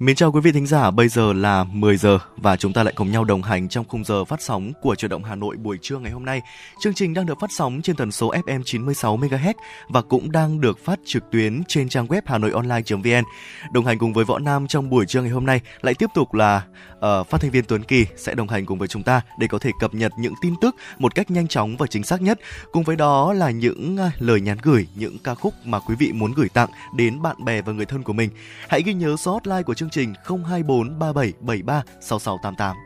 [0.00, 2.94] Mến chào quý vị thính giả, bây giờ là 10 giờ và chúng ta lại
[2.96, 5.78] cùng nhau đồng hành trong khung giờ phát sóng của Truyền động Hà Nội buổi
[5.82, 6.40] trưa ngày hôm nay.
[6.80, 9.54] Chương trình đang được phát sóng trên tần số FM 96 MHz
[9.88, 13.24] và cũng đang được phát trực tuyến trên trang web hanoionline.vn.
[13.72, 16.34] Đồng hành cùng với Võ Nam trong buổi trưa ngày hôm nay lại tiếp tục
[16.34, 16.62] là
[16.96, 19.58] uh, phát thanh viên Tuấn Kỳ sẽ đồng hành cùng với chúng ta để có
[19.58, 22.40] thể cập nhật những tin tức một cách nhanh chóng và chính xác nhất.
[22.72, 26.12] Cùng với đó là những uh, lời nhắn gửi, những ca khúc mà quý vị
[26.12, 28.30] muốn gửi tặng đến bạn bè và người thân của mình.
[28.68, 32.76] Hãy ghi nhớ số hotline của chương trình 024 3773 6688.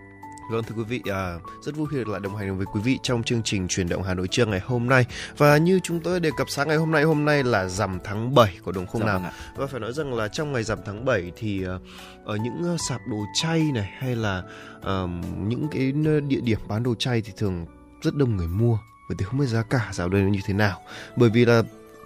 [0.50, 2.98] Vâng thưa quý vị, à, rất vui khi được lại đồng hành với quý vị
[3.02, 5.06] trong chương trình truyền động Hà Nội trưa ngày hôm nay.
[5.36, 8.34] Và như chúng tôi đề cập sáng ngày hôm nay, hôm nay là rằm tháng
[8.34, 9.18] 7 của đúng không Dạ nào?
[9.20, 9.32] vâng.
[9.56, 11.78] Và phải nói rằng là trong ngày rằm tháng 7 thì à,
[12.24, 14.42] ở những à, sạp đồ chay này hay là
[14.82, 15.02] à,
[15.46, 15.92] những cái
[16.28, 17.66] địa điểm bán đồ chay thì thường
[18.02, 18.78] rất đông người mua.
[19.08, 20.80] Bởi vì không biết giá cả dạo đây nó như thế nào.
[21.16, 21.62] Bởi vì là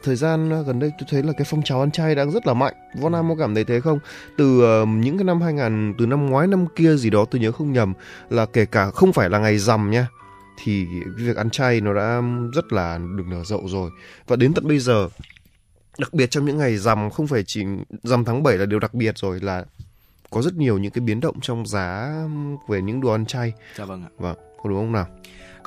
[0.08, 2.46] thời gian à, gần đây tôi thấy là cái phong trào ăn chay đang rất
[2.46, 2.74] là mạnh.
[3.00, 3.98] Võ Nam có cảm thấy thế không?
[4.38, 7.52] Từ ờ, những cái năm 2000 từ năm ngoái năm kia gì đó tôi nhớ
[7.52, 7.92] không nhầm
[8.30, 10.06] là kể cả không phải là ngày rằm nha
[10.64, 10.86] thì
[11.16, 12.22] việc ăn chay nó đã
[12.54, 13.90] rất là được nở rộ rồi
[14.26, 15.08] và đến tận bây giờ
[15.98, 17.64] đặc biệt trong những ngày rằm không phải chỉ
[18.02, 19.64] rằm tháng 7 là điều đặc biệt rồi là
[20.30, 22.12] có rất nhiều những cái biến động trong giá
[22.68, 24.10] về những đồ ăn chay Dạ vâng ạ.
[24.18, 25.06] vâng có đúng không nào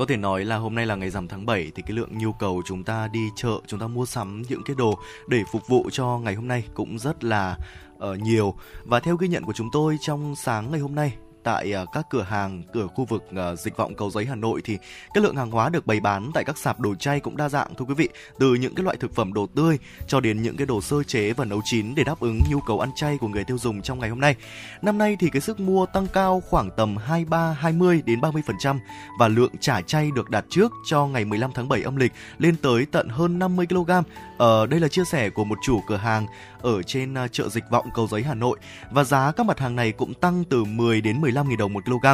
[0.02, 2.32] có thể nói là hôm nay là ngày rằm tháng 7 thì cái lượng nhu
[2.32, 5.90] cầu chúng ta đi chợ, chúng ta mua sắm những cái đồ để phục vụ
[5.92, 7.58] cho ngày hôm nay cũng rất là
[7.98, 8.56] uh, nhiều.
[8.84, 12.06] Và theo ghi nhận của chúng tôi trong sáng ngày hôm nay tại ờ, các
[12.10, 14.78] cửa hàng cửa khu vực ờ, dịch vọng cầu giấy Hà Nội thì
[15.14, 17.76] cái lượng hàng hóa được bày bán tại các sạp đồ chay cũng đa dạng
[17.76, 20.68] thưa quý vị, từ những cái loại thực phẩm đồ tươi cho đến những cái
[20.68, 23.44] đồ sơ chế và nấu chín để đáp ứng nhu cầu ăn chay của người
[23.44, 24.36] tiêu dùng trong ngày hôm nay.
[24.82, 28.80] Năm nay thì cái sức mua tăng cao khoảng tầm 23 20 đến 30%
[29.20, 32.56] và lượng trả chay được đặt trước cho ngày 15 tháng 7 âm lịch lên
[32.56, 33.92] tới tận hơn 50 kg.
[34.38, 36.28] Ờ, đây là chia sẻ của một chủ cửa hàng
[36.62, 38.60] ở trên ờ, chợ Dịch Vọng Cầu Giấy Hà Nội
[38.92, 41.86] và giá các mặt hàng này cũng tăng từ 10 đến 15 15.000 đồng một
[41.86, 42.08] kg.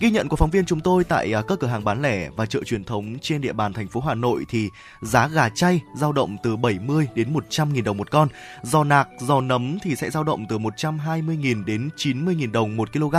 [0.00, 2.46] Ghi nhận của phóng viên chúng tôi tại à, các cửa hàng bán lẻ và
[2.46, 4.68] chợ truyền thống trên địa bàn thành phố Hà Nội thì
[5.02, 8.28] giá gà chay dao động từ 70 đến 100 000 đồng một con.
[8.62, 12.76] Giò nạc, giò nấm thì sẽ dao động từ 120 000 đến 90 000 đồng
[12.76, 13.14] một kg.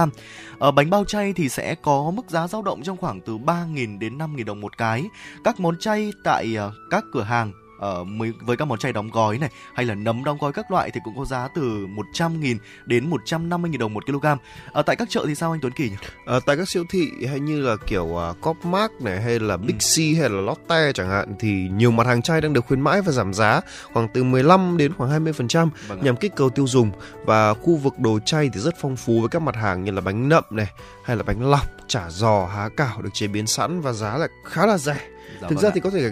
[0.60, 3.66] Ở bánh bao chay thì sẽ có mức giá dao động trong khoảng từ 3
[3.76, 5.04] 000 đến 5 000 đồng một cái.
[5.44, 7.52] Các món chay tại à, các cửa hàng
[7.84, 10.72] ờ, mới- với các món chay đóng gói này hay là nấm đóng gói các
[10.72, 14.26] loại thì cũng có giá từ 100.000 đến 150.000 đồng một kg.
[14.72, 15.96] Ở tại các chợ thì sao anh Tuấn Kỳ nhỉ?
[16.26, 19.78] Ờ, tại các siêu thị hay như là kiểu uh, Copmark này hay là Big
[19.78, 23.02] C hay là Lotte chẳng hạn thì nhiều mặt hàng chay đang được khuyến mãi
[23.02, 23.62] và giảm giá
[23.94, 26.92] khoảng từ 15 đến khoảng 20% Vâng nhằm kích cầu tiêu dùng
[27.26, 30.02] và khu vực đồ chay thì rất phong phú với các mặt hàng như là
[30.02, 30.68] bánh nậm này
[31.06, 34.30] hay là bánh lọc, chả giò, há cảo được chế biến sẵn và giá lại
[34.46, 34.98] khá là rẻ.
[35.42, 35.72] Dạ Thực vâng ra ạ.
[35.76, 36.12] thì có thể ừ,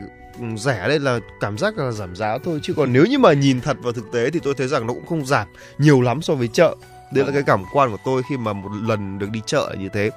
[0.57, 2.59] rẻ đây là cảm giác là giảm giá thôi.
[2.63, 4.93] Chứ còn nếu như mà nhìn thật vào thực tế thì tôi thấy rằng nó
[4.93, 5.47] cũng không giảm
[5.77, 6.75] nhiều lắm so với chợ
[7.11, 9.81] đấy là cái cảm quan của tôi khi mà một lần được đi chợ là
[9.81, 10.11] như thế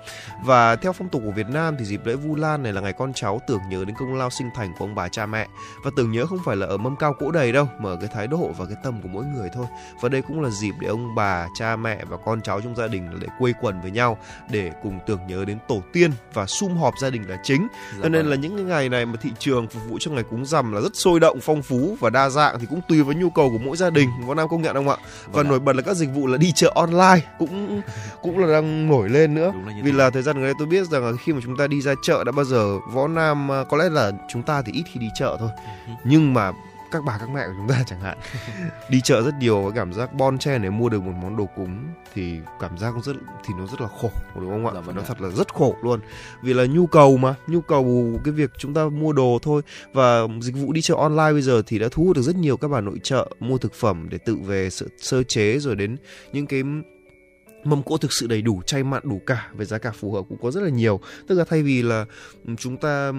[0.44, 2.92] và theo phong tục của Việt Nam thì dịp lễ Vu Lan này là ngày
[2.92, 5.46] con cháu tưởng nhớ đến công lao sinh thành của ông bà cha mẹ
[5.84, 8.08] và tưởng nhớ không phải là ở mâm cao cỗ đầy đâu mà ở cái
[8.14, 9.66] thái độ và cái tâm của mỗi người thôi
[10.00, 12.86] và đây cũng là dịp để ông bà cha mẹ và con cháu trong gia
[12.86, 14.18] đình để quây quần với nhau
[14.50, 17.98] để cùng tưởng nhớ đến tổ tiên và sum họp gia đình là chính Dạ
[18.02, 18.30] cho nên vâng.
[18.30, 20.80] là những cái ngày này mà thị trường phục vụ cho ngày cúng rằm là
[20.80, 23.58] rất sôi động, phong phú và đa dạng thì cũng tùy vào nhu cầu của
[23.58, 24.10] mỗi gia đình.
[24.26, 24.96] Võ Nam công nhận không ạ?
[25.24, 27.82] Và Vâng nổi bật là các dịch vụ là đi chợ online cũng
[28.22, 29.52] cũng là đang nổi lên nữa.
[29.66, 29.98] Là Vì thế.
[29.98, 31.94] là thời gian gần đây tôi biết rằng là khi mà chúng ta đi ra
[32.02, 35.00] chợ đã bao giờ Võ Nam à, có lẽ là chúng ta thì ít khi
[35.00, 35.50] đi chợ thôi.
[35.86, 35.92] Ừ.
[36.04, 36.52] Nhưng mà
[36.90, 38.18] các bà các mẹ của chúng ta chẳng hạn
[38.88, 41.46] đi chợ rất nhiều với cảm giác bon chen để mua được một món đồ
[41.56, 41.84] cúng
[42.14, 43.12] thì cảm giác cũng rất
[43.46, 44.72] thì nó rất là khổ đúng không ạ?
[44.74, 45.08] Dạ vâng nói ạ.
[45.08, 46.00] thật là rất khổ luôn
[46.42, 49.62] vì là nhu cầu mà nhu cầu cái việc chúng ta mua đồ thôi
[49.92, 52.56] và dịch vụ đi chợ online bây giờ thì đã thu hút được rất nhiều
[52.56, 55.96] các bà nội trợ mua thực phẩm để tự về sơ, sơ chế rồi đến
[56.32, 56.62] những cái
[57.64, 60.22] mâm cỗ thực sự đầy đủ chay mặn đủ cả với giá cả phù hợp
[60.28, 62.04] cũng có rất là nhiều tức là thay vì là
[62.58, 63.12] chúng ta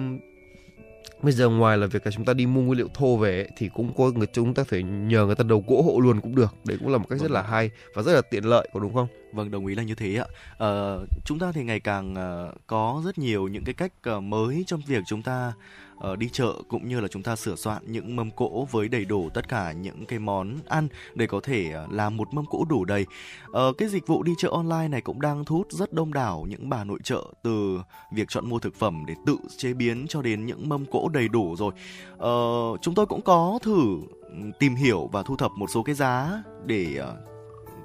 [1.22, 3.50] bây giờ ngoài là việc là chúng ta đi mua nguyên liệu thô về ấy,
[3.56, 6.34] thì cũng có người chúng ta phải nhờ người ta đầu gỗ hộ luôn cũng
[6.34, 6.54] được.
[6.64, 8.94] Đấy cũng là một cách rất là hay và rất là tiện lợi có đúng
[8.94, 9.08] không?
[9.32, 10.26] Vâng, đồng ý là như thế ạ.
[10.58, 14.64] Ờ, chúng ta thì ngày càng ờ, có rất nhiều những cái cách ờ, mới
[14.66, 15.52] trong việc chúng ta
[15.98, 19.04] ờ, đi chợ cũng như là chúng ta sửa soạn những mâm cỗ với đầy
[19.04, 22.64] đủ tất cả những cái món ăn để có thể ờ, làm một mâm cỗ
[22.64, 23.06] đủ đầy.
[23.52, 26.46] Ờ, cái dịch vụ đi chợ online này cũng đang thu hút rất đông đảo
[26.48, 27.80] những bà nội trợ từ
[28.12, 31.28] việc chọn mua thực phẩm để tự chế biến cho đến những mâm cỗ đầy
[31.28, 31.72] đủ rồi.
[32.18, 32.30] Ờ,
[32.82, 36.42] chúng tôi cũng có thử ừ, tìm hiểu và thu thập một số cái giá
[36.66, 37.02] để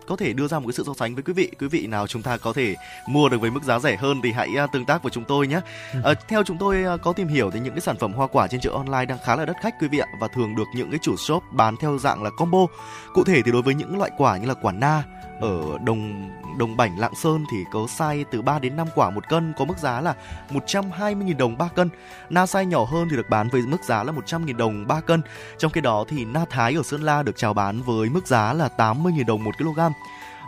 [0.07, 1.51] có thể đưa ra một cái sự so sánh với quý vị.
[1.59, 2.75] Quý vị nào chúng ta có thể
[3.07, 5.47] mua được với mức giá rẻ hơn thì hãy uh, tương tác với chúng tôi
[5.47, 5.61] nhé.
[5.99, 8.47] Uh, theo chúng tôi uh, có tìm hiểu thì những cái sản phẩm hoa quả
[8.47, 10.91] trên chợ online đang khá là đắt khách quý vị ạ và thường được những
[10.91, 12.65] cái chủ shop bán theo dạng là combo.
[13.13, 15.03] Cụ thể thì đối với những loại quả như là quả na
[15.41, 19.29] ở đồng đồng bảnh Lạng Sơn thì có sai từ 3 đến 5 quả một
[19.29, 20.15] cân có mức giá là
[20.49, 21.89] 120.000 đồng 3 cân.
[22.29, 25.21] Na sai nhỏ hơn thì được bán với mức giá là 100.000 đồng 3 cân.
[25.57, 28.53] Trong khi đó thì na Thái ở Sơn La được chào bán với mức giá
[28.53, 29.79] là 80.000 đồng 1 kg.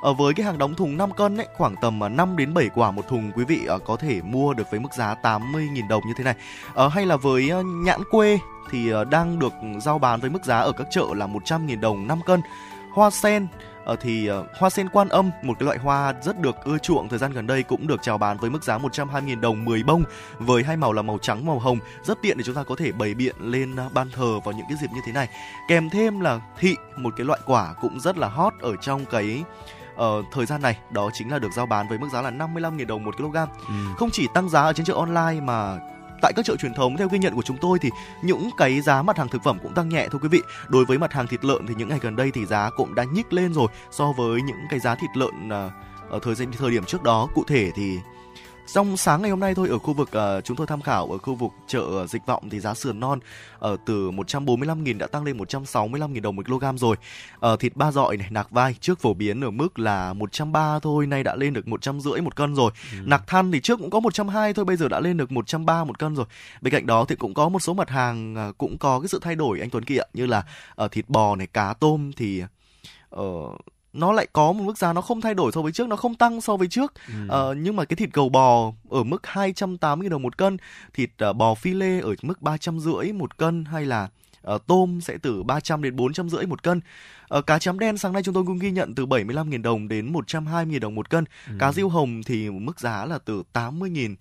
[0.01, 2.69] Ở với cái hàng đóng thùng 5 cân ấy, khoảng tầm à, 5 đến 7
[2.75, 6.03] quả một thùng quý vị à, có thể mua được với mức giá 80.000 đồng
[6.07, 6.35] như thế này.
[6.73, 8.39] Ở hay là với à, nhãn quê
[8.71, 12.19] thì đang được giao bán với mức giá ở các chợ là 100.000 đồng 5
[12.25, 12.41] cân.
[12.93, 13.47] Hoa sen
[13.91, 17.09] uh, thì uh, hoa sen quan âm một cái loại hoa rất được ưa chuộng
[17.09, 20.03] thời gian gần đây cũng được chào bán với mức giá 120.000 đồng 10 bông
[20.39, 22.91] với hai màu là màu trắng màu hồng rất tiện để chúng ta có thể
[22.91, 25.29] bày biện lên uh, ban thờ vào những cái dịp như thế này
[25.69, 29.43] kèm thêm là thị một cái loại quả cũng rất là hot ở trong cái
[29.95, 32.85] uh, thời gian này đó chính là được giao bán với mức giá là 55.000
[32.85, 33.35] đồng một kg.
[33.67, 33.73] Ừ.
[33.97, 35.79] Không chỉ tăng giá ở trên chợ online mà
[36.23, 37.89] tại các chợ truyền thống, theo ghi nhận của chúng tôi thì
[38.21, 40.41] những cái giá mặt hàng thực phẩm cũng tăng nhẹ thôi quý vị.
[40.67, 43.03] Đối với mặt hàng thịt lợn thì những ngày gần đây thì giá cũng đã
[43.03, 45.71] nhích lên rồi so với những cái giá thịt lợn à,
[46.09, 47.27] ở thời gian thời điểm trước đó.
[47.35, 47.99] Cụ thể thì
[48.67, 51.17] trong sáng ngày hôm nay thôi ở khu vực uh, chúng tôi tham khảo ở
[51.17, 53.19] khu vực chợ Dịch Vọng thì giá sườn non
[53.59, 56.95] ở uh, từ 145.000 đã tăng lên 165.000 đồng một kg rồi.
[57.53, 61.07] Uh, thịt ba dọi này, nạc vai trước phổ biến ở mức là 130 thôi,
[61.07, 62.71] nay đã lên được 150 một cân rồi.
[62.91, 62.97] Ừ.
[63.05, 65.99] Nạc than thì trước cũng có 120 thôi, bây giờ đã lên được 130 một
[65.99, 66.25] cân rồi.
[66.61, 69.19] Bên cạnh đó thì cũng có một số mặt hàng uh, cũng có cái sự
[69.21, 70.43] thay đổi anh Tuấn Kỳ ạ, như là
[70.83, 72.43] uh, thịt bò này, cá tôm thì
[73.15, 73.59] uh,
[73.93, 76.15] nó lại có một mức giá nó không thay đổi so với trước nó không
[76.15, 77.13] tăng so với trước ừ.
[77.27, 80.57] ờ, nhưng mà cái thịt cầu bò ở mức 280 đồng một cân
[80.93, 84.09] thịt uh, bò phi lê ở mức ba trăm rưỡi một cân hay là
[84.53, 86.81] uh, tôm sẽ từ 300 đến bốn trăm rưỡi một cân
[87.37, 90.13] uh, cá chấm đen sáng nay chúng tôi cũng ghi nhận từ 75.000 đồng đến
[90.13, 91.53] 120.000 đồng một cân ừ.
[91.59, 94.15] cá diêu hồng thì mức giá là từ 80.000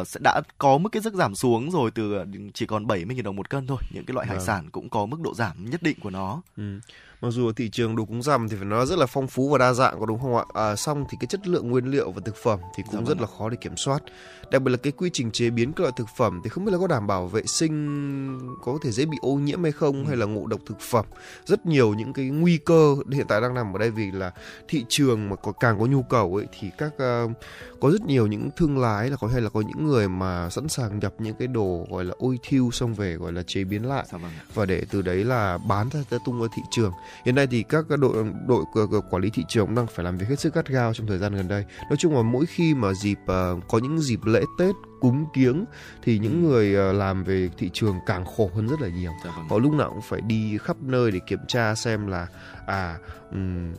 [0.00, 2.24] uh, sẽ đã có mức cái rất giảm xuống rồi từ
[2.54, 4.40] chỉ còn 70.000 đồng một cân thôi những cái loại hải à.
[4.40, 6.80] sản cũng có mức độ giảm nhất định của nó ừ
[7.20, 9.58] mặc dù thị trường đồ cúng rằm thì phải nói rất là phong phú và
[9.58, 12.20] đa dạng có đúng không ạ à, xong thì cái chất lượng nguyên liệu và
[12.24, 13.20] thực phẩm thì cũng dạ rất vâng.
[13.20, 14.02] là khó để kiểm soát
[14.50, 16.72] đặc biệt là cái quy trình chế biến các loại thực phẩm thì không biết
[16.72, 20.08] là có đảm bảo vệ sinh có thể dễ bị ô nhiễm hay không ừ.
[20.08, 21.06] hay là ngộ độc thực phẩm
[21.46, 24.32] rất nhiều những cái nguy cơ hiện tại đang nằm ở đây vì là
[24.68, 27.32] thị trường mà có càng có nhu cầu ấy thì các uh,
[27.80, 30.68] có rất nhiều những thương lái là có hay là có những người mà sẵn
[30.68, 33.88] sàng nhập những cái đồ gọi là ôi thiêu xong về gọi là chế biến
[33.88, 34.04] lại.
[34.12, 34.30] Dạ vâng.
[34.54, 36.92] và để từ đấy là bán ra tung ra thị trường.
[37.24, 38.64] Hiện nay thì các đội đội
[39.10, 41.34] quản lý thị trường đang phải làm việc hết sức gắt gao trong thời gian
[41.34, 41.64] gần đây.
[41.90, 45.64] Nói chung là mỗi khi mà dịp uh, có những dịp lễ tết cúng kiếng
[46.02, 46.48] thì những ừ.
[46.48, 49.48] người uh, làm về thị trường càng khổ hơn rất là nhiều dạ vâng.
[49.48, 52.26] họ lúc nào cũng phải đi khắp nơi để kiểm tra xem là
[52.66, 52.98] à
[53.32, 53.72] um,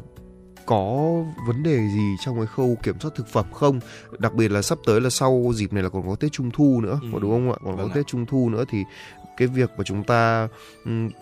[0.65, 3.79] có vấn đề gì trong cái khâu kiểm soát thực phẩm không
[4.19, 6.81] đặc biệt là sắp tới là sau dịp này là còn có tết trung thu
[6.81, 7.19] nữa ừ.
[7.21, 8.83] đúng không ạ còn vâng có tết trung thu nữa thì
[9.41, 10.47] cái việc mà chúng ta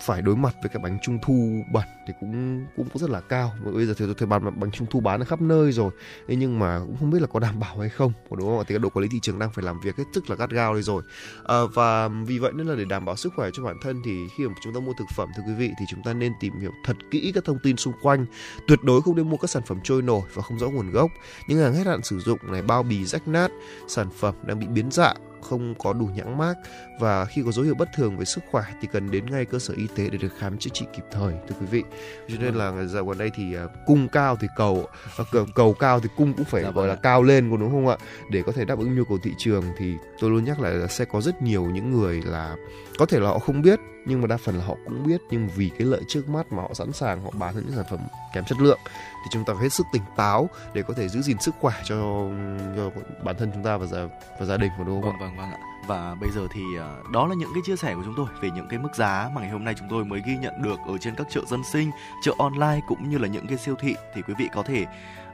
[0.06, 3.22] phải đối mặt với cái bánh trung thu bẩn thì cũng cũng cũng rất là
[3.22, 3.54] cao.
[3.66, 5.92] Mà bây giờ thì tôi bán bánh trung thu bán ở khắp nơi rồi.
[6.28, 8.14] Thế nhưng mà cũng không biết là có đảm bảo hay không.
[8.32, 10.30] Đúng không thì các đội quản lý thị trường đang phải làm việc hết sức
[10.30, 11.04] là gắt gao đây rồi.
[11.44, 14.28] À, và vì vậy nên là để đảm bảo sức khỏe cho bản thân thì
[14.38, 16.60] khi mà chúng ta mua thực phẩm thưa quý vị thì chúng ta nên tìm
[16.60, 18.26] hiểu thật kỹ các thông tin xung quanh.
[18.68, 21.12] Tuyệt đối không nên mua các sản phẩm trôi nổi và không rõ nguồn gốc.
[21.48, 23.52] Những hàng hết hạn sử dụng này bao bì rách nát
[23.88, 26.54] sản phẩm đang bị biến dạng không có đủ nhãn mác
[27.00, 29.60] và khi có dấu hiệu bất thường về sức khỏe thì cần đến ngay cơ
[29.60, 31.84] sở y tế để được khám chữa trị kịp thời thưa quý vị.
[32.28, 34.88] Cho nên là dạo gần đây thì uh, cung cao thì cầu
[35.22, 37.72] uh, cầu, cầu cao thì cung cũng phải dạ, gọi là vâng cao lên đúng
[37.72, 37.98] không ạ?
[38.32, 40.88] Để có thể đáp ứng nhu cầu thị trường thì tôi luôn nhắc lại là
[40.88, 42.56] sẽ có rất nhiều những người là
[42.98, 45.48] có thể là họ không biết nhưng mà đa phần là họ cũng biết nhưng
[45.56, 48.00] vì cái lợi trước mắt mà họ sẵn sàng họ bán những sản phẩm
[48.34, 48.80] kém chất lượng
[49.24, 51.74] thì chúng ta phải hết sức tỉnh táo để có thể giữ gìn sức khỏe
[51.84, 51.96] cho,
[52.76, 52.92] cho
[53.24, 54.00] bản thân chúng ta và gia
[54.40, 55.58] và gia đình của đúng không vâng, vâng vâng ạ.
[55.88, 58.50] Và bây giờ thì ờ, đó là những cái chia sẻ của chúng tôi về
[58.50, 60.98] những cái mức giá mà ngày hôm nay chúng tôi mới ghi nhận được ở
[60.98, 61.92] trên các chợ dân sinh,
[62.24, 63.96] chợ online cũng như là những cái siêu thị.
[64.14, 64.86] Thì quý vị có thể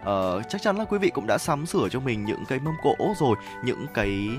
[0.01, 2.74] uh, chắc chắn là quý vị cũng đã sắm sửa cho mình những cái mâm
[2.84, 4.30] cỗ rồi những cái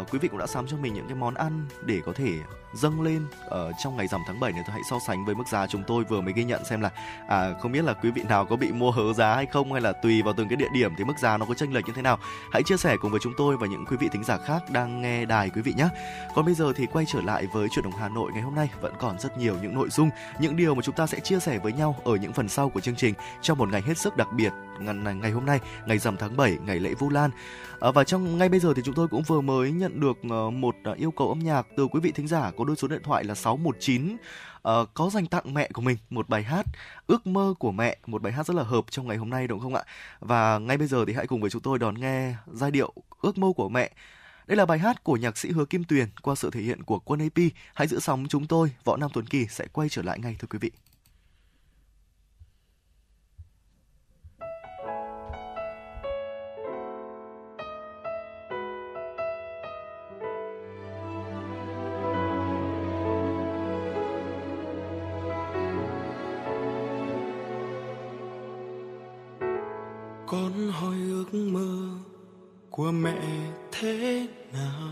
[0.00, 2.30] uh, quý vị cũng đã sắm cho mình những cái món ăn để có thể
[2.74, 5.34] dâng lên ở uh, trong ngày rằm tháng 7 này tôi hãy so sánh với
[5.34, 6.90] mức giá chúng tôi vừa mới ghi nhận xem là
[7.28, 9.80] à, không biết là quý vị nào có bị mua hớ giá hay không hay
[9.80, 11.92] là tùy vào từng cái địa điểm thì mức giá nó có chênh lệch như
[11.96, 12.18] thế nào
[12.52, 15.02] hãy chia sẻ cùng với chúng tôi và những quý vị thính giả khác đang
[15.02, 15.88] nghe đài đài quý vị nhé.
[16.34, 18.68] Còn bây giờ thì quay trở lại với chuyển động Hà Nội ngày hôm nay
[18.80, 21.58] vẫn còn rất nhiều những nội dung, những điều mà chúng ta sẽ chia sẻ
[21.58, 24.28] với nhau ở những phần sau của chương trình trong một ngày hết sức đặc
[24.32, 27.30] biệt ngày, ngày hôm nay, ngày rằm tháng 7, ngày lễ Vu Lan.
[27.84, 30.52] À, và trong ngay bây giờ thì chúng tôi cũng vừa mới nhận được uh,
[30.52, 33.02] một uh, yêu cầu âm nhạc từ quý vị thính giả có đôi số điện
[33.04, 36.66] thoại là 619 uh, có dành tặng mẹ của mình một bài hát
[37.06, 39.60] ước mơ của mẹ một bài hát rất là hợp trong ngày hôm nay đúng
[39.60, 39.82] không ạ
[40.20, 43.38] và ngay bây giờ thì hãy cùng với chúng tôi đón nghe giai điệu ước
[43.38, 43.90] mơ của mẹ
[44.46, 46.98] đây là bài hát của nhạc sĩ Hứa Kim Tuyền qua sự thể hiện của
[46.98, 47.44] Quân AP.
[47.74, 50.46] Hãy giữ sóng chúng tôi, Võ Nam Tuấn Kỳ sẽ quay trở lại ngay thưa
[50.50, 50.70] quý vị.
[70.34, 71.88] Con hỏi ước mơ
[72.70, 73.20] của mẹ
[73.72, 74.90] thế nào?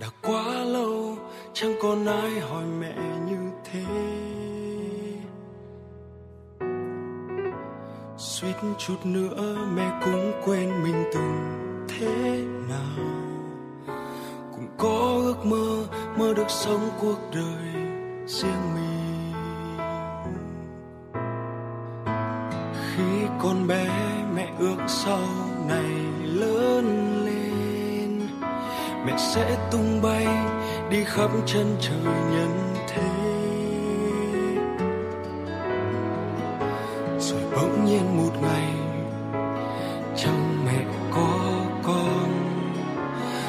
[0.00, 1.16] Đã quá lâu,
[1.52, 2.94] chẳng còn ai hỏi mẹ
[3.28, 3.84] như thế.
[8.18, 13.06] Suýt chút nữa mẹ cũng quên mình từng thế nào.
[14.52, 15.86] Cũng có ước mơ
[16.18, 17.72] mơ được sống cuộc đời
[18.26, 18.89] riêng mình.
[22.96, 23.86] Khi con bé
[24.34, 25.28] mẹ ước sau
[25.68, 25.90] này
[26.24, 26.86] lớn
[27.24, 28.28] lên.
[29.06, 30.26] Mẹ sẽ tung bay
[30.90, 33.10] đi khắp chân trời nhân thế.
[37.18, 38.74] Rồi bỗng nhiên một ngày,
[40.16, 41.38] trong mẹ có
[41.82, 42.30] con.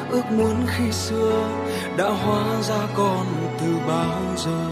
[0.09, 1.49] Ước muốn khi xưa
[1.97, 3.25] đã hóa ra con
[3.59, 4.69] từ bao giờ.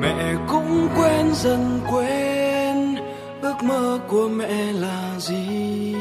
[0.00, 2.19] Mẹ cũng quen dần quên
[3.70, 5.94] mơ của mẹ là gì?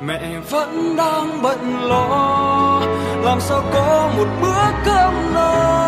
[0.00, 2.82] Mẹ vẫn đang bận lo,
[3.22, 5.87] làm sao có một bữa cơm no?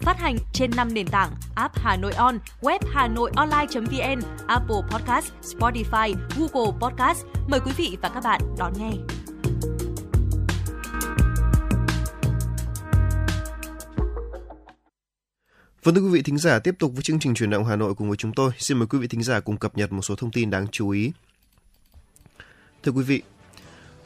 [0.00, 4.76] Phát hành trên 5 nền tảng app Hà Nội On, web Hà Nội Online.vn, Apple
[4.90, 7.24] Podcast, Spotify, Google Podcast.
[7.48, 8.90] Mời quý vị và các bạn đón nghe.
[15.82, 17.94] Vâng thưa quý vị thính giả, tiếp tục với chương trình truyền động Hà Nội
[17.94, 18.52] cùng với chúng tôi.
[18.58, 20.90] Xin mời quý vị thính giả cùng cập nhật một số thông tin đáng chú
[20.90, 21.12] ý.
[22.82, 23.22] Thưa quý vị,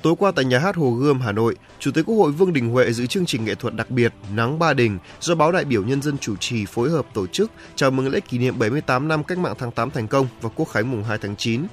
[0.05, 2.71] tối qua tại nhà hát Hồ Gươm, Hà Nội, Chủ tịch Quốc hội Vương Đình
[2.71, 5.85] Huệ dự chương trình nghệ thuật đặc biệt Nắng Ba Đình do báo đại biểu
[5.85, 9.25] nhân dân chủ trì phối hợp tổ chức chào mừng lễ kỷ niệm 78 năm
[9.25, 11.67] Cách mạng tháng 8 thành công và Quốc khánh mùng 2 tháng 9.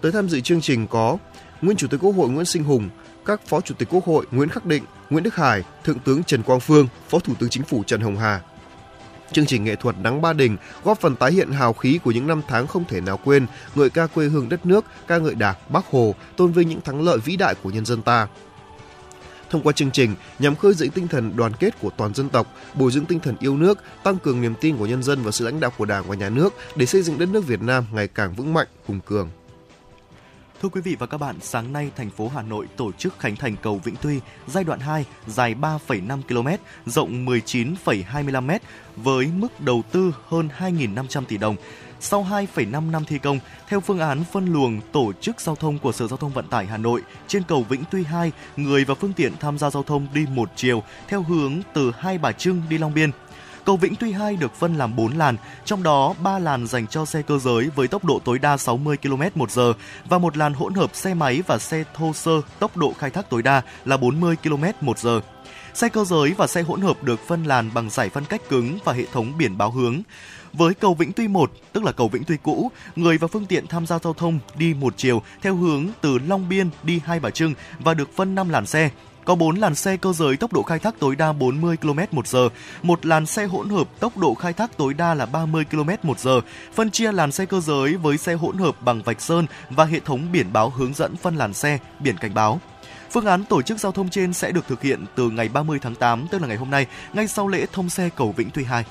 [0.00, 1.18] Tới tham dự chương trình có
[1.62, 2.88] Nguyên Chủ tịch Quốc hội Nguyễn Sinh Hùng,
[3.24, 6.42] các Phó Chủ tịch Quốc hội Nguyễn Khắc Định, Nguyễn Đức Hải, Thượng tướng Trần
[6.42, 8.40] Quang Phương, Phó Thủ tướng Chính phủ Trần Hồng Hà,
[9.32, 12.26] Chương trình nghệ thuật Nắng Ba Đình góp phần tái hiện hào khí của những
[12.26, 15.56] năm tháng không thể nào quên, ngợi ca quê hương đất nước, ca ngợi Đảng,
[15.68, 18.28] Bác Hồ, tôn vinh những thắng lợi vĩ đại của nhân dân ta.
[19.50, 22.54] Thông qua chương trình nhằm khơi dậy tinh thần đoàn kết của toàn dân tộc,
[22.74, 25.44] bồi dưỡng tinh thần yêu nước, tăng cường niềm tin của nhân dân và sự
[25.44, 28.08] lãnh đạo của Đảng và Nhà nước để xây dựng đất nước Việt Nam ngày
[28.08, 29.28] càng vững mạnh, hùng cường.
[30.62, 33.36] Thưa quý vị và các bạn, sáng nay thành phố Hà Nội tổ chức khánh
[33.36, 36.48] thành cầu Vĩnh Tuy giai đoạn 2 dài 3,5 km,
[36.86, 38.50] rộng 19,25 m
[38.96, 41.56] với mức đầu tư hơn 2.500 tỷ đồng.
[42.00, 43.38] Sau 2,5 năm thi công,
[43.68, 46.66] theo phương án phân luồng tổ chức giao thông của Sở Giao thông Vận tải
[46.66, 50.06] Hà Nội, trên cầu Vĩnh Tuy 2, người và phương tiện tham gia giao thông
[50.14, 53.10] đi một chiều theo hướng từ Hai Bà Trưng đi Long Biên–
[53.64, 57.04] Cầu Vĩnh Tuy 2 được phân làm 4 làn, trong đó 3 làn dành cho
[57.04, 59.72] xe cơ giới với tốc độ tối đa 60 km/h
[60.04, 63.30] và một làn hỗn hợp xe máy và xe thô sơ tốc độ khai thác
[63.30, 65.20] tối đa là 40 km/h.
[65.74, 68.78] Xe cơ giới và xe hỗn hợp được phân làn bằng giải phân cách cứng
[68.84, 70.02] và hệ thống biển báo hướng.
[70.52, 73.66] Với cầu Vĩnh Tuy 1, tức là cầu Vĩnh Tuy cũ, người và phương tiện
[73.66, 77.30] tham gia giao thông đi một chiều theo hướng từ Long Biên đi Hai Bà
[77.30, 78.90] Trưng và được phân 5 làn xe
[79.24, 82.48] có 4 làn xe cơ giới tốc độ khai thác tối đa 40 km/h,
[82.82, 86.40] một làn xe hỗn hợp tốc độ khai thác tối đa là 30 km/h,
[86.74, 90.00] phân chia làn xe cơ giới với xe hỗn hợp bằng vạch sơn và hệ
[90.00, 92.60] thống biển báo hướng dẫn phân làn xe, biển cảnh báo.
[93.10, 95.94] Phương án tổ chức giao thông trên sẽ được thực hiện từ ngày 30 tháng
[95.94, 98.84] 8, tức là ngày hôm nay, ngay sau lễ thông xe cầu Vĩnh Tuy 2.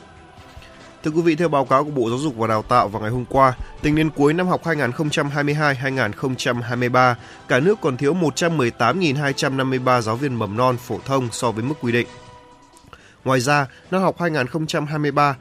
[1.03, 3.11] Thưa quý vị, theo báo cáo của Bộ Giáo dục và Đào tạo vào ngày
[3.11, 7.15] hôm qua, tính đến cuối năm học 2022-2023,
[7.47, 11.91] cả nước còn thiếu 118.253 giáo viên mầm non phổ thông so với mức quy
[11.91, 12.07] định.
[13.25, 15.35] Ngoài ra, năm học 2023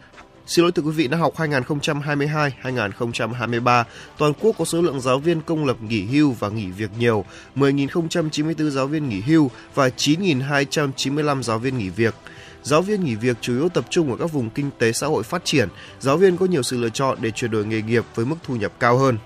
[0.51, 3.85] Xin lỗi thưa quý vị, năm học 2022-2023,
[4.19, 7.25] toàn quốc có số lượng giáo viên công lập nghỉ hưu và nghỉ việc nhiều,
[7.57, 12.15] 10.094 giáo viên nghỉ hưu và 9.295 giáo viên nghỉ việc.
[12.63, 15.23] Giáo viên nghỉ việc chủ yếu tập trung ở các vùng kinh tế xã hội
[15.23, 15.69] phát triển,
[16.01, 18.57] giáo viên có nhiều sự lựa chọn để chuyển đổi nghề nghiệp với mức thu
[18.57, 19.19] nhập cao hơn.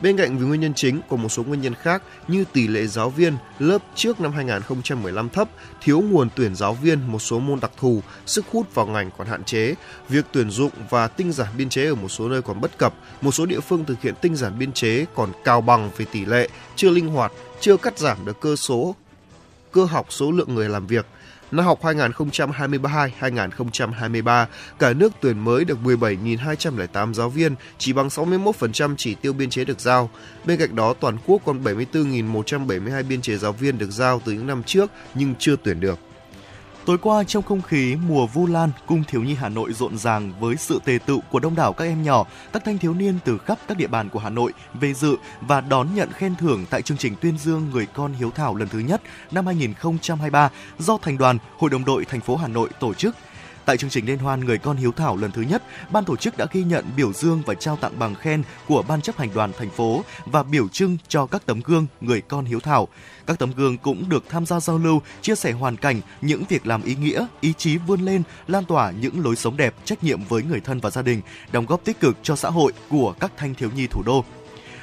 [0.00, 2.86] Bên cạnh vì nguyên nhân chính, còn một số nguyên nhân khác như tỷ lệ
[2.86, 5.48] giáo viên lớp trước năm 2015 thấp,
[5.82, 9.26] thiếu nguồn tuyển giáo viên một số môn đặc thù, sức hút vào ngành còn
[9.26, 9.74] hạn chế,
[10.08, 12.94] việc tuyển dụng và tinh giản biên chế ở một số nơi còn bất cập,
[13.20, 16.24] một số địa phương thực hiện tinh giản biên chế còn cao bằng về tỷ
[16.24, 18.94] lệ, chưa linh hoạt, chưa cắt giảm được cơ số
[19.72, 21.06] cơ học số lượng người làm việc–
[21.54, 24.46] Năm học 2022-2023,
[24.78, 29.64] cả nước tuyển mới được 17.208 giáo viên, chỉ bằng 61% chỉ tiêu biên chế
[29.64, 30.10] được giao.
[30.44, 34.46] Bên cạnh đó, toàn quốc còn 74.172 biên chế giáo viên được giao từ những
[34.46, 35.98] năm trước nhưng chưa tuyển được.
[36.86, 40.32] Tối qua trong không khí mùa Vu Lan, cung thiếu nhi Hà Nội rộn ràng
[40.40, 43.38] với sự tề tựu của đông đảo các em nhỏ, các thanh thiếu niên từ
[43.38, 46.82] khắp các địa bàn của Hà Nội về dự và đón nhận khen thưởng tại
[46.82, 51.18] chương trình tuyên dương người con hiếu thảo lần thứ nhất năm 2023 do thành
[51.18, 53.16] đoàn Hội đồng đội thành phố Hà Nội tổ chức.
[53.66, 56.36] Tại chương trình liên hoan Người con hiếu thảo lần thứ nhất, ban tổ chức
[56.36, 59.52] đã ghi nhận biểu dương và trao tặng bằng khen của ban chấp hành đoàn
[59.58, 62.88] thành phố và biểu trưng cho các tấm gương người con hiếu thảo.
[63.26, 66.66] Các tấm gương cũng được tham gia giao lưu, chia sẻ hoàn cảnh, những việc
[66.66, 70.24] làm ý nghĩa, ý chí vươn lên, lan tỏa những lối sống đẹp, trách nhiệm
[70.24, 71.20] với người thân và gia đình,
[71.52, 74.24] đóng góp tích cực cho xã hội của các thanh thiếu nhi thủ đô.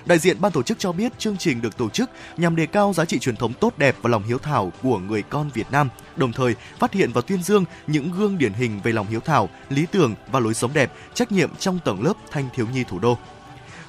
[0.05, 2.93] Đại diện ban tổ chức cho biết chương trình được tổ chức nhằm đề cao
[2.93, 5.89] giá trị truyền thống tốt đẹp và lòng hiếu thảo của người con Việt Nam,
[6.15, 9.49] đồng thời phát hiện và tuyên dương những gương điển hình về lòng hiếu thảo,
[9.69, 12.99] lý tưởng và lối sống đẹp, trách nhiệm trong tầng lớp thanh thiếu nhi thủ
[12.99, 13.17] đô.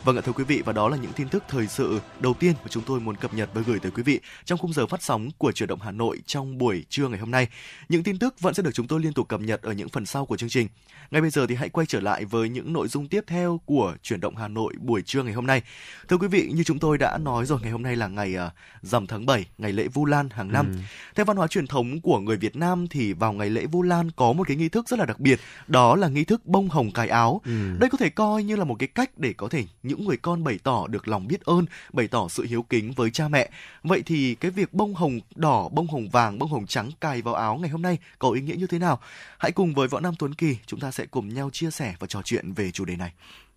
[0.05, 2.53] Vâng ạ thưa quý vị và đó là những tin tức thời sự đầu tiên
[2.63, 5.03] mà chúng tôi muốn cập nhật và gửi tới quý vị trong khung giờ phát
[5.03, 7.49] sóng của chuyển động Hà Nội trong buổi trưa ngày hôm nay.
[7.89, 10.07] Những tin tức vẫn sẽ được chúng tôi liên tục cập nhật ở những phần
[10.07, 10.69] sau của chương trình.
[11.11, 13.95] Ngay bây giờ thì hãy quay trở lại với những nội dung tiếp theo của
[14.03, 15.63] chuyển động Hà Nội buổi trưa ngày hôm nay.
[16.09, 18.53] Thưa quý vị, như chúng tôi đã nói rồi, ngày hôm nay là ngày uh,
[18.83, 20.67] rằm tháng 7, ngày lễ Vu Lan hàng năm.
[20.73, 20.79] Ừ.
[21.15, 24.11] Theo văn hóa truyền thống của người Việt Nam thì vào ngày lễ Vu Lan
[24.11, 26.93] có một cái nghi thức rất là đặc biệt, đó là nghi thức bông hồng
[26.93, 27.41] cài áo.
[27.45, 27.53] Ừ.
[27.81, 30.45] Đây có thể coi như là một cái cách để có thể những người con
[30.45, 33.51] bày tỏ được lòng biết ơn, bày tỏ sự hiếu kính với cha mẹ.
[33.83, 37.35] Vậy thì cái việc bông hồng đỏ, bông hồng vàng, bông hồng trắng cài vào
[37.35, 39.01] áo ngày hôm nay có ý nghĩa như thế nào?
[39.39, 42.07] Hãy cùng với Võ Nam Tuấn Kỳ chúng ta sẽ cùng nhau chia sẻ và
[42.07, 43.13] trò chuyện về chủ đề này.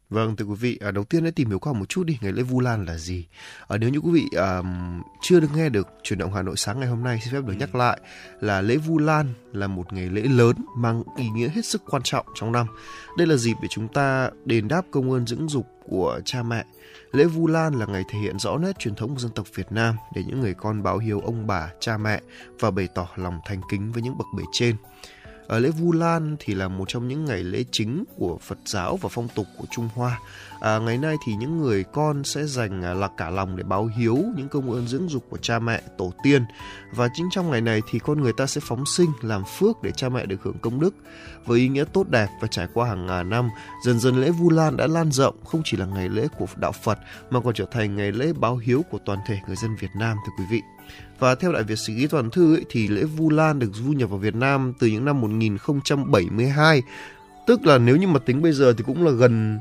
[0.10, 2.32] Vâng, thưa quý vị, à, đầu tiên hãy tìm hiểu qua một chút đi ngày
[2.32, 3.26] lễ Vu Lan là gì.
[3.68, 4.62] À, nếu như quý vị à,
[5.22, 7.54] chưa được nghe được chuyển động Hà Nội sáng ngày hôm nay, xin phép được
[7.54, 8.00] nhắc lại
[8.40, 12.04] là lễ Vu Lan là một ngày lễ lớn mang ý nghĩa hết sức quan
[12.04, 12.68] trọng trong năm.
[13.18, 16.66] Đây là dịp để chúng ta đền đáp công ơn dưỡng dục của cha mẹ.
[17.12, 19.72] Lễ Vu Lan là ngày thể hiện rõ nét truyền thống của dân tộc Việt
[19.72, 22.22] Nam để những người con báo hiếu ông bà, cha mẹ
[22.60, 24.76] và bày tỏ lòng thành kính với những bậc bề trên.
[25.48, 28.98] Ở lễ Vu Lan thì là một trong những ngày lễ chính của Phật giáo
[29.02, 30.20] và phong tục của Trung Hoa.
[30.60, 33.90] À, ngày nay thì những người con sẽ dành à, là cả lòng để báo
[33.98, 36.46] hiếu những công ơn dưỡng dục của cha mẹ, tổ tiên.
[36.92, 39.92] Và chính trong ngày này thì con người ta sẽ phóng sinh làm phước để
[39.92, 40.96] cha mẹ được hưởng công đức.
[41.46, 43.50] Với ý nghĩa tốt đẹp và trải qua hàng ngàn năm,
[43.86, 46.72] dần dần lễ Vu Lan đã lan rộng không chỉ là ngày lễ của đạo
[46.72, 49.92] Phật mà còn trở thành ngày lễ báo hiếu của toàn thể người dân Việt
[49.96, 50.62] Nam thưa quý vị.
[51.20, 53.92] Và theo Đại Việt Sử Ký Toàn Thư ấy, thì lễ Vu Lan được du
[53.92, 56.82] nhập vào Việt Nam từ những năm 1072.
[57.48, 59.60] Tức là nếu như mà tính bây giờ thì cũng là gần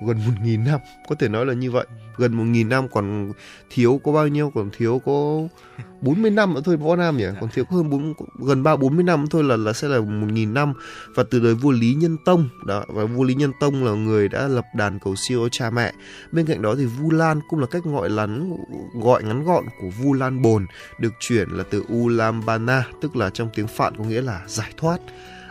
[0.00, 1.86] gần 1.000 năm, có thể nói là như vậy.
[2.16, 3.32] Gần một nghìn năm còn
[3.70, 4.52] thiếu có bao nhiêu?
[4.54, 5.42] Còn thiếu có
[6.00, 7.24] 40 năm nữa thôi võ nam nhỉ?
[7.40, 8.12] Còn thiếu hơn bốn
[8.46, 10.72] gần ba bốn mươi năm thôi là là sẽ là một nghìn năm.
[11.14, 14.28] Và từ đời vua lý nhân tông đó và vua lý nhân tông là người
[14.28, 15.92] đã lập đàn cầu siêu cha mẹ.
[16.32, 18.56] Bên cạnh đó thì vu lan cũng là cách gọi ngắn
[19.02, 20.66] gọi ngắn gọn của vu lan bồn
[20.98, 25.00] được chuyển là từ ulambana tức là trong tiếng phạn có nghĩa là giải thoát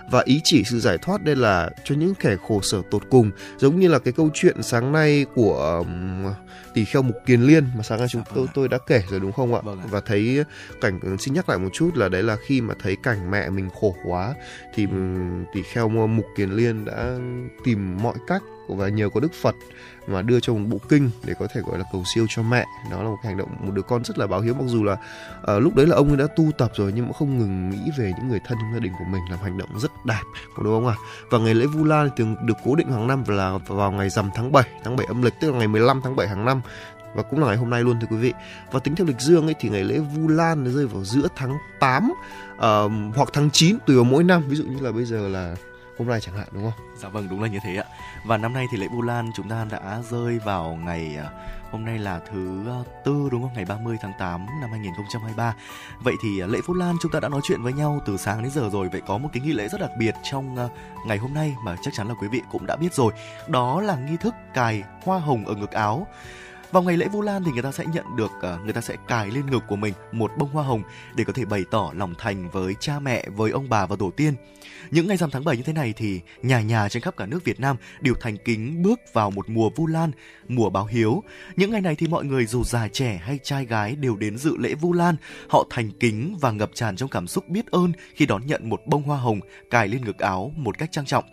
[0.10, 3.32] và ý chỉ sự giải thoát đây là cho những kẻ khổ sở tột cùng
[3.58, 6.34] giống như là cái câu chuyện sáng nay của um,
[6.74, 9.04] tỷ kheo mục kiền liên mà sáng nay chúng dạ, tôi vâng tôi đã kể
[9.10, 9.62] rồi đúng không ạ?
[9.64, 10.46] Vâng và thấy
[10.82, 13.70] cảnh xin nhắc lại một chút là đấy là khi mà thấy cảnh mẹ mình
[13.82, 14.34] khổ quá
[14.74, 14.88] thì
[15.54, 17.18] tỷ kheo mục kiền liên đã
[17.64, 19.56] tìm mọi cách và nhờ có đức phật
[20.08, 22.66] mà đưa cho một bộ kinh để có thể gọi là cầu siêu cho mẹ
[22.92, 24.94] đó là một hành động một đứa con rất là báo hiếu mặc dù là
[24.94, 27.92] uh, lúc đấy là ông ấy đã tu tập rồi nhưng mà không ngừng nghĩ
[27.98, 30.22] về những người thân trong gia đình của mình làm hành động rất đẹp
[30.58, 30.96] đúng không ạ
[31.30, 34.30] và ngày lễ vu lan thường được cố định hàng năm là vào ngày rằm
[34.36, 36.62] tháng 7 tháng 7 âm lịch tức là ngày 15 tháng 7 hàng năm
[37.16, 38.34] và cũng là ngày hôm nay luôn thưa quý vị.
[38.72, 41.28] Và tính theo lịch dương ấy thì ngày lễ Vu Lan nó rơi vào giữa
[41.36, 42.18] tháng 8 uh,
[42.58, 44.44] ờ, hoặc tháng 9 tùy vào mỗi năm.
[44.48, 45.56] Ví dụ như là bây giờ là
[45.98, 46.88] hôm nay chẳng hạn đúng không?
[46.98, 47.85] Dạ vâng đúng là như thế ạ.
[48.26, 51.30] Và năm nay thì lễ Vu Lan chúng ta đã rơi vào ngày à,
[51.72, 53.54] hôm nay là thứ à, tư, đúng không?
[53.56, 55.56] Ngày 30 tháng 8 năm 2023.
[56.04, 58.44] Vậy thì à, lễ Vu Lan chúng ta đã nói chuyện với nhau từ sáng
[58.44, 58.90] đến giờ rồi.
[58.90, 60.56] Vậy có một cái nghi lễ rất đặc biệt trong
[61.06, 63.14] ngày hôm nay mà chắc chắn là quý vị cũng đã biết rồi.
[63.48, 66.08] Đó là nghi thức cài hoa hồng ở ngực áo.
[66.76, 68.96] Vào ngày lễ Vu Lan thì người ta sẽ nhận được ờ, người ta sẽ
[69.08, 70.84] cài lên ngực của mình một bông hoa hồng
[71.16, 74.12] để có thể bày tỏ lòng thành với cha mẹ, với ông bà và tổ
[74.12, 74.34] tiên.
[74.92, 77.44] Những ngày rằm tháng 7 như thế này thì nhà nhà trên khắp cả nước
[77.44, 80.12] Việt Nam đều thành kính bước vào một mùa Vu Lan,
[80.48, 81.24] mùa báo hiếu.
[81.56, 84.58] Những ngày này thì mọi người dù già trẻ hay trai gái đều đến dự
[84.58, 85.16] lễ Vu Lan,
[85.50, 88.82] họ thành kính và ngập tràn trong cảm xúc biết ơn khi đón nhận một
[88.86, 91.24] bông hoa hồng cài lên ngực áo một cách trang trọng.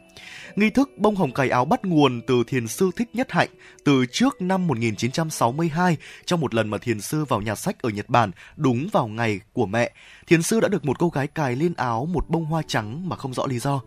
[0.56, 3.48] Nghi thức bông hồng cài áo bắt nguồn từ thiền sư Thích Nhất Hạnh
[3.84, 8.08] từ trước năm 1962 trong một lần mà thiền sư vào nhà sách ở Nhật
[8.08, 9.92] Bản đúng vào ngày của mẹ.
[10.26, 13.16] Thiền sư đã được một cô gái cài lên áo một bông hoa trắng mà
[13.16, 13.80] không rõ lý do.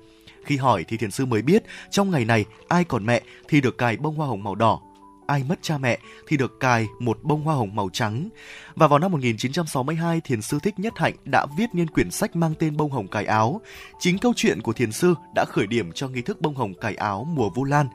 [0.45, 3.77] Khi hỏi thì thiền sư mới biết, trong ngày này, ai còn mẹ thì được
[3.77, 4.81] cài bông hoa hồng màu đỏ
[5.27, 8.29] ai mất cha mẹ thì được cài một bông hoa hồng màu trắng.
[8.75, 12.53] Và vào năm 1962, thiền sư Thích Nhất Hạnh đã viết nên quyển sách mang
[12.59, 13.61] tên Bông hồng cài áo.
[13.99, 16.95] Chính câu chuyện của thiền sư đã khởi điểm cho nghi thức bông hồng cài
[16.95, 17.87] áo mùa Vu Lan.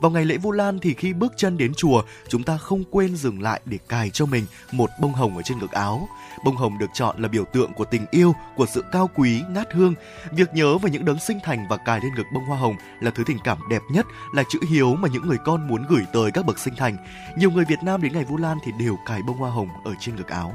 [0.00, 3.16] Vào ngày lễ Vu Lan thì khi bước chân đến chùa, chúng ta không quên
[3.16, 6.08] dừng lại để cài cho mình một bông hồng ở trên ngực áo.
[6.44, 9.72] Bông hồng được chọn là biểu tượng của tình yêu, của sự cao quý, ngát
[9.72, 9.94] hương.
[10.32, 13.10] Việc nhớ về những đấng sinh thành và cài lên ngực bông hoa hồng là
[13.10, 16.30] thứ tình cảm đẹp nhất, là chữ hiếu mà những người con muốn gửi tới
[16.30, 16.96] các bậc sinh thành.
[17.36, 19.94] Nhiều người Việt Nam đến ngày Vu Lan thì đều cài bông hoa hồng ở
[20.00, 20.54] trên ngực áo.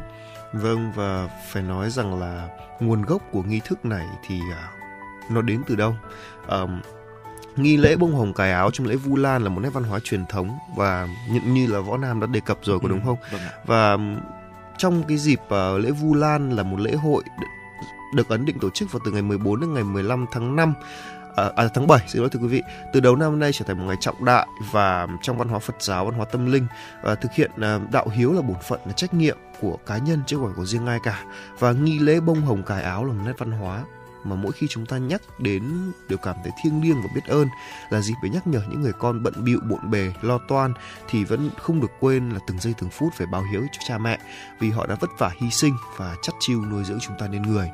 [0.54, 5.42] Vâng và phải nói rằng là nguồn gốc của nghi thức này thì uh, nó
[5.42, 5.96] đến từ đâu?
[6.48, 6.82] Um,
[7.56, 10.00] nghi lễ bông hồng cài áo trong lễ Vu Lan là một nét văn hóa
[10.04, 13.06] truyền thống và nhận như là võ nam đã đề cập rồi có đúng Ừ,
[13.06, 13.98] không Vâng và
[14.78, 17.24] trong cái dịp ờ, lễ Vu Lan là một lễ hội
[18.16, 20.74] được ấn định tổ chức vào từ ngày 14 đến ngày 15 tháng 5
[21.36, 22.64] à, à, tháng 7 xin lỗi thưa quý vị.
[22.94, 25.76] Từ đầu năm nay trở thành một ngày trọng đại và trong văn hóa Phật
[25.80, 26.68] giáo văn hóa tâm linh
[27.04, 30.20] à, thực hiện à, đạo hiếu là bổn phận là trách nhiệm của cá nhân
[30.28, 31.24] chứ không phải của riêng ai cả.
[31.60, 33.84] Và nghi lễ bông hồng cài áo là một nét văn hóa
[34.24, 37.48] mà mỗi khi chúng ta nhắc đến đều cảm thấy thiêng liêng và biết ơn
[37.90, 40.74] là dịp để nhắc nhở những người con bận bịu bộn bề lo toan
[41.10, 43.98] thì vẫn không được quên là từng giây từng phút phải báo hiếu cho cha
[43.98, 44.20] mẹ
[44.60, 47.42] vì họ đã vất vả hy sinh và chắt chiu nuôi dưỡng chúng ta nên
[47.42, 47.70] người.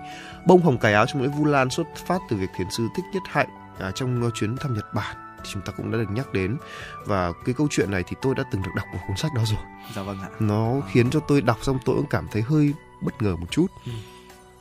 [0.46, 3.06] Bông hồng cài áo trong lễ Vu Lan xuất phát từ việc thiền sư Thích
[3.14, 6.34] Nhất Hạnh à, trong chuyến thăm Nhật Bản thì chúng ta cũng đã được nhắc
[6.34, 6.58] đến
[7.06, 9.42] và cái câu chuyện này thì tôi đã từng được đọc một cuốn sách đó
[9.46, 9.60] rồi.
[9.96, 10.30] Dạ vâng ạ.
[10.40, 13.68] Nó khiến cho tôi đọc xong tôi cũng cảm thấy hơi bất ngờ một chút.
[13.86, 13.92] Ừ.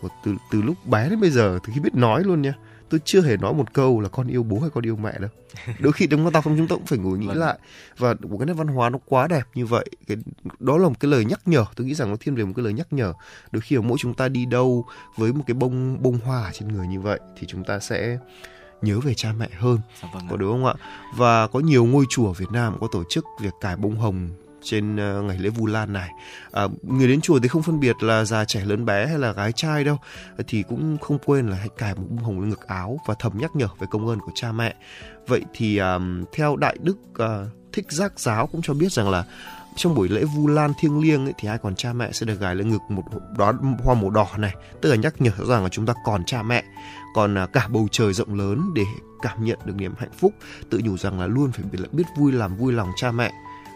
[0.00, 2.54] Và từ từ lúc bé đến bây giờ từ khi biết nói luôn nha
[2.90, 5.30] tôi chưa hề nói một câu là con yêu bố hay con yêu mẹ đâu.
[5.78, 7.38] Đôi khi chúng ta xong chúng ta cũng phải ngồi nghĩ Vâng.
[7.38, 7.58] lại.
[7.98, 10.16] Và một cái nét văn hóa nó quá đẹp như vậy cái
[10.58, 11.64] đó là một cái lời nhắc nhở.
[11.76, 13.12] Tôi nghĩ rằng nó thiên về một cái lời nhắc nhở.
[13.52, 14.84] Đôi khi ở mỗi chúng ta đi đâu
[15.16, 18.18] với một cái bông bông hoa trên người như vậy thì chúng ta sẽ
[18.82, 19.78] nhớ về cha mẹ hơn.
[20.02, 20.74] Dạ vâng có đúng không ạ?
[21.16, 24.30] Và có nhiều ngôi chùa ở Việt Nam có tổ chức việc cài bông hồng
[24.62, 26.10] trên ờ, ngày lễ Vu Lan này.
[26.52, 29.32] À, người đến chùa thì không phân biệt là già trẻ lớn bé hay là
[29.32, 29.96] gái trai đâu
[30.48, 33.32] thì cũng không quên là hãy cài một bông hồng lên ngực áo và thầm
[33.38, 34.74] nhắc nhở về công ơn của cha mẹ.
[35.26, 35.98] Vậy thì à,
[36.32, 39.24] theo đại đức à, thích giác giáo cũng cho biết rằng là
[39.76, 42.40] trong buổi lễ Vu Lan thiêng liêng ấy, thì ai còn cha mẹ sẽ được
[42.40, 43.02] gài lên ngực một
[43.36, 43.52] đóa
[43.84, 46.42] hoa màu đỏ này tức là nhắc nhở rõ ràng là chúng ta còn cha
[46.42, 46.64] mẹ.
[47.14, 48.84] Còn à, cả bầu trời rộng lớn để
[49.22, 50.34] cảm nhận được niềm hạnh phúc
[50.70, 53.32] tự nhủ rằng là luôn phải biết, biết vui làm vui lòng cha mẹ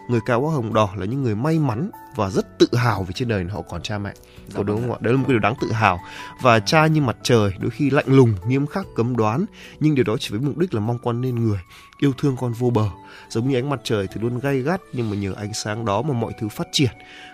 [0.07, 3.13] người cài hoa hồng đỏ là những người may mắn và rất tự hào vì
[3.13, 4.13] trên đời họ còn cha mẹ.
[4.47, 4.99] Dạ có đúng vâng không ạ?
[5.01, 5.99] Đấy là một cái điều đáng tự hào.
[6.41, 9.45] Và cha như mặt trời đôi khi lạnh lùng nghiêm khắc cấm đoán.
[9.79, 11.59] Nhưng điều đó chỉ với mục đích là mong con nên người
[11.97, 12.89] yêu thương con vô bờ.
[13.29, 16.01] Giống như ánh mặt trời thì luôn gay gắt nhưng mà nhờ ánh sáng đó
[16.01, 16.91] mà mọi thứ phát triển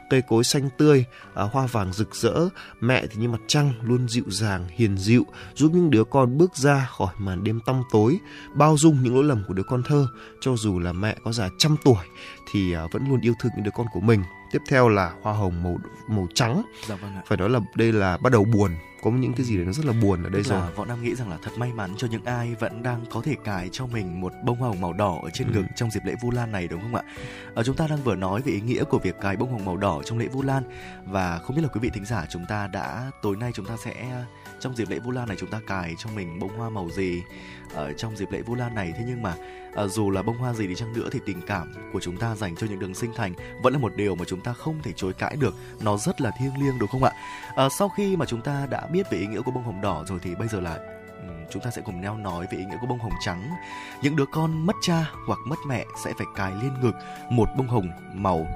[0.09, 2.49] cây cối xanh tươi à, hoa vàng rực rỡ.
[2.81, 6.55] Mẹ thì như mặt trăng luôn dịu dàng hiền dịu giúp những đứa con bước
[6.55, 8.19] ra khỏi màn đêm tăm tối
[8.53, 10.07] bao dung những lỗi lầm của đứa con thơ.
[10.41, 12.05] Cho dù là mẹ có già trăm tuổi
[12.51, 15.33] thì à, vẫn luôn yêu thương những đứa con của mình tiếp theo là hoa
[15.33, 17.21] hồng màu màu trắng Dạ vâng ạ.
[17.27, 18.71] phải nói là đây là bắt đầu buồn
[19.03, 20.85] có những cái gì đấy nó rất là buồn ở đây Tức rồi là Võ
[20.85, 23.69] Nam nghĩ rằng là thật may mắn cho những ai vẫn đang có thể cài
[23.71, 25.53] cho mình một bông hồng màu đỏ ở trên Ừ.
[25.53, 27.01] ngực trong dịp lễ Vu Lan này đúng không ạ?
[27.55, 29.77] Ở chúng ta đang vừa nói về ý nghĩa của việc cài bông hồng màu
[29.77, 30.63] đỏ trong lễ Vu Lan
[31.05, 33.77] và không biết là quý vị thính giả chúng ta đã tối nay chúng ta
[33.85, 34.23] sẽ
[34.59, 37.23] trong dịp lễ Vu Lan này chúng ta cài cho mình bông hoa màu gì
[37.73, 38.93] ở trong dịp lễ Vu Lan này.
[38.97, 39.33] Thế nhưng mà
[39.75, 42.35] à, dù là bông hoa gì đi chăng nữa thì tình cảm của chúng ta
[42.35, 44.91] dành cho những đường sinh thành vẫn là một điều mà chúng ta không thể
[44.95, 45.55] chối cãi được.
[45.81, 47.11] Nó rất là thiêng liêng đúng không ạ?
[47.55, 50.03] À, sau khi mà chúng ta đã biết về ý nghĩa của bông hồng đỏ
[50.07, 50.79] rồi thì bây giờ là
[51.51, 53.49] chúng ta sẽ cùng nhau nói về ý nghĩa của bông hồng trắng.
[54.01, 56.95] Những đứa con mất cha hoặc mất mẹ sẽ phải cài lên ngực
[57.29, 58.47] một bông hồng màu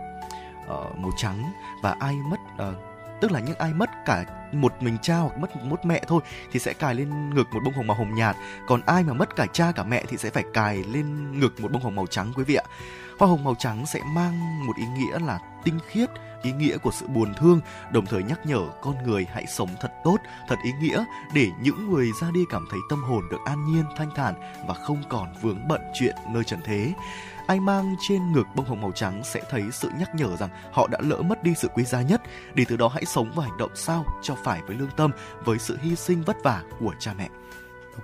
[0.63, 1.52] uh, màu trắng
[1.84, 2.76] và ai mất uh,
[3.21, 6.60] tức là những ai mất cả một mình cha hoặc mất một mẹ thôi thì
[6.60, 8.36] sẽ cài lên ngực một bông hồng màu hồng nhạt.
[8.68, 11.72] Còn ai mà mất cả cha, cả mẹ thì sẽ phải cài lên ngực một
[11.72, 12.63] bông hồng màu trắng, quý vị ạ.
[13.20, 16.10] Hoa hồng màu trắng sẽ mang một ý nghĩa là tinh khiết,
[16.42, 17.62] ý nghĩa của sự buồn thương,
[17.92, 21.92] đồng thời nhắc nhở con người hãy sống thật tốt, thật ý nghĩa để những
[21.92, 24.34] người ra đi cảm thấy tâm hồn được an nhiên, thanh thản
[24.68, 26.94] và không còn vướng bận chuyện nơi trần thế
[27.54, 30.88] ai mang trên ngực bông hồng màu trắng sẽ thấy sự nhắc nhở rằng họ
[30.88, 32.22] đã lỡ mất đi sự quý giá nhất.
[32.56, 35.12] Để từ đó hãy sống và hành động sao cho phải với lương tâm
[35.46, 37.30] với sự hy sinh vất vả của cha mẹ.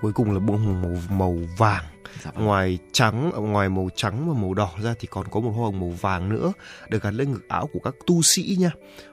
[0.00, 1.84] Cuối cùng là bông hồng màu màu vàng.
[2.24, 2.44] Dạ vâng.
[2.44, 5.80] ngoài trắng ngoài màu trắng và màu đỏ ra thì còn có một hoa hồng
[5.80, 6.52] màu vàng nữa
[6.88, 8.70] được gắn lên ngực áo của các tu sĩ nha.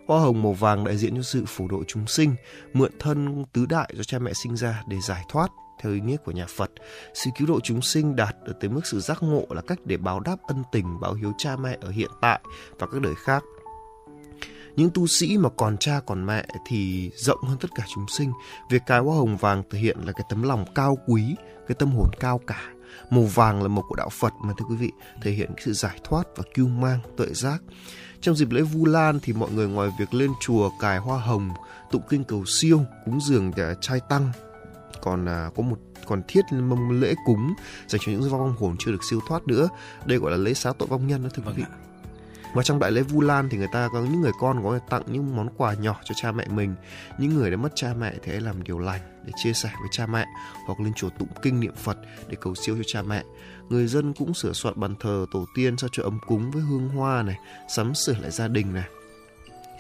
[0.08, 2.36] Hoa hồng màu vàng đại diện cho sự phổ độ chúng sinh
[2.74, 6.18] mượn thân tứ đại do cha mẹ sinh ra để giải thoát theo ý nghĩa
[6.18, 6.72] của nhà Phật,
[7.14, 9.98] sự cứu độ chúng sinh đạt ở tới mức sự giác ngộ là cách để
[9.98, 12.42] báo đáp ân tình, báo hiếu cha mẹ ở hiện tại
[12.80, 13.44] và các đời khác.
[14.76, 18.32] Những tu sĩ mà còn cha còn mẹ thì rộng hơn tất cả chúng sinh.
[18.70, 21.36] Việc cài hoa hồng vàng thể hiện là cái tấm lòng cao quý,
[21.68, 22.62] cái tâm hồn cao cả.
[23.10, 26.00] Màu vàng là màu của đạo Phật mà thưa quý vị, thể hiện sự giải
[26.04, 27.62] thoát và cưu mang, tuệ giác.
[28.22, 31.50] Trong dịp lễ Vu Lan thì mọi người ngoài việc lên chùa cài hoa hồng,
[31.92, 34.32] tụng kinh cầu siêu, cúng dường để trai tăng,
[35.02, 37.54] còn à, có một còn thiết mâm lễ cúng
[37.88, 39.70] dành cho những vong hồn chưa được siêu thoát nữa.
[40.06, 41.64] Đây gọi là lễ xá tội vong nhân đó thưa quý Vâng vị.
[41.72, 41.78] ạ.
[42.54, 44.86] Và trong đại lễ Vu Lan thì người ta có những người con có thể
[44.90, 46.76] tặng những món quà nhỏ cho cha mẹ mình.
[47.18, 49.90] Những người đã mất cha mẹ thì hãy làm điều lành để chia sẻ với
[49.92, 50.26] cha mẹ
[50.68, 53.24] hoặc lên chùa tụng kinh niệm Phật để cầu siêu cho cha mẹ.
[53.70, 56.90] Người dân cũng sửa soạn bàn thờ tổ tiên sao cho ấm cúng với hương
[56.90, 58.88] hoa này, sắm sửa lại gia đình này.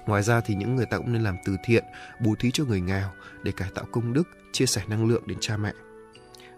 [0.05, 1.83] Ngoài ra thì những người ta cũng nên làm từ thiện,
[2.21, 3.09] bố thí cho người nghèo
[3.43, 4.23] để cải tạo công đức,
[4.57, 5.71] chia sẻ năng lượng đến cha mẹ.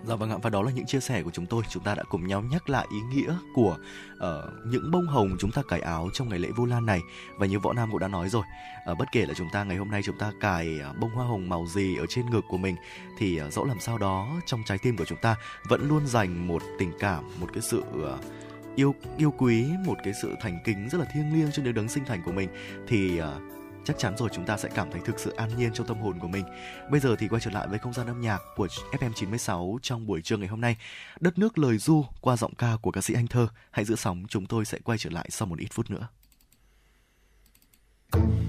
[0.06, 1.64] Dạ vâng ạ và đó là những chia sẻ của chúng tôi.
[1.70, 3.78] Chúng ta đã cùng nhau nhắc lại ý nghĩa của
[4.16, 7.02] uh, những bông hồng chúng ta cài áo trong ngày lễ Vu Lan này
[7.38, 8.44] và như Võ Nam cũng đã nói rồi,
[8.92, 11.26] uh, bất kể là chúng ta ngày hôm nay chúng ta cài uh, bông hoa
[11.26, 12.76] hồng màu gì ở trên ngực của mình
[13.18, 15.36] thì uh, dẫu làm sao đó trong trái tim của chúng ta
[15.70, 18.20] vẫn luôn dành một tình cảm, một cái sự uh,
[18.76, 21.90] yêu yêu quý một cái sự thành kính rất là thiêng liêng cho đứa đấng
[21.90, 22.50] sinh thành của mình
[22.88, 23.26] thì uh,
[23.86, 26.20] chắc chắn rồi chúng ta sẽ cảm thấy thực sự an nhiên trong tâm hồn
[26.20, 26.46] của mình.
[26.92, 30.22] Bây giờ thì quay trở lại với không gian âm nhạc của FM96 trong buổi
[30.22, 30.78] trưa ngày hôm nay.
[31.20, 33.48] Đất nước lời du qua giọng ca của ca sĩ Anh Thơ.
[33.72, 36.08] Hãy giữ sóng, chúng tôi sẽ quay trở lại sau một ít phút nữa.
[38.12, 38.49] Thank you.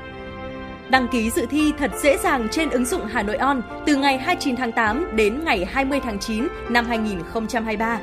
[0.91, 4.17] Đăng ký dự thi thật dễ dàng trên ứng dụng Hà Nội On từ ngày
[4.17, 7.99] 29 tháng 8 đến ngày 20 tháng 9 năm 2023.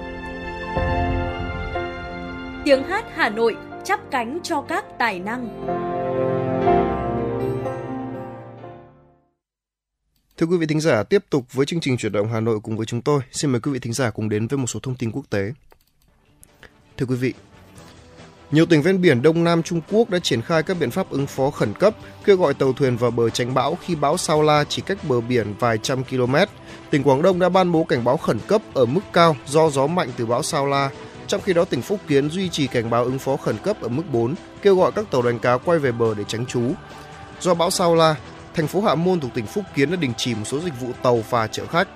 [2.64, 5.66] Tiếng hát Hà Nội chắp cánh cho các tài năng.
[10.36, 12.76] Thưa quý vị thính giả, tiếp tục với chương trình chuyển động Hà Nội cùng
[12.76, 13.20] với chúng tôi.
[13.32, 15.52] Xin mời quý vị thính giả cùng đến với một số thông tin quốc tế.
[16.96, 17.34] Thưa quý vị,
[18.50, 21.26] nhiều tỉnh ven biển Đông Nam Trung Quốc đã triển khai các biện pháp ứng
[21.26, 21.94] phó khẩn cấp,
[22.24, 25.20] kêu gọi tàu thuyền vào bờ tránh bão khi bão Sao La chỉ cách bờ
[25.20, 26.34] biển vài trăm km.
[26.90, 29.86] Tỉnh Quảng Đông đã ban bố cảnh báo khẩn cấp ở mức cao do gió
[29.86, 30.90] mạnh từ bão Sao La.
[31.26, 33.88] Trong khi đó, tỉnh Phúc Kiến duy trì cảnh báo ứng phó khẩn cấp ở
[33.88, 36.62] mức 4, kêu gọi các tàu đánh cá quay về bờ để tránh trú.
[37.40, 38.14] Do bão Sao La,
[38.54, 40.88] thành phố Hạ Môn thuộc tỉnh Phúc Kiến đã đình chỉ một số dịch vụ
[41.02, 41.88] tàu phà chở khách.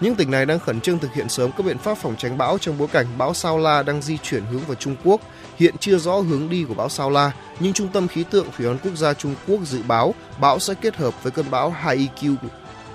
[0.00, 2.58] Những tỉnh này đang khẩn trương thực hiện sớm các biện pháp phòng tránh bão
[2.58, 5.20] trong bối cảnh bão Sao La đang di chuyển hướng vào Trung Quốc.
[5.58, 8.66] Hiện chưa rõ hướng đi của bão Sao La, nhưng Trung tâm Khí tượng Thủy
[8.66, 12.36] văn Quốc gia Trung Quốc dự báo bão sẽ kết hợp với cơn bão Haikyuu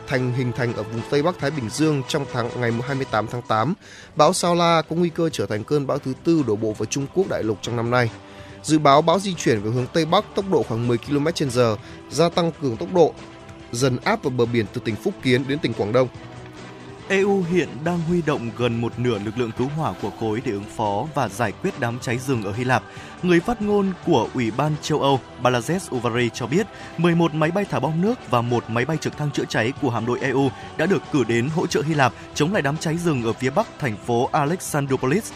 [0.09, 3.41] thành hình thành ở vùng Tây Bắc Thái Bình Dương trong tháng ngày 28 tháng
[3.41, 3.73] 8.
[4.15, 6.85] Bão Sao La có nguy cơ trở thành cơn bão thứ tư đổ bộ vào
[6.85, 8.09] Trung Quốc đại lục trong năm nay.
[8.63, 11.75] Dự báo bão di chuyển về hướng Tây Bắc tốc độ khoảng 10 km/h,
[12.09, 13.13] gia tăng cường tốc độ,
[13.71, 16.07] dần áp vào bờ biển từ tỉnh Phúc Kiến đến tỉnh Quảng Đông.
[17.09, 20.51] EU hiện đang huy động gần một nửa lực lượng cứu hỏa của khối để
[20.51, 22.83] ứng phó và giải quyết đám cháy rừng ở Hy Lạp.
[23.23, 27.65] Người phát ngôn của Ủy ban châu Âu Balazs Uvari cho biết 11 máy bay
[27.65, 30.49] thả bom nước và một máy bay trực thăng chữa cháy của hạm đội EU
[30.77, 33.49] đã được cử đến hỗ trợ Hy Lạp chống lại đám cháy rừng ở phía
[33.49, 35.31] bắc thành phố Alexandroupolis.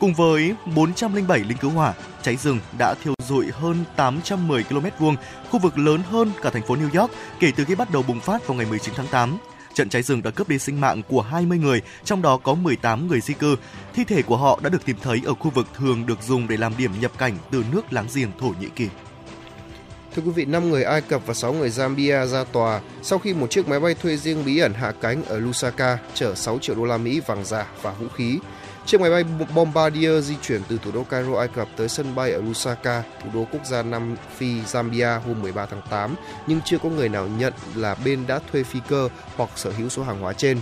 [0.00, 5.16] Cùng với 407 lính cứu hỏa, cháy rừng đã thiêu rụi hơn 810 km vuông,
[5.50, 8.20] khu vực lớn hơn cả thành phố New York kể từ khi bắt đầu bùng
[8.20, 9.38] phát vào ngày 19 tháng 8.
[9.74, 13.08] Trận cháy rừng đã cướp đi sinh mạng của 20 người, trong đó có 18
[13.08, 13.56] người di cư.
[13.94, 16.56] Thi thể của họ đã được tìm thấy ở khu vực thường được dùng để
[16.56, 18.88] làm điểm nhập cảnh từ nước láng giềng Thổ Nhĩ Kỳ.
[20.16, 23.34] Thưa quý vị, 5 người Ai Cập và 6 người Zambia ra tòa sau khi
[23.34, 26.76] một chiếc máy bay thuê riêng bí ẩn hạ cánh ở Lusaka chở 6 triệu
[26.76, 28.38] đô la Mỹ vàng giả và vũ khí.
[28.86, 29.24] Chiếc máy bay
[29.54, 33.30] Bombardier di chuyển từ thủ đô Cairo, Ai Cập tới sân bay ở Lusaka, thủ
[33.34, 36.14] đô quốc gia Nam Phi, Zambia hôm 13 tháng 8,
[36.46, 39.88] nhưng chưa có người nào nhận là bên đã thuê phi cơ hoặc sở hữu
[39.88, 40.58] số hàng hóa trên.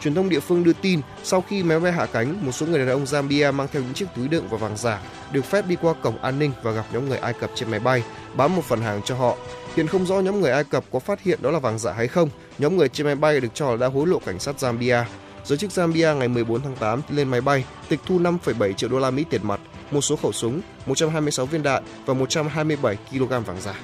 [0.00, 2.78] Truyền thông địa phương đưa tin, sau khi máy bay hạ cánh, một số người
[2.78, 5.00] đàn ông Zambia mang theo những chiếc túi đựng và vàng giả
[5.32, 7.80] được phép đi qua cổng an ninh và gặp nhóm người Ai Cập trên máy
[7.80, 8.02] bay,
[8.34, 9.36] bán một phần hàng cho họ.
[9.76, 12.08] Hiện không rõ nhóm người Ai Cập có phát hiện đó là vàng giả hay
[12.08, 12.28] không.
[12.58, 15.04] Nhóm người trên máy bay được cho là đã hối lộ cảnh sát Zambia.
[15.44, 18.98] Giới chức Zambia ngày 14 tháng 8 lên máy bay tịch thu 5,7 triệu đô
[18.98, 23.60] la Mỹ tiền mặt, một số khẩu súng, 126 viên đạn và 127 kg vàng
[23.60, 23.74] giả.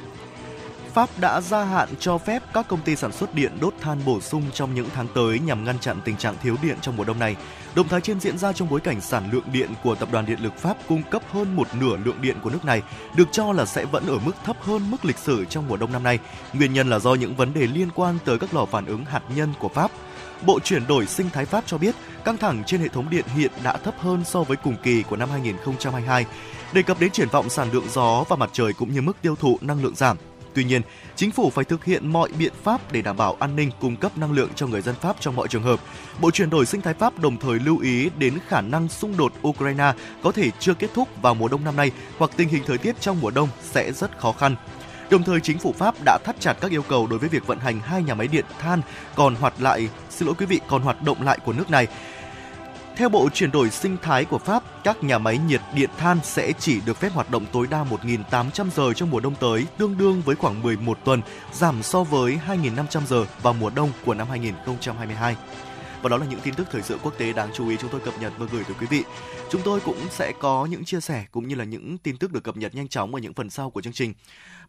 [0.94, 4.20] Pháp đã gia hạn cho phép các công ty sản xuất điện đốt than bổ
[4.20, 7.18] sung trong những tháng tới nhằm ngăn chặn tình trạng thiếu điện trong mùa đông
[7.18, 7.36] này.
[7.74, 10.38] Động thái trên diễn ra trong bối cảnh sản lượng điện của Tập đoàn Điện
[10.42, 12.82] lực Pháp cung cấp hơn một nửa lượng điện của nước này,
[13.16, 15.92] được cho là sẽ vẫn ở mức thấp hơn mức lịch sử trong mùa đông
[15.92, 16.18] năm nay.
[16.52, 19.22] Nguyên nhân là do những vấn đề liên quan tới các lò phản ứng hạt
[19.34, 19.90] nhân của Pháp.
[20.46, 23.50] Bộ chuyển đổi sinh thái Pháp cho biết căng thẳng trên hệ thống điện hiện
[23.62, 26.26] đã thấp hơn so với cùng kỳ của năm 2022.
[26.72, 29.36] Đề cập đến triển vọng sản lượng gió và mặt trời cũng như mức tiêu
[29.36, 30.16] thụ năng lượng giảm.
[30.54, 30.82] Tuy nhiên,
[31.16, 34.18] chính phủ phải thực hiện mọi biện pháp để đảm bảo an ninh cung cấp
[34.18, 35.80] năng lượng cho người dân Pháp trong mọi trường hợp.
[36.20, 39.32] Bộ chuyển đổi sinh thái Pháp đồng thời lưu ý đến khả năng xung đột
[39.48, 42.78] Ukraine có thể chưa kết thúc vào mùa đông năm nay hoặc tình hình thời
[42.78, 44.56] tiết trong mùa đông sẽ rất khó khăn.
[45.10, 47.58] Đồng thời, chính phủ Pháp đã thắt chặt các yêu cầu đối với việc vận
[47.58, 48.82] hành hai nhà máy điện than
[49.14, 51.86] còn hoạt lại, xin lỗi quý vị, còn hoạt động lại của nước này.
[52.96, 56.52] Theo Bộ chuyển đổi sinh thái của Pháp, các nhà máy nhiệt điện than sẽ
[56.52, 60.22] chỉ được phép hoạt động tối đa 1.800 giờ trong mùa đông tới, tương đương
[60.24, 65.36] với khoảng 11 tuần, giảm so với 2.500 giờ vào mùa đông của năm 2022.
[66.02, 68.00] và đó là những tin tức thời sự quốc tế đáng chú ý chúng tôi
[68.00, 69.02] cập nhật và gửi tới quý vị.
[69.50, 72.44] Chúng tôi cũng sẽ có những chia sẻ cũng như là những tin tức được
[72.44, 74.14] cập nhật nhanh chóng ở những phần sau của chương trình.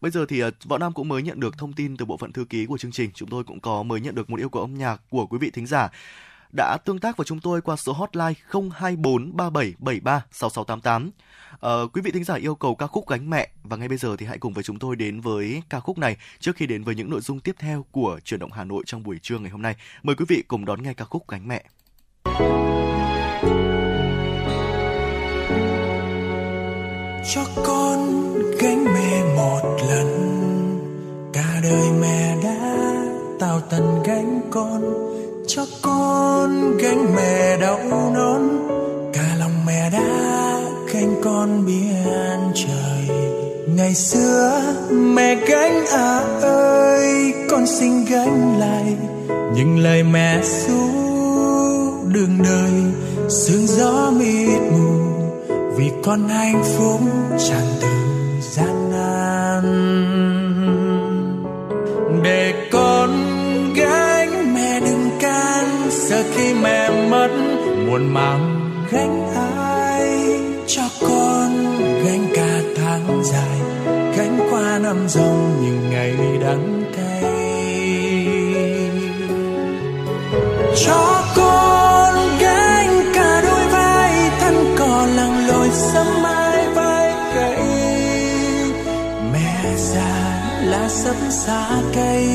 [0.02, 2.32] Bây giờ thì ờ, Võ Nam cũng mới nhận được thông tin từ bộ phận
[2.32, 3.10] thư ký của chương trình.
[3.14, 5.50] Chúng tôi cũng có mới nhận được một yêu cầu âm nhạc của quý vị
[5.50, 5.88] thính giả
[6.56, 8.32] đã tương tác với chúng tôi qua số hotline
[8.72, 11.10] 024 3773 6688.
[11.54, 14.16] Uh, quý vị thính giả yêu cầu ca khúc Gánh Mẹ và ngay bây giờ
[14.16, 16.94] thì hãy cùng với chúng tôi đến với ca khúc này trước khi đến với
[16.94, 19.62] những nội dung tiếp theo của chuyển động Hà Nội trong buổi trưa ngày hôm
[19.62, 19.76] nay.
[20.02, 21.64] Mời quý vị cùng đón nghe ca khúc Gánh Mẹ.
[27.34, 28.31] Cho con
[28.62, 30.08] gánh mẹ một lần.
[31.32, 32.76] Cả đời mẹ đã
[33.38, 34.82] tạo tần gánh con,
[35.46, 37.78] cho con gánh mẹ đau
[38.14, 38.42] nón
[39.12, 40.60] cả lòng mẹ đã
[40.94, 43.16] gánh con biển trời.
[43.76, 48.96] Ngày xưa mẹ gánh à ơi, con xin gánh lại
[49.54, 50.88] những lời mẹ ru
[52.08, 52.72] đường đời.
[53.28, 55.12] Sương gió mịt mù
[55.76, 57.00] vì con hạnh phúc
[57.38, 58.01] tràn từ
[67.92, 70.18] Muốn mang gánh ai
[70.66, 71.50] cho con
[72.04, 73.60] gánh cả tháng dài,
[74.16, 77.24] gánh qua năm dòng những ngày đắng cay.
[80.86, 87.56] Cho con gánh cả đôi vai thân cò lặng lội sớm mai vai cây
[89.32, 92.28] mẹ già lá sấm xa cây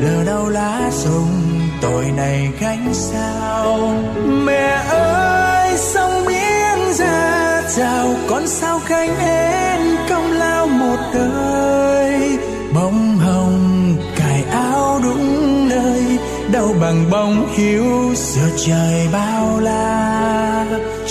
[0.00, 1.53] lờ đâu lá rụng
[1.84, 3.94] tội này gánh sao?
[4.24, 12.38] Mẹ ơi, sông biển ra chào con sao gánh em công lao một đời?
[12.74, 16.18] Bông hồng, cài áo đúng nơi
[16.52, 20.66] đâu bằng bông hiu giữa trời bao la.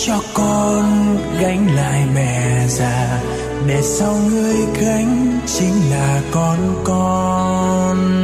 [0.06, 3.22] Cho con gánh lại mẹ già,
[3.68, 8.23] để sau người gánh chính là con con.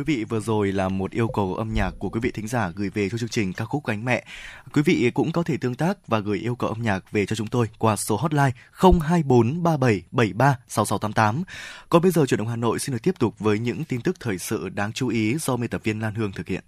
[0.00, 2.70] Quý vị, vừa rồi là một yêu cầu âm nhạc của quý vị thính giả
[2.76, 4.24] gửi về cho chương trình ca khúc cánh Mẹ.
[4.72, 7.36] Quý vị cũng có thể tương tác và gửi yêu cầu âm nhạc về cho
[7.36, 11.42] chúng tôi qua số hotline 02437736688.
[11.88, 14.20] Còn bây giờ chuyển động Hà Nội xin được tiếp tục với những tin tức
[14.20, 16.64] thời sự đáng chú ý do biên tập viên Lan Hương thực hiện.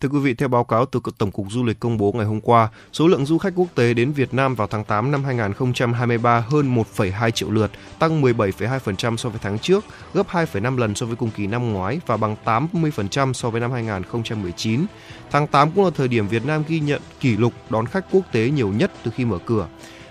[0.00, 2.40] Thưa quý vị, theo báo cáo từ Tổng cục Du lịch công bố ngày hôm
[2.40, 6.44] qua, số lượng du khách quốc tế đến Việt Nam vào tháng 8 năm 2023
[6.48, 9.84] hơn 1,2 triệu lượt, tăng 17,2% so với tháng trước,
[10.14, 13.72] gấp 2,5 lần so với cùng kỳ năm ngoái và bằng 80% so với năm
[13.72, 14.86] 2019.
[15.30, 18.32] Tháng 8 cũng là thời điểm Việt Nam ghi nhận kỷ lục đón khách quốc
[18.32, 19.66] tế nhiều nhất từ khi mở cửa.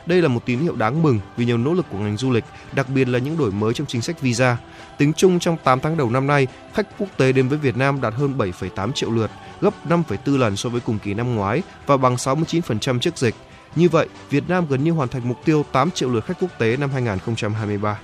[0.05, 2.43] Đây là một tín hiệu đáng mừng vì nhiều nỗ lực của ngành du lịch,
[2.73, 4.57] đặc biệt là những đổi mới trong chính sách visa.
[4.97, 8.01] Tính chung trong 8 tháng đầu năm nay, khách quốc tế đến với Việt Nam
[8.01, 9.31] đạt hơn 7,8 triệu lượt,
[9.61, 13.35] gấp 5,4 lần so với cùng kỳ năm ngoái và bằng 69% trước dịch.
[13.75, 16.51] Như vậy, Việt Nam gần như hoàn thành mục tiêu 8 triệu lượt khách quốc
[16.59, 17.99] tế năm 2023.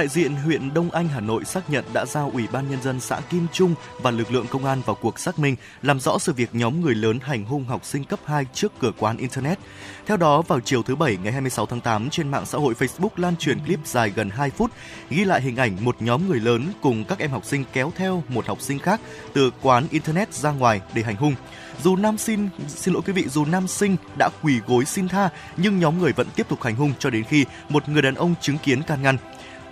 [0.00, 3.00] Đại diện huyện Đông Anh, Hà Nội xác nhận đã giao Ủy ban Nhân dân
[3.00, 6.32] xã Kim Trung và lực lượng công an vào cuộc xác minh, làm rõ sự
[6.32, 9.58] việc nhóm người lớn hành hung học sinh cấp 2 trước cửa quán Internet.
[10.06, 13.08] Theo đó, vào chiều thứ Bảy ngày 26 tháng 8, trên mạng xã hội Facebook
[13.16, 14.70] lan truyền clip dài gần 2 phút,
[15.10, 18.22] ghi lại hình ảnh một nhóm người lớn cùng các em học sinh kéo theo
[18.28, 19.00] một học sinh khác
[19.32, 21.34] từ quán Internet ra ngoài để hành hung.
[21.82, 25.28] Dù nam sinh, xin lỗi quý vị, dù nam sinh đã quỳ gối xin tha,
[25.56, 28.34] nhưng nhóm người vẫn tiếp tục hành hung cho đến khi một người đàn ông
[28.40, 29.16] chứng kiến can ngăn.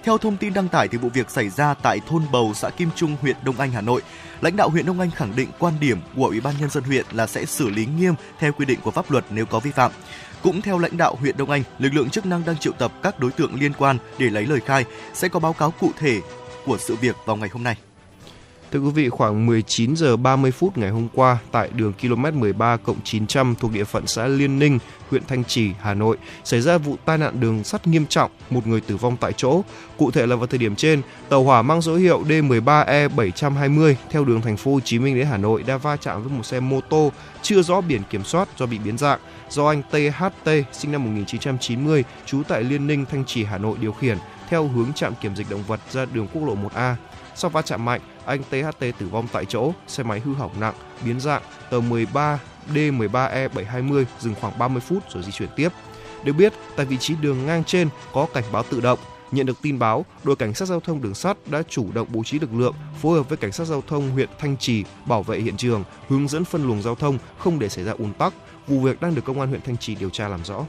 [0.05, 2.88] Theo thông tin đăng tải thì vụ việc xảy ra tại thôn Bầu, xã Kim
[2.96, 4.03] Trung, huyện Đông Anh, Hà Nội.
[4.40, 7.07] Lãnh đạo huyện Đông Anh khẳng định quan điểm của Ủy ban nhân dân huyện
[7.12, 9.92] là sẽ xử lý nghiêm theo quy định của pháp luật nếu có vi phạm.
[10.42, 13.20] Cũng theo lãnh đạo huyện Đông Anh, lực lượng chức năng đang triệu tập các
[13.20, 14.84] đối tượng liên quan để lấy lời khai,
[15.14, 16.20] sẽ có báo cáo cụ thể
[16.66, 17.76] của sự việc vào ngày hôm nay.
[18.73, 22.77] Thưa quý vị, khoảng 19 giờ 30 phút ngày hôm qua tại đường km 13
[22.77, 24.79] cộng 900 thuộc địa phận xã Liên Ninh,
[25.11, 28.66] huyện Thanh Trì, Hà Nội xảy ra vụ tai nạn đường sắt nghiêm trọng, một
[28.66, 29.62] người tử vong tại chỗ.
[29.97, 34.41] Cụ thể là vào thời điểm trên, tàu hỏa mang số hiệu D13E720 theo đường
[34.41, 36.81] thành phố Hồ Chí Minh đến Hà Nội đã va chạm với một xe mô
[36.81, 37.12] tô
[37.43, 39.19] chưa rõ biển kiểm soát do bị biến dạng
[39.51, 43.93] do anh THT sinh năm 1990 trú tại Liên Ninh, Thanh Trì, Hà Nội điều
[43.93, 46.95] khiển theo hướng trạm kiểm dịch động vật ra đường quốc lộ 1A.
[47.39, 50.74] Sau va chạm mạnh, anh THT tử vong tại chỗ, xe máy hư hỏng nặng,
[51.05, 52.39] biến dạng, tàu 13
[52.74, 55.68] D13E720 dừng khoảng 30 phút rồi di chuyển tiếp.
[56.24, 58.99] Được biết, tại vị trí đường ngang trên có cảnh báo tự động.
[59.30, 62.24] Nhận được tin báo, đội cảnh sát giao thông đường sắt đã chủ động bố
[62.24, 65.41] trí lực lượng phối hợp với cảnh sát giao thông huyện Thanh Trì bảo vệ
[65.41, 68.34] hiện trường, hướng dẫn phân luồng giao thông không để xảy ra ùn tắc.
[68.66, 70.64] Vụ việc đang được công an huyện Thanh Trì điều tra làm rõ.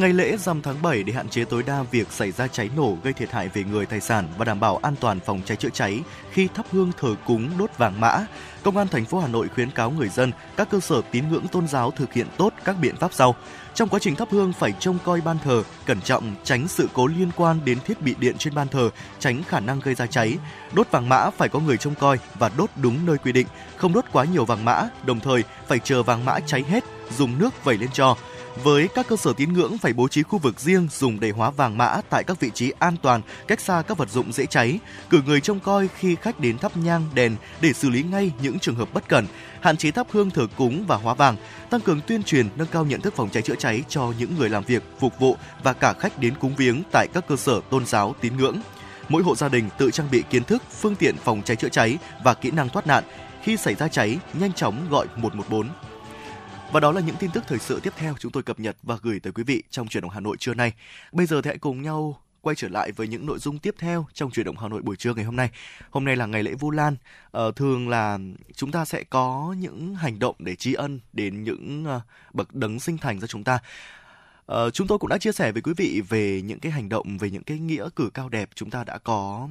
[0.00, 2.96] Ngày lễ rằm tháng 7 để hạn chế tối đa việc xảy ra cháy nổ
[3.02, 5.68] gây thiệt hại về người tài sản và đảm bảo an toàn phòng cháy chữa
[5.68, 8.26] cháy khi thắp hương thờ cúng đốt vàng mã,
[8.66, 11.48] Công an thành phố Hà Nội khuyến cáo người dân, các cơ sở tín ngưỡng
[11.48, 13.34] tôn giáo thực hiện tốt các biện pháp sau.
[13.74, 17.06] Trong quá trình thắp hương phải trông coi ban thờ, cẩn trọng tránh sự cố
[17.06, 20.38] liên quan đến thiết bị điện trên ban thờ, tránh khả năng gây ra cháy.
[20.72, 23.92] Đốt vàng mã phải có người trông coi và đốt đúng nơi quy định, không
[23.92, 26.84] đốt quá nhiều vàng mã, đồng thời phải chờ vàng mã cháy hết,
[27.16, 28.16] dùng nước vẩy lên cho
[28.62, 31.50] với các cơ sở tín ngưỡng phải bố trí khu vực riêng dùng để hóa
[31.50, 34.78] vàng mã tại các vị trí an toàn, cách xa các vật dụng dễ cháy,
[35.10, 38.58] cử người trông coi khi khách đến thắp nhang, đèn để xử lý ngay những
[38.58, 39.26] trường hợp bất cẩn,
[39.60, 41.36] hạn chế thắp hương thờ cúng và hóa vàng,
[41.70, 44.48] tăng cường tuyên truyền nâng cao nhận thức phòng cháy chữa cháy cho những người
[44.48, 47.86] làm việc, phục vụ và cả khách đến cúng viếng tại các cơ sở tôn
[47.86, 48.56] giáo tín ngưỡng.
[49.08, 51.98] Mỗi hộ gia đình tự trang bị kiến thức, phương tiện phòng cháy chữa cháy
[52.24, 53.04] và kỹ năng thoát nạn.
[53.42, 55.68] Khi xảy ra cháy, nhanh chóng gọi 114
[56.72, 58.96] và đó là những tin tức thời sự tiếp theo chúng tôi cập nhật và
[59.02, 60.72] gửi tới quý vị trong chuyển động Hà Nội trưa nay.
[61.12, 64.06] Bây giờ thì hãy cùng nhau quay trở lại với những nội dung tiếp theo
[64.12, 65.50] trong chuyển động Hà Nội buổi trưa ngày hôm nay.
[65.90, 66.96] Hôm nay là ngày lễ Vu Lan.
[67.30, 68.18] Ờ, thường là
[68.54, 72.02] chúng ta sẽ có những hành động để tri ân đến những uh,
[72.34, 73.58] bậc đấng sinh thành ra chúng ta.
[74.52, 77.18] Uh, chúng tôi cũng đã chia sẻ với quý vị về những cái hành động
[77.18, 78.50] về những cái nghĩa cử cao đẹp.
[78.54, 79.48] Chúng ta đã có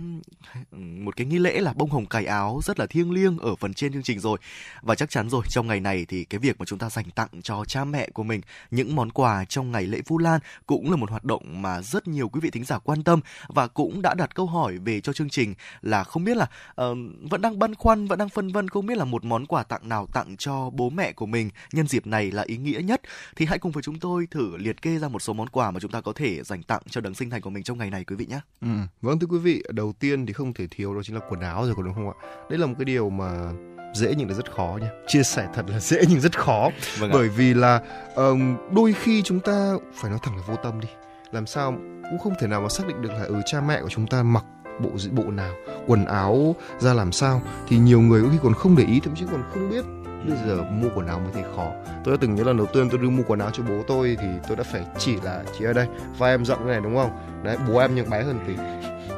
[0.71, 3.73] một cái nghi lễ là bông hồng cài áo rất là thiêng liêng ở phần
[3.73, 4.37] trên chương trình rồi.
[4.81, 7.29] Và chắc chắn rồi trong ngày này thì cái việc mà chúng ta dành tặng
[7.43, 8.41] cho cha mẹ của mình
[8.71, 12.07] những món quà trong ngày lễ Vu Lan cũng là một hoạt động mà rất
[12.07, 15.13] nhiều quý vị thính giả quan tâm và cũng đã đặt câu hỏi về cho
[15.13, 16.47] chương trình là không biết là
[16.81, 16.97] uh,
[17.29, 19.89] vẫn đang băn khoăn vẫn đang phân vân không biết là một món quà tặng
[19.89, 23.01] nào tặng cho bố mẹ của mình nhân dịp này là ý nghĩa nhất.
[23.35, 25.79] Thì hãy cùng với chúng tôi thử liệt kê ra một số món quà mà
[25.79, 28.03] chúng ta có thể dành tặng cho đấng sinh thành của mình trong ngày này
[28.03, 28.39] quý vị nhé.
[28.61, 28.67] Ừ.
[29.01, 31.65] Vâng thưa quý vị, đầu tiên thì không thể thiếu đó chính là quần áo
[31.65, 32.15] rồi có đúng không ạ?
[32.49, 33.51] Đây là một cái điều mà
[33.95, 36.69] dễ nhưng là rất khó nha chia sẻ thật là dễ nhưng rất khó
[36.99, 37.81] vâng bởi vì là
[38.15, 40.87] um, đôi khi chúng ta phải nói thẳng là vô tâm đi
[41.31, 41.71] làm sao
[42.09, 44.23] cũng không thể nào mà xác định được là ừ cha mẹ của chúng ta
[44.23, 44.45] mặc
[44.79, 45.53] bộ bộ nào
[45.87, 49.15] quần áo ra làm sao thì nhiều người có khi còn không để ý thậm
[49.15, 51.71] chí còn không biết bây giờ mua quần áo mới thấy khó.
[52.03, 54.17] Tôi đã từng nhớ lần đầu tiên tôi đi mua quần áo cho bố tôi
[54.21, 57.11] thì tôi đã phải chỉ là chỉ ở đây vai em rộng này đúng không?
[57.43, 58.53] Đấy bố em nhưng bé hơn tí.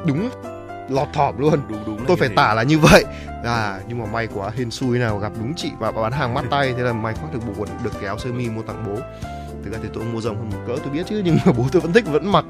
[0.06, 0.30] Đúng
[0.88, 1.60] lọt thỏm luôn.
[1.68, 3.04] Đúng đúng tôi phải tả là như vậy.
[3.44, 6.44] À nhưng mà may quá hên xui nào gặp đúng chị và bán hàng mắt
[6.50, 8.84] tay thế là may khoác được bộ quần được cái áo sơ mi mua tặng
[8.86, 9.00] bố
[9.64, 11.64] thực ra thì tôi mua rộng hơn một cỡ tôi biết chứ nhưng mà bố
[11.72, 12.44] tôi vẫn thích vẫn mặc.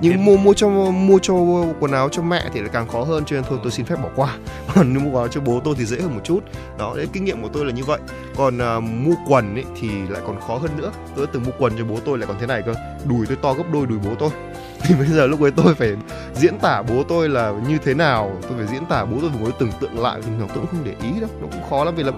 [0.00, 1.34] Nhưng mua mua cho mua cho
[1.80, 3.96] quần áo cho mẹ thì lại càng khó hơn cho nên thôi tôi xin phép
[4.02, 4.36] bỏ qua.
[4.74, 6.40] Còn mua quần áo cho bố tôi thì dễ hơn một chút.
[6.78, 7.98] Đó đấy kinh nghiệm của tôi là như vậy.
[8.36, 10.92] Còn uh, mua quần ấy thì lại còn khó hơn nữa.
[11.16, 12.74] Tôi đã từng mua quần cho bố tôi lại còn thế này cơ.
[13.04, 14.30] Đùi tôi to gấp đôi đùi bố tôi.
[14.82, 15.96] Thì bây giờ lúc ấy tôi phải
[16.34, 18.36] diễn tả bố tôi là như thế nào.
[18.42, 20.20] Tôi phải diễn tả bố tôi ngồi tưởng tượng lại.
[20.22, 21.30] Thì tôi cũng không để ý đâu.
[21.40, 22.12] Nó cũng khó lắm vì là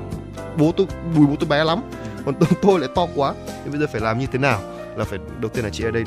[0.59, 0.86] bố tôi
[1.16, 1.80] đùi bố tôi bé lắm
[2.33, 3.35] còn tôi, lại to quá.
[3.64, 4.61] Thì bây giờ phải làm như thế nào?
[4.97, 6.05] Là phải đầu tiên là chị ở đây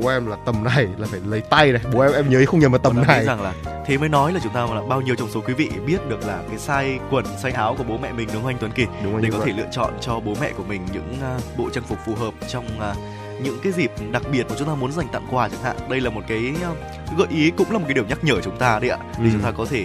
[0.00, 1.82] bố em là tầm này là phải lấy tay này.
[1.92, 3.24] Bố em em nhớ không nhầm mà tầm này.
[3.24, 3.54] rằng là
[3.86, 6.26] thế mới nói là chúng ta là bao nhiêu trong số quý vị biết được
[6.26, 8.86] là cái size quần size áo của bố mẹ mình đúng không anh Tuấn Kỳ?
[9.04, 9.46] Đúng để có vậy.
[9.46, 12.34] thể lựa chọn cho bố mẹ của mình những uh, bộ trang phục phù hợp
[12.48, 12.96] trong uh,
[13.42, 15.76] những cái dịp đặc biệt mà chúng ta muốn dành tặng quà chẳng hạn.
[15.88, 16.76] Đây là một cái uh,
[17.18, 18.98] gợi ý cũng là một cái điều nhắc nhở chúng ta đấy ạ.
[19.18, 19.30] Để ừ.
[19.32, 19.84] chúng ta có thể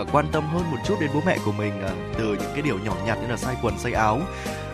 [0.00, 2.62] uh, quan tâm hơn một chút đến bố mẹ của mình uh, từ những cái
[2.62, 4.20] điều nhỏ nhặt như là size quần size áo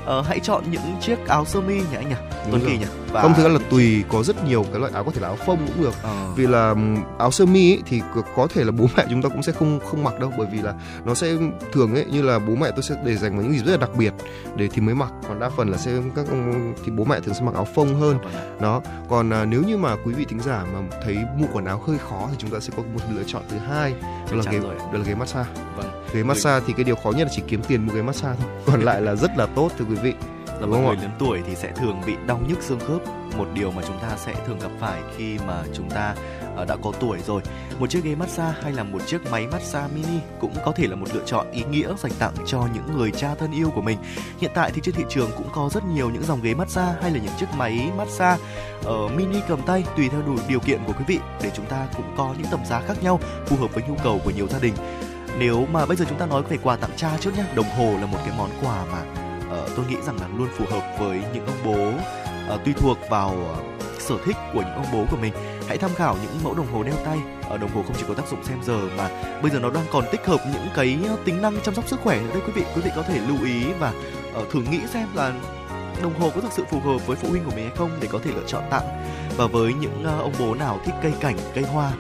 [0.05, 2.14] uh, hãy chọn những chiếc áo sơ mi nhỉ anh nhỉ?
[2.50, 2.86] Tuấn Kỳ nhỉ?
[3.12, 3.22] Và...
[3.22, 5.36] không thực ra là tùy có rất nhiều cái loại áo có thể là áo
[5.46, 5.94] phông cũng được.
[6.03, 6.32] Ờ.
[6.36, 6.74] vì là
[7.18, 8.03] áo sơ mi ấy, thì
[8.36, 10.32] có thể là bố mẹ chúng ta cũng sẽ không không mặc đâu.
[10.38, 10.74] Bởi vì là
[11.05, 11.32] nó sẽ
[11.72, 13.76] thường ấy như là bố mẹ tôi sẽ để dành vào những gì rất là
[13.76, 14.12] đặc biệt
[14.57, 15.12] để thì mới mặc.
[15.28, 16.26] Còn đa phần là sẽ các
[16.84, 18.18] thì bố mẹ thường sẽ mặc áo phông hơn.
[18.61, 18.82] Đó.
[19.09, 21.98] Còn à, nếu như mà quý vị thính giả mà thấy mua quần áo hơi
[21.98, 23.94] khó thì chúng ta sẽ có một lựa chọn thứ hai
[24.30, 25.50] đó là ghế đó là ghế massage.
[25.76, 26.01] Vâng.
[26.12, 28.50] Ghế massage thì cái điều khó nhất là chỉ kiếm tiền mua ghế massage thôi.
[28.66, 30.14] Còn lại là rất là tốt thưa quý vị.
[30.60, 33.00] Là một người lớn tuổi thì sẽ thường bị đau nhức xương khớp.
[33.36, 36.14] Một điều mà chúng ta sẽ thường gặp phải khi mà chúng ta
[36.62, 37.42] uh, đã có tuổi rồi.
[37.78, 40.96] Một chiếc ghế massage hay là một chiếc máy massage mini cũng có thể là
[40.96, 43.98] một lựa chọn ý nghĩa dành tặng cho những người cha thân yêu của mình.
[44.38, 47.10] Hiện tại thì trên thị trường cũng có rất nhiều những dòng ghế massage hay
[47.10, 48.42] là những chiếc máy massage
[48.80, 51.18] uh, mini cầm tay tùy theo đủ điều kiện của quý vị.
[51.42, 54.20] Để chúng ta cũng có những tầm giá khác nhau phù hợp với nhu cầu
[54.24, 54.74] của nhiều gia đình
[55.39, 57.97] nếu mà bây giờ chúng ta nói về quà tặng cha trước nhé đồng hồ
[58.01, 59.03] là một cái món quà mà
[59.62, 61.89] uh, tôi nghĩ rằng là luôn phù hợp với những ông bố
[62.55, 65.33] uh, tùy thuộc vào uh, sở thích của những ông bố của mình.
[65.68, 67.18] Hãy tham khảo những mẫu đồng hồ đeo tay.
[67.49, 69.09] Ở đồng hồ không chỉ có tác dụng xem giờ mà
[69.43, 72.20] bây giờ nó đang còn tích hợp những cái tính năng chăm sóc sức khỏe
[72.20, 72.64] nữa đấy quý vị.
[72.74, 73.93] Quý vị có thể lưu ý và
[74.41, 75.33] uh, thử nghĩ xem là
[76.03, 78.09] đồng hồ có thực sự phù hợp với phụ huynh của mình hay không để
[78.12, 79.05] có thể lựa chọn tặng.
[79.37, 81.93] Và với những uh, ông bố nào thích cây cảnh cây hoa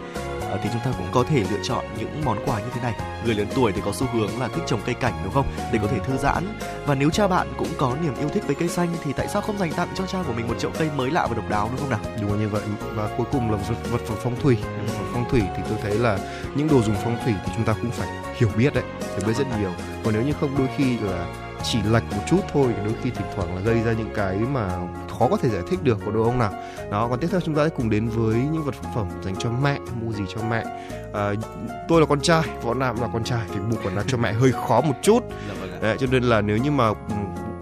[0.52, 2.94] Ờ, thì chúng ta cũng có thể lựa chọn những món quà như thế này.
[3.24, 5.46] Người lớn tuổi thì có xu hướng là thích trồng cây cảnh đúng không?
[5.72, 6.58] Để có thể thư giãn.
[6.86, 9.42] Và nếu cha bạn cũng có niềm yêu thích với cây xanh thì tại sao
[9.42, 11.68] không dành tặng cho cha của mình một chậu cây mới lạ và độc đáo
[11.70, 12.00] đúng không nào?
[12.20, 12.62] Đúng là như vậy.
[12.94, 14.56] Và cuối cùng là vật, vật phẩm phong thủy.
[14.86, 16.18] Vật phẩm phong thủy thì tôi thấy là
[16.54, 19.36] những đồ dùng phong thủy thì chúng ta cũng phải hiểu biết đấy hiểu biết
[19.36, 19.70] rất nhiều.
[20.04, 21.26] Còn nếu như không đôi khi là
[21.64, 24.68] chỉ lệch một chút thôi đôi khi thỉnh thoảng là gây ra những cái mà
[25.18, 26.52] khó có thể giải thích được có đúng không nào.
[26.90, 29.50] Đó còn tiếp theo chúng ta sẽ cùng đến với những vật phẩm dành cho
[29.62, 30.64] mẹ mua gì cho mẹ.
[31.14, 31.32] À,
[31.88, 34.32] tôi là con trai võ nam là con trai thì mua quần áo cho mẹ
[34.32, 35.20] hơi khó một chút.
[35.48, 37.14] Dạ vâng Đấy, cho nên là nếu như mà ừ,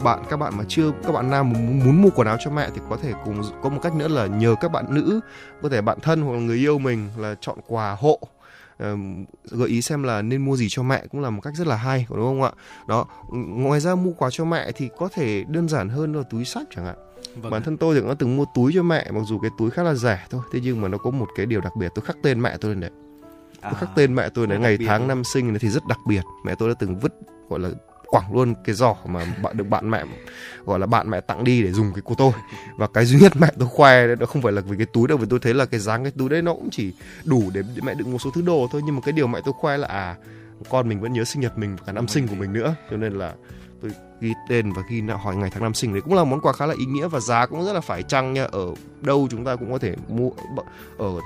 [0.04, 1.52] bạn các bạn mà chưa các bạn nam
[1.84, 4.26] muốn mua quần áo cho mẹ thì có thể cùng có một cách nữa là
[4.26, 5.20] nhờ các bạn nữ
[5.62, 8.20] có thể bạn thân hoặc là người yêu mình là chọn quà hộ
[9.50, 11.76] gợi ý xem là nên mua gì cho mẹ cũng là một cách rất là
[11.76, 12.52] hay đúng không ạ?
[12.88, 16.44] Đó ngoài ra mua quà cho mẹ thì có thể đơn giản hơn là túi
[16.44, 16.96] sách chẳng hạn.
[17.36, 17.52] Vâng.
[17.52, 19.82] bản thân tôi thì cũng từng mua túi cho mẹ mặc dù cái túi khá
[19.82, 22.16] là rẻ thôi thế nhưng mà nó có một cái điều đặc biệt tôi khắc
[22.22, 22.90] tên mẹ tôi lên đấy.
[23.62, 26.22] Tôi à, khắc tên mẹ tôi đến ngày tháng năm sinh thì rất đặc biệt.
[26.44, 27.12] Mẹ tôi đã từng vứt
[27.48, 27.70] gọi là
[28.10, 30.04] quẳng luôn cái giỏ mà bạn, được bạn mẹ,
[30.64, 32.32] gọi là bạn mẹ tặng đi để dùng cái của tôi.
[32.76, 35.08] Và cái duy nhất mẹ tôi khoe đấy, nó không phải là vì cái túi
[35.08, 36.92] đâu, vì tôi thấy là cái dáng cái túi đấy nó cũng chỉ
[37.24, 38.82] đủ để mẹ đựng một số thứ đồ thôi.
[38.84, 40.16] Nhưng mà cái điều mẹ tôi khoe là à
[40.68, 42.74] con mình vẫn nhớ sinh nhật mình và cả năm sinh của mình nữa.
[42.90, 43.32] Cho nên là
[44.20, 46.66] ghi tên và ghi hỏi ngày tháng năm sinh đấy cũng là món quà khá
[46.66, 48.44] là ý nghĩa và giá cũng rất là phải chăng nha.
[48.44, 50.30] Ở đâu chúng ta cũng có thể mua
[50.98, 51.20] ở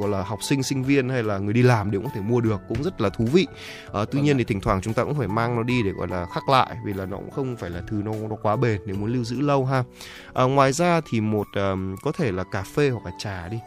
[0.00, 2.20] gọi là học sinh sinh viên hay là người đi làm đều cũng có thể
[2.20, 3.46] mua được cũng rất là thú vị.
[3.92, 6.08] À, tuy nhiên thì thỉnh thoảng chúng ta cũng phải mang nó đi để gọi
[6.08, 8.80] là khắc lại vì là nó cũng không phải là thứ nó nó quá bền
[8.86, 9.84] nếu muốn lưu giữ lâu ha.
[10.34, 13.58] À, ngoài ra thì một um, có thể là cà phê hoặc là trà đi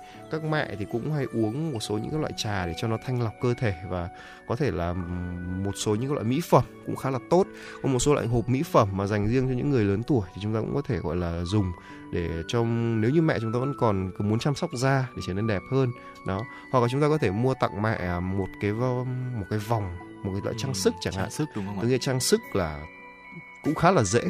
[0.41, 2.97] các mẹ thì cũng hay uống một số những cái loại trà để cho nó
[3.05, 4.09] thanh lọc cơ thể và
[4.47, 4.93] có thể là
[5.63, 7.47] một số những cái loại mỹ phẩm cũng khá là tốt.
[7.83, 10.21] Có một số loại hộp mỹ phẩm mà dành riêng cho những người lớn tuổi
[10.36, 11.71] thì chúng ta cũng có thể gọi là dùng
[12.11, 15.33] để trong nếu như mẹ chúng ta vẫn còn muốn chăm sóc da để trở
[15.33, 15.91] nên đẹp hơn
[16.27, 16.41] đó.
[16.71, 20.31] Hoặc là chúng ta có thể mua tặng mẹ một cái một cái vòng một
[20.33, 21.79] cái loại trang sức chẳng trang hạn sức đúng không ạ?
[21.81, 22.86] Tôi nghĩ trang sức là
[23.63, 24.21] cũng khá là dễ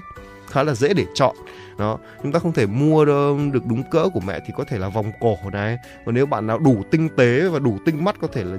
[0.47, 1.36] khá là dễ để chọn
[1.78, 4.90] đó chúng ta không thể mua được đúng cỡ của mẹ thì có thể là
[4.90, 5.78] vòng cổ này.
[6.06, 8.58] Còn nếu bạn nào đủ tinh tế và đủ tinh mắt có thể là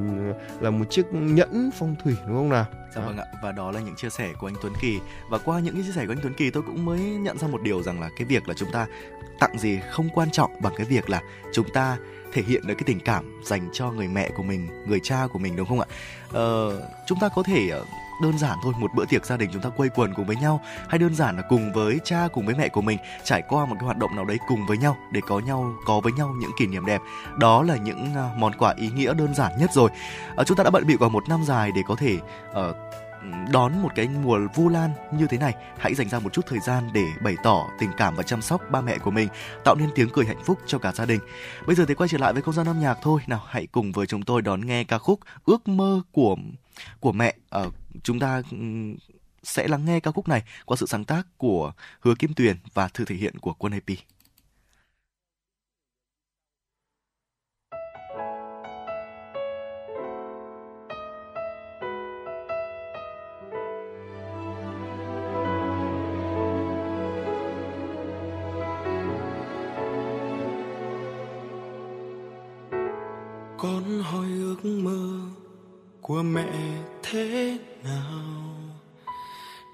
[0.61, 2.65] là một chiếc nhẫn phong thủy đúng không nào?
[2.95, 4.99] Dạ vâng ạ và đó là những chia sẻ của anh Tuấn Kỳ.
[5.31, 7.63] Và qua những chia sẻ của anh Tuấn Kỳ tôi cũng mới nhận ra một
[7.63, 8.87] điều rằng là cái việc là chúng ta
[9.39, 11.97] tặng gì không quan trọng bằng cái việc là chúng ta
[12.33, 15.39] thể hiện được cái tình cảm dành cho người mẹ của mình người cha của
[15.39, 15.87] mình đúng không ạ?
[16.33, 17.85] Ờ, chúng ta có thể ờ,
[18.23, 20.61] đơn giản thôi một bữa tiệc gia đình chúng ta quây quần cùng với nhau.
[20.89, 23.77] Hay đơn giản là cùng với cha cùng với mẹ của mình trải qua một
[23.79, 26.51] cái hoạt động nào đấy cùng với nhau để có nhau có với nhau những
[26.59, 27.01] kỷ niệm đẹp.
[27.39, 29.91] Đó là những à, món quà ý nghĩa đơn giản nhất rồi.
[30.37, 32.19] À, chúng ta đã bận bịu qua một năm dài để có thể
[32.51, 32.77] uh,
[33.53, 35.55] đón một cái mùa vu lan như thế này.
[35.79, 38.61] Hãy dành ra một chút thời gian để bày tỏ tình cảm và chăm sóc
[38.71, 39.29] ba mẹ của mình
[39.65, 41.21] tạo nên tiếng cười hạnh phúc cho cả gia đình.
[41.67, 43.21] Bây giờ thì quay trở lại với không gian âm nhạc thôi.
[43.27, 46.37] Nào hãy cùng với chúng tôi đón nghe ca khúc ước mơ của
[47.01, 48.57] của mẹ ở uh, chúng ta ừ,
[49.43, 52.89] sẽ lắng nghe ca khúc này qua sự sáng tác của Hứa Kim Tuyền và
[52.89, 53.97] thư thể hiện của Quân AP.
[73.59, 75.21] con hỏi ước mơ
[76.01, 76.49] của mẹ
[77.03, 78.21] thế nào.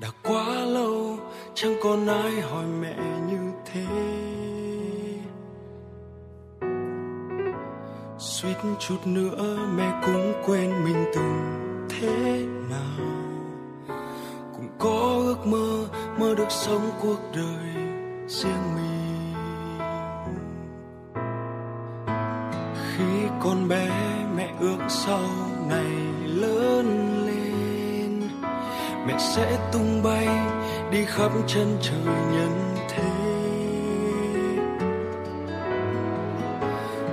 [0.00, 1.18] Đã quá lâu,
[1.54, 2.96] chẳng còn ai hỏi mẹ
[3.28, 3.86] như thế.
[8.18, 13.06] Suýt chút nữa mẹ cũng quên mình từng thế nào.
[14.52, 15.88] Cũng có ước mơ
[16.18, 17.74] mơ được sống cuộc đời
[18.28, 19.34] riêng mình.
[22.74, 23.88] Khi con bé
[24.36, 25.28] mẹ ước sau
[25.68, 25.92] này
[26.26, 26.81] lớn
[29.12, 30.28] mẹ sẽ tung bay
[30.90, 33.10] đi khắp chân trời nhân thế.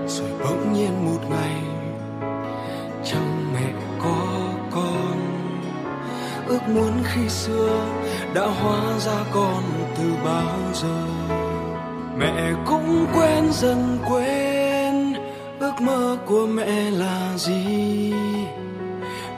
[0.07, 1.61] Rồi bỗng nhiên một ngày,
[3.05, 4.27] trong mẹ có
[4.71, 5.17] con,
[6.47, 7.85] ước muốn khi xưa
[8.33, 9.63] đã hóa ra con
[9.97, 11.05] từ bao giờ.
[12.17, 15.13] Mẹ cũng quên dần quên
[15.59, 17.98] ước mơ của mẹ là gì?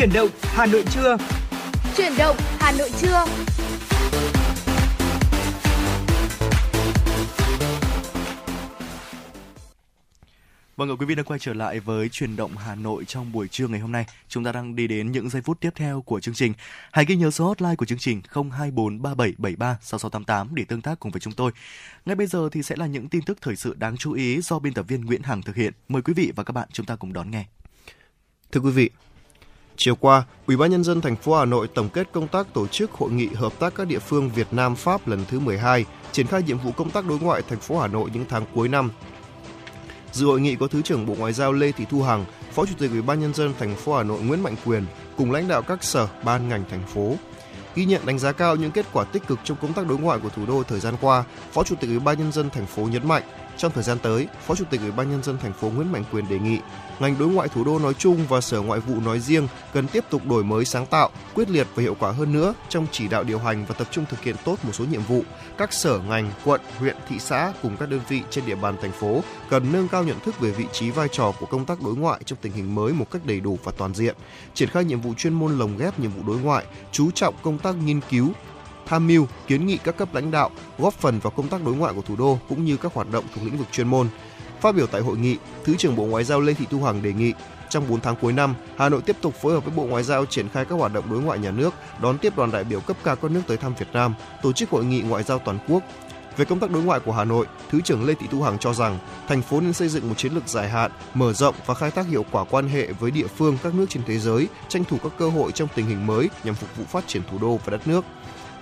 [0.00, 1.16] Chuyển động Hà Nội trưa.
[1.96, 3.24] Chuyển động Hà Nội trưa.
[10.76, 13.68] Vâng quý vị đã quay trở lại với truyền động Hà Nội trong buổi trưa
[13.68, 14.06] ngày hôm nay.
[14.28, 16.52] Chúng ta đang đi đến những giây phút tiếp theo của chương trình.
[16.92, 21.32] Hãy ghi nhớ số hotline của chương trình 02437736688 để tương tác cùng với chúng
[21.32, 21.52] tôi.
[22.04, 24.58] Ngay bây giờ thì sẽ là những tin tức thời sự đáng chú ý do
[24.58, 25.72] biên tập viên Nguyễn Hằng thực hiện.
[25.88, 27.44] Mời quý vị và các bạn chúng ta cùng đón nghe.
[28.52, 28.90] Thưa quý vị,
[29.82, 32.66] Chiều qua, Ủy ban nhân dân thành phố Hà Nội tổng kết công tác tổ
[32.66, 36.26] chức hội nghị hợp tác các địa phương Việt Nam Pháp lần thứ 12, triển
[36.26, 38.90] khai nhiệm vụ công tác đối ngoại thành phố Hà Nội những tháng cuối năm
[40.12, 42.72] Dự hội nghị có Thứ trưởng Bộ Ngoại giao Lê Thị Thu Hằng, Phó Chủ
[42.78, 45.62] tịch Ủy ban nhân dân thành phố Hà Nội Nguyễn Mạnh Quyền cùng lãnh đạo
[45.62, 47.14] các sở, ban ngành thành phố.
[47.74, 50.18] Ghi nhận đánh giá cao những kết quả tích cực trong công tác đối ngoại
[50.22, 52.82] của thủ đô thời gian qua, Phó Chủ tịch Ủy ban nhân dân thành phố
[52.82, 53.22] nhấn mạnh
[53.60, 56.04] trong thời gian tới, Phó Chủ tịch Ủy ban nhân dân thành phố Nguyễn Mạnh
[56.12, 56.58] Quyền đề nghị
[57.00, 60.04] ngành đối ngoại thủ đô nói chung và Sở Ngoại vụ nói riêng cần tiếp
[60.10, 63.24] tục đổi mới sáng tạo, quyết liệt và hiệu quả hơn nữa trong chỉ đạo
[63.24, 65.22] điều hành và tập trung thực hiện tốt một số nhiệm vụ.
[65.58, 68.92] Các sở ngành, quận, huyện, thị xã cùng các đơn vị trên địa bàn thành
[68.92, 71.96] phố cần nâng cao nhận thức về vị trí vai trò của công tác đối
[71.96, 74.14] ngoại trong tình hình mới một cách đầy đủ và toàn diện,
[74.54, 77.58] triển khai nhiệm vụ chuyên môn lồng ghép nhiệm vụ đối ngoại, chú trọng công
[77.58, 78.32] tác nghiên cứu,
[78.90, 81.94] tham mưu, kiến nghị các cấp lãnh đạo, góp phần vào công tác đối ngoại
[81.94, 84.08] của thủ đô cũng như các hoạt động thuộc lĩnh vực chuyên môn.
[84.60, 87.12] Phát biểu tại hội nghị, Thứ trưởng Bộ Ngoại giao Lê Thị Thu Hằng đề
[87.12, 87.32] nghị
[87.68, 90.26] trong 4 tháng cuối năm, Hà Nội tiếp tục phối hợp với Bộ Ngoại giao
[90.26, 92.96] triển khai các hoạt động đối ngoại nhà nước, đón tiếp đoàn đại biểu cấp
[93.04, 95.82] cao các nước tới thăm Việt Nam, tổ chức hội nghị ngoại giao toàn quốc.
[96.36, 98.74] Về công tác đối ngoại của Hà Nội, Thứ trưởng Lê Thị Thu Hằng cho
[98.74, 101.90] rằng thành phố nên xây dựng một chiến lược dài hạn, mở rộng và khai
[101.90, 104.96] thác hiệu quả quan hệ với địa phương các nước trên thế giới, tranh thủ
[105.02, 107.70] các cơ hội trong tình hình mới nhằm phục vụ phát triển thủ đô và
[107.70, 108.04] đất nước.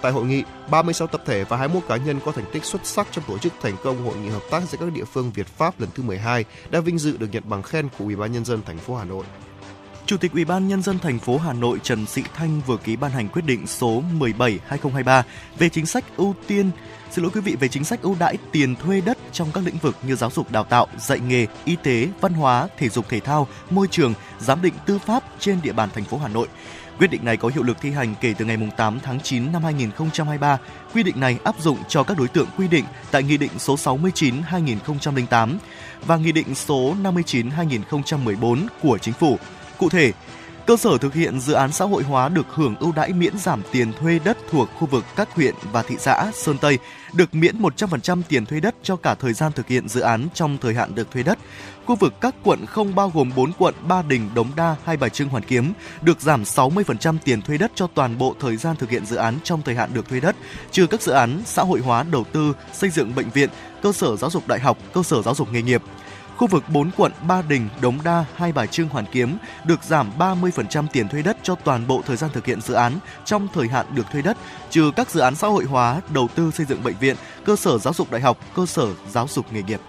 [0.03, 3.09] Tại hội nghị, 36 tập thể và 21 cá nhân có thành tích xuất sắc
[3.11, 5.81] trong tổ chức thành công hội nghị hợp tác giữa các địa phương Việt Pháp
[5.81, 8.63] lần thứ 12 đã vinh dự được nhận bằng khen của Ủy ban nhân dân
[8.67, 9.25] thành phố Hà Nội.
[10.07, 12.97] Chủ tịch Ủy ban nhân dân thành phố Hà Nội Trần Sĩ Thanh vừa ký
[12.97, 15.23] ban hành quyết định số 17/2023
[15.59, 16.71] về chính sách ưu tiên
[17.11, 19.79] Xin lỗi quý vị về chính sách ưu đãi tiền thuê đất trong các lĩnh
[19.79, 23.21] vực như giáo dục đào tạo, dạy nghề, y tế, văn hóa, thể dục thể
[23.21, 26.49] thao, môi trường, giám định tư pháp trên địa bàn thành phố Hà Nội.
[26.99, 29.65] Quyết định này có hiệu lực thi hành kể từ ngày 8 tháng 9 năm
[29.65, 30.59] 2023.
[30.95, 33.75] Quy định này áp dụng cho các đối tượng quy định tại Nghị định số
[33.75, 35.57] 69-2008
[36.07, 39.39] và Nghị định số 59-2014 của Chính phủ.
[39.79, 40.13] Cụ thể,
[40.67, 43.63] cơ sở thực hiện dự án xã hội hóa được hưởng ưu đãi miễn giảm
[43.73, 46.79] tiền thuê đất thuộc khu vực các huyện và thị xã Sơn Tây,
[47.13, 50.59] được miễn 100% tiền thuê đất cho cả thời gian thực hiện dự án trong
[50.59, 51.39] thời hạn được thuê đất.
[51.89, 55.09] Khu vực các quận không bao gồm 4 quận Ba Đình, Đống Đa, Hai Bà
[55.09, 55.73] Trưng, Hoàn Kiếm
[56.03, 59.39] được giảm 60% tiền thuê đất cho toàn bộ thời gian thực hiện dự án
[59.45, 60.37] trong thời hạn được thuê đất,
[60.71, 63.49] trừ các dự án xã hội hóa đầu tư, xây dựng bệnh viện,
[63.83, 65.83] cơ sở giáo dục đại học, cơ sở giáo dục nghề nghiệp.
[66.37, 70.11] Khu vực 4 quận Ba Đình, Đống Đa, Hai Bà Trưng, Hoàn Kiếm được giảm
[70.19, 72.93] 30% tiền thuê đất cho toàn bộ thời gian thực hiện dự án
[73.25, 74.37] trong thời hạn được thuê đất,
[74.71, 77.79] trừ các dự án xã hội hóa, đầu tư xây dựng bệnh viện, cơ sở
[77.79, 79.81] giáo dục đại học, cơ sở giáo dục nghề nghiệp.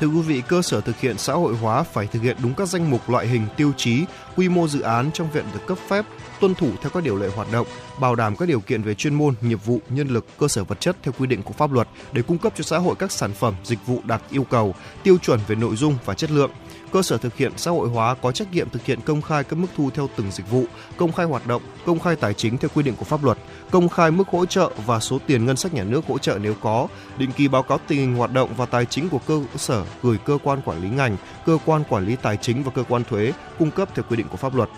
[0.00, 2.68] Thưa quý vị, cơ sở thực hiện xã hội hóa phải thực hiện đúng các
[2.68, 4.04] danh mục loại hình tiêu chí,
[4.36, 6.04] quy mô dự án trong viện được cấp phép,
[6.40, 7.66] tuân thủ theo các điều lệ hoạt động,
[8.00, 10.80] bảo đảm các điều kiện về chuyên môn, nghiệp vụ, nhân lực, cơ sở vật
[10.80, 13.32] chất theo quy định của pháp luật để cung cấp cho xã hội các sản
[13.32, 16.50] phẩm, dịch vụ đạt yêu cầu, tiêu chuẩn về nội dung và chất lượng
[16.92, 19.56] cơ sở thực hiện xã hội hóa có trách nhiệm thực hiện công khai các
[19.56, 20.64] mức thu theo từng dịch vụ,
[20.96, 23.38] công khai hoạt động, công khai tài chính theo quy định của pháp luật,
[23.70, 26.54] công khai mức hỗ trợ và số tiền ngân sách nhà nước hỗ trợ nếu
[26.60, 29.84] có, định kỳ báo cáo tình hình hoạt động và tài chính của cơ sở
[30.02, 31.16] gửi cơ quan quản lý ngành,
[31.46, 34.28] cơ quan quản lý tài chính và cơ quan thuế cung cấp theo quy định
[34.28, 34.68] của pháp luật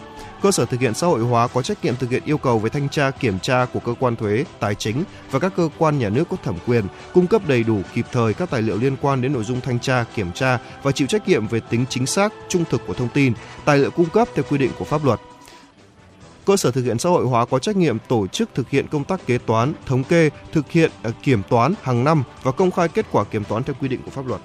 [0.42, 2.70] cơ sở thực hiện xã hội hóa có trách nhiệm thực hiện yêu cầu về
[2.70, 6.08] thanh tra kiểm tra của cơ quan thuế, tài chính và các cơ quan nhà
[6.08, 6.84] nước có thẩm quyền,
[7.14, 9.80] cung cấp đầy đủ kịp thời các tài liệu liên quan đến nội dung thanh
[9.80, 13.08] tra, kiểm tra và chịu trách nhiệm về tính chính xác, trung thực của thông
[13.08, 13.32] tin,
[13.64, 15.20] tài liệu cung cấp theo quy định của pháp luật
[16.48, 19.04] cơ sở thực hiện xã hội hóa có trách nhiệm tổ chức thực hiện công
[19.04, 22.88] tác kế toán, thống kê, thực hiện ờ, kiểm toán hàng năm và công khai
[22.88, 24.40] kết quả kiểm toán theo quy định của pháp luật.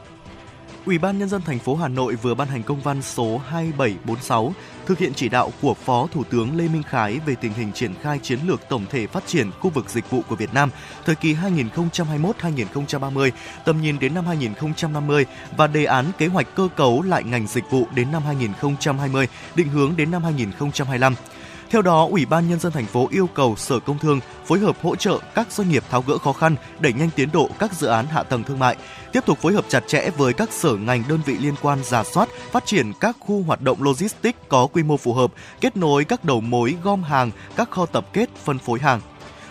[0.85, 4.53] Ủy ban nhân dân thành phố Hà Nội vừa ban hành công văn số 2746
[4.85, 7.93] thực hiện chỉ đạo của Phó Thủ tướng Lê Minh Khái về tình hình triển
[8.01, 10.69] khai chiến lược tổng thể phát triển khu vực dịch vụ của Việt Nam
[11.05, 13.31] thời kỳ 2021-2030,
[13.65, 15.25] tầm nhìn đến năm 2050
[15.57, 19.67] và đề án kế hoạch cơ cấu lại ngành dịch vụ đến năm 2020, định
[19.67, 21.15] hướng đến năm 2025.
[21.73, 24.75] Theo đó, Ủy ban nhân dân thành phố yêu cầu Sở Công Thương phối hợp
[24.81, 27.87] hỗ trợ các doanh nghiệp tháo gỡ khó khăn, đẩy nhanh tiến độ các dự
[27.87, 28.75] án hạ tầng thương mại,
[29.13, 32.03] tiếp tục phối hợp chặt chẽ với các sở ngành đơn vị liên quan giả
[32.03, 36.05] soát, phát triển các khu hoạt động logistics có quy mô phù hợp, kết nối
[36.05, 39.01] các đầu mối gom hàng, các kho tập kết phân phối hàng.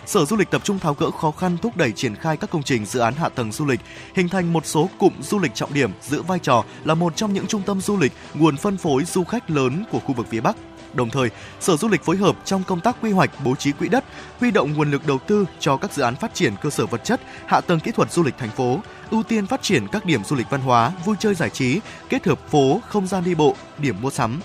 [0.05, 2.63] Sở Du lịch tập trung tháo gỡ khó khăn thúc đẩy triển khai các công
[2.63, 3.79] trình dự án hạ tầng du lịch,
[4.15, 7.33] hình thành một số cụm du lịch trọng điểm giữ vai trò là một trong
[7.33, 10.41] những trung tâm du lịch, nguồn phân phối du khách lớn của khu vực phía
[10.41, 10.55] Bắc
[10.93, 11.29] Đồng thời,
[11.59, 14.03] Sở Du lịch phối hợp trong công tác quy hoạch bố trí quỹ đất,
[14.39, 17.03] huy động nguồn lực đầu tư cho các dự án phát triển cơ sở vật
[17.03, 18.79] chất, hạ tầng kỹ thuật du lịch thành phố,
[19.11, 21.79] ưu tiên phát triển các điểm du lịch văn hóa, vui chơi giải trí,
[22.09, 24.39] kết hợp phố, không gian đi bộ, điểm mua sắm,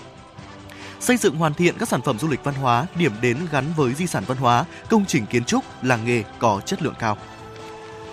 [0.99, 3.93] xây dựng hoàn thiện các sản phẩm du lịch văn hóa, điểm đến gắn với
[3.93, 7.17] di sản văn hóa, công trình kiến trúc, làng nghề có chất lượng cao.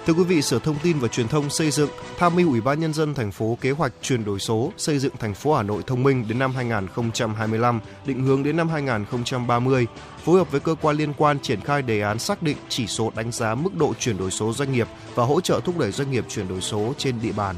[0.07, 2.81] Thưa quý vị, Sở Thông tin và Truyền thông xây dựng tham mưu Ủy ban
[2.81, 5.83] nhân dân thành phố kế hoạch chuyển đổi số, xây dựng thành phố Hà Nội
[5.87, 9.87] thông minh đến năm 2025, định hướng đến năm 2030,
[10.25, 13.13] phối hợp với cơ quan liên quan triển khai đề án xác định chỉ số
[13.17, 16.11] đánh giá mức độ chuyển đổi số doanh nghiệp và hỗ trợ thúc đẩy doanh
[16.11, 17.57] nghiệp chuyển đổi số trên địa bàn.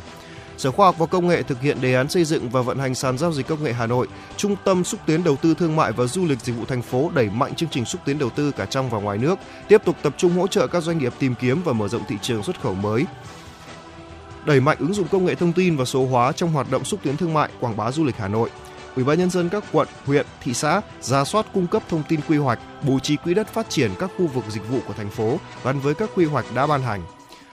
[0.59, 2.95] Sở Khoa học và Công nghệ thực hiện đề án xây dựng và vận hành
[2.95, 4.07] sàn giao dịch công nghệ Hà Nội,
[4.37, 7.11] Trung tâm xúc tiến đầu tư thương mại và du lịch dịch vụ thành phố
[7.15, 9.39] đẩy mạnh chương trình xúc tiến đầu tư cả trong và ngoài nước,
[9.69, 12.17] tiếp tục tập trung hỗ trợ các doanh nghiệp tìm kiếm và mở rộng thị
[12.23, 13.05] trường xuất khẩu mới.
[14.45, 17.01] Đẩy mạnh ứng dụng công nghệ thông tin và số hóa trong hoạt động xúc
[17.03, 18.51] tiến thương mại, quảng bá du lịch Hà Nội.
[18.97, 22.21] Ủy ban nhân dân các quận, huyện, thị xã ra soát cung cấp thông tin
[22.29, 25.11] quy hoạch, bố trí quỹ đất phát triển các khu vực dịch vụ của thành
[25.11, 27.03] phố gắn với các quy hoạch đã ban hành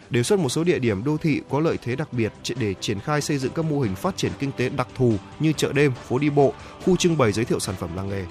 [0.10, 2.99] đề xuất một số địa điểm đô thị có lợi thế đặc biệt để triển
[2.99, 5.91] khai xây dựng các mô hình phát triển kinh tế đặc thù như chợ đêm,
[6.08, 6.53] phố đi bộ,
[6.86, 8.26] khu trưng bày giới thiệu sản phẩm làng nghề.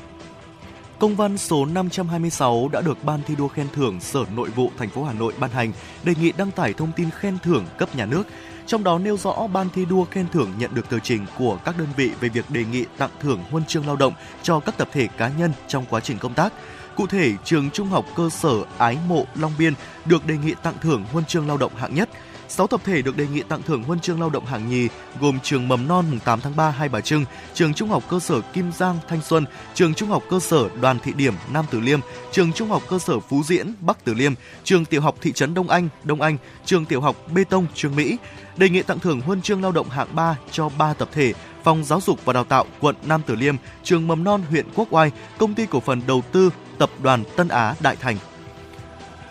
[0.99, 4.89] Công văn số 526 đã được Ban thi đua khen thưởng Sở Nội vụ thành
[4.89, 5.72] phố Hà Nội ban hành,
[6.05, 8.22] đề nghị đăng tải thông tin khen thưởng cấp nhà nước.
[8.66, 11.79] Trong đó nêu rõ Ban thi đua khen thưởng nhận được tờ trình của các
[11.79, 14.12] đơn vị về việc đề nghị tặng thưởng huân chương lao động
[14.43, 16.53] cho các tập thể cá nhân trong quá trình công tác
[16.97, 19.74] Cụ thể, trường Trung học cơ sở Ái Mộ Long Biên
[20.05, 22.09] được đề nghị tặng thưởng huân chương lao động hạng nhất.
[22.49, 24.88] 6 tập thể được đề nghị tặng thưởng huân chương lao động hạng nhì
[25.20, 27.24] gồm trường mầm non mùng 8 tháng 3 Hai Bà Trưng,
[27.55, 30.99] trường Trung học cơ sở Kim Giang Thanh Xuân, trường Trung học cơ sở Đoàn
[30.99, 32.01] Thị Điểm Nam Từ Liêm,
[32.32, 34.32] trường Trung học cơ sở Phú Diễn Bắc Từ Liêm,
[34.64, 37.97] trường Tiểu học thị trấn Đông Anh Đông Anh, trường Tiểu học Bê Tông Trương
[37.97, 38.16] Mỹ.
[38.57, 41.32] Đề nghị tặng thưởng huân chương lao động hạng 3 cho 3 tập thể
[41.64, 44.88] Phòng Giáo dục và Đào tạo quận Nam Từ Liêm, trường mầm non huyện Quốc
[44.90, 48.16] Oai, công ty cổ phần đầu tư Tập đoàn Tân Á Đại Thành.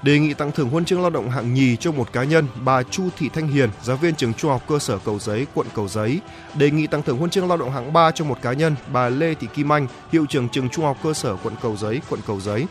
[0.03, 2.83] Đề nghị tặng thưởng huân chương lao động hạng nhì cho một cá nhân, bà
[2.83, 5.87] Chu Thị Thanh Hiền, giáo viên trường Trung học cơ sở Cầu Giấy, quận Cầu
[5.87, 6.19] Giấy.
[6.55, 9.09] Đề nghị tặng thưởng huân chương lao động hạng 3 cho một cá nhân, bà
[9.09, 12.21] Lê Thị Kim Anh, hiệu trưởng trường Trung học cơ sở quận Cầu Giấy, quận
[12.27, 12.65] Cầu Giấy.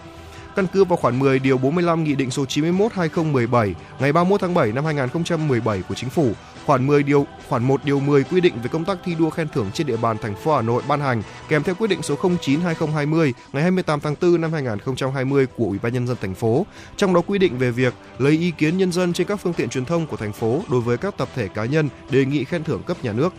[0.57, 4.73] Căn cứ vào khoản 10 điều 45 Nghị định số 91/2017 ngày 31 tháng 7
[4.73, 6.33] năm 2017 của Chính phủ,
[6.67, 9.49] khoản 10 điều, khoản 1 điều 10 quy định về công tác thi đua khen
[9.49, 12.17] thưởng trên địa bàn thành phố Hà Nội ban hành, kèm theo quyết định số
[12.17, 16.67] 09/2020 ngày 28 tháng 4 năm 2020 của Ủy ban nhân dân thành phố.
[16.97, 19.69] Trong đó quy định về việc lấy ý kiến nhân dân trên các phương tiện
[19.69, 22.65] truyền thông của thành phố đối với các tập thể cá nhân đề nghị khen
[22.65, 23.35] thưởng cấp nhà nước.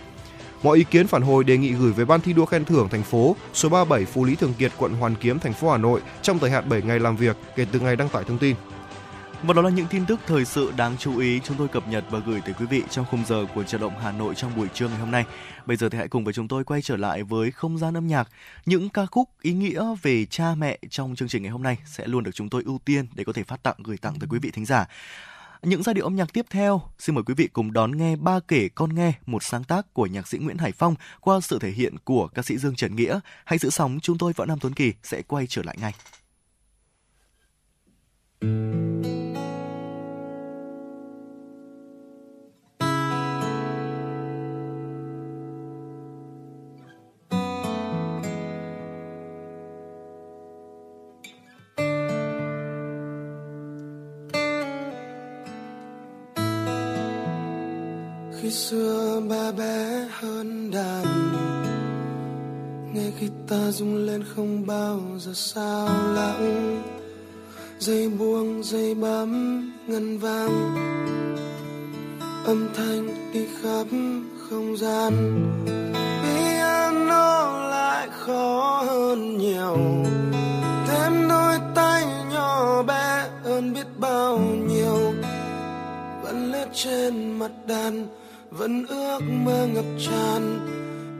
[0.63, 3.03] Mọi ý kiến phản hồi đề nghị gửi về Ban thi đua khen thưởng thành
[3.03, 6.39] phố số 37 Phú Lý Thường Kiệt, quận Hoàn Kiếm, thành phố Hà Nội trong
[6.39, 8.55] thời hạn 7 ngày làm việc kể từ ngày đăng tải thông tin.
[9.43, 12.03] Và đó là những tin tức thời sự đáng chú ý chúng tôi cập nhật
[12.09, 14.67] và gửi tới quý vị trong khung giờ của Chợ động Hà Nội trong buổi
[14.73, 15.25] trưa ngày hôm nay.
[15.65, 18.07] Bây giờ thì hãy cùng với chúng tôi quay trở lại với không gian âm
[18.07, 18.29] nhạc.
[18.65, 22.07] Những ca khúc ý nghĩa về cha mẹ trong chương trình ngày hôm nay sẽ
[22.07, 24.39] luôn được chúng tôi ưu tiên để có thể phát tặng gửi tặng tới quý
[24.39, 24.85] vị thính giả.
[25.63, 28.39] Những giai điệu âm nhạc tiếp theo, xin mời quý vị cùng đón nghe Ba
[28.39, 31.71] kể con nghe, một sáng tác của nhạc sĩ Nguyễn Hải Phong qua sự thể
[31.71, 33.19] hiện của ca sĩ Dương Trần Nghĩa.
[33.45, 35.93] Hãy giữ sóng, chúng tôi Võ Nam Tuấn Kỳ sẽ quay trở lại ngay.
[38.41, 39.12] khi
[58.69, 61.05] xưa ba bé hơn đàn.
[62.93, 63.11] Nghe
[63.47, 66.81] ta rung lên không bao giờ sao lãng.
[67.79, 69.31] Dây buông, dây bấm
[69.87, 70.75] ngân vang.
[72.45, 73.87] Âm thanh đi khắp
[74.49, 75.13] không gian.
[76.23, 79.77] Piano lại khó hơn nhiều.
[80.87, 85.13] Thêm đôi tay nhỏ bé hơn biết bao nhiêu.
[86.23, 88.22] Vẫn lết trên mặt đàn
[88.57, 90.67] vẫn ước mơ ngập tràn,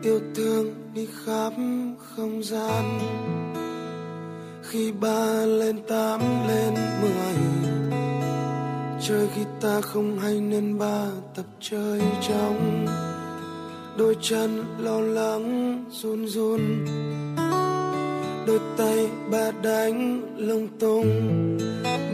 [0.03, 1.53] yêu thương đi khắp
[1.97, 2.99] không gian.
[4.63, 7.35] Khi ba lên tám lên mười,
[9.01, 11.05] chơi khi ta không hay nên ba
[11.35, 12.85] tập chơi trong
[13.97, 16.85] đôi chân lo lắng, run run.
[18.47, 21.07] Đôi tay ba đánh lung tung.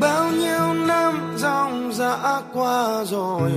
[0.01, 3.51] Bao nhiêu năm dòng dã qua rồi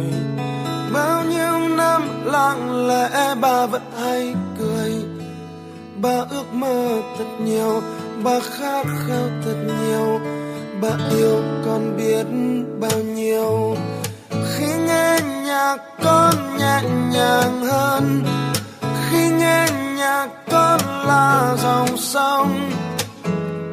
[0.92, 4.92] bao nhiêu năm lặng lẽ bà vẫn hay cười.
[5.96, 7.82] Bà ước mơ thật nhiều,
[8.24, 10.20] bà khát khao thật nhiều.
[10.80, 12.26] Bà yêu con biết
[12.80, 13.76] bao nhiêu.
[14.30, 16.82] Khi nghe nhạc con nhẹ
[17.12, 18.24] nhàng hơn.
[19.10, 19.66] Khi nghe
[19.96, 22.70] nhạc con là dòng sông.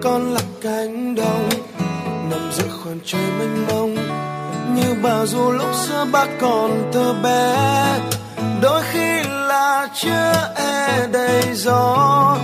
[0.03, 1.49] Con là cánh đồng,
[2.29, 3.95] nằm giữa khoảng trời mênh mông
[4.75, 7.55] như bà dù lúc xưa bác còn thơ bé.
[8.61, 12.37] Đôi khi là chưa e đầy gió.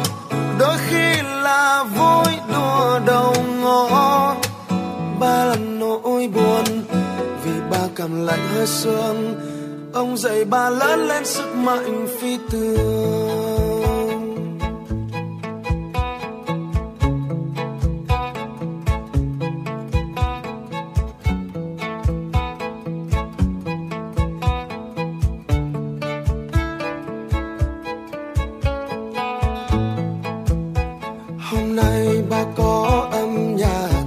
[0.60, 4.36] Đôi khi là vui đùa đầu ngõ.
[5.20, 6.66] Ba là nỗi buồn
[7.44, 9.36] vì ba cảm lạnh hơi sương.
[9.94, 13.85] Ông dạy ba lớn lên sức mạnh phi thường.
[31.86, 34.04] Hôm nay ba có âm nhạc?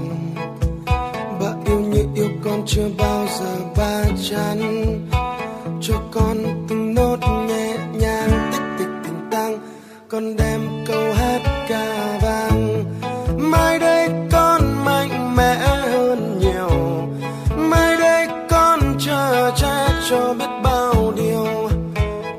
[1.40, 4.84] Ba yêu như yêu con chưa bao giờ ba chán
[5.80, 6.36] cho con
[6.68, 7.16] từng nốt
[7.48, 9.58] nhẹ nhàng, tích tích tình tăng
[10.08, 12.84] con đem câu hát ca vang.
[13.38, 16.70] Mai đây con mạnh mẽ hơn nhiều.
[17.56, 21.68] Mai đây con chờ cha cho biết bao điều.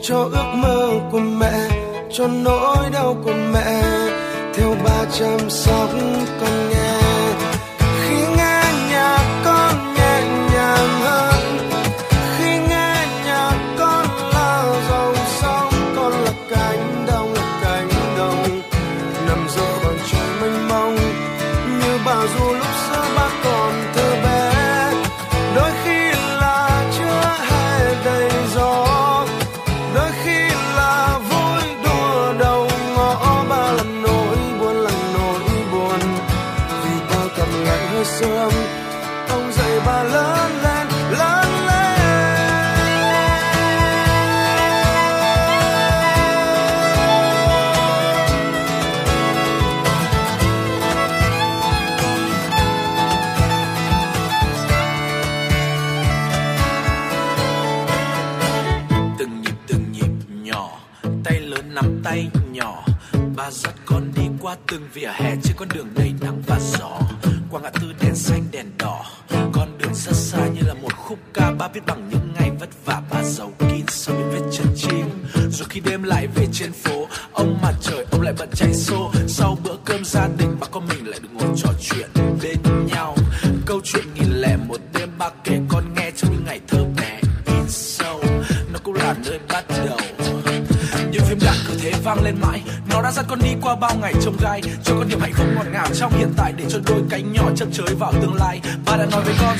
[0.02, 1.70] Cho ước mơ của mẹ,
[2.12, 3.49] cho nỗi đau của mẹ
[5.12, 5.90] chăm sóc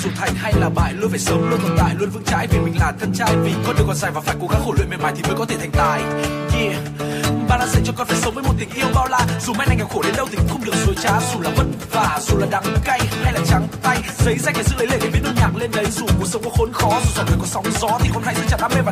[0.04, 2.48] dù thành hay là bại, luôn phải sống, luôn tồn tại, luôn vững chãi.
[2.48, 4.74] Vì mình là thân trai, vì con đường còn dài và phải cố gắng khổ
[4.78, 6.02] luyện mệt mỏi thì mới có thể thành tài.
[6.54, 6.76] Yeah.
[7.50, 9.26] Ba đã dạy cho con phải sống với một tình yêu bao la.
[9.42, 11.20] Dù mai này nghèo khổ đến đâu thì cũng không được dối trá.
[11.34, 13.98] Dù là vất vả, dù là đắng cay hay là trắng tay.
[14.26, 15.86] Giấy rách để giữ lấy lệ để viết nốt nhạc lên đấy.
[15.92, 18.36] Dù cuộc sống có khốn khó, dù dòng đời có sóng gió thì con hãy
[18.36, 18.92] giữ chặt đam mê và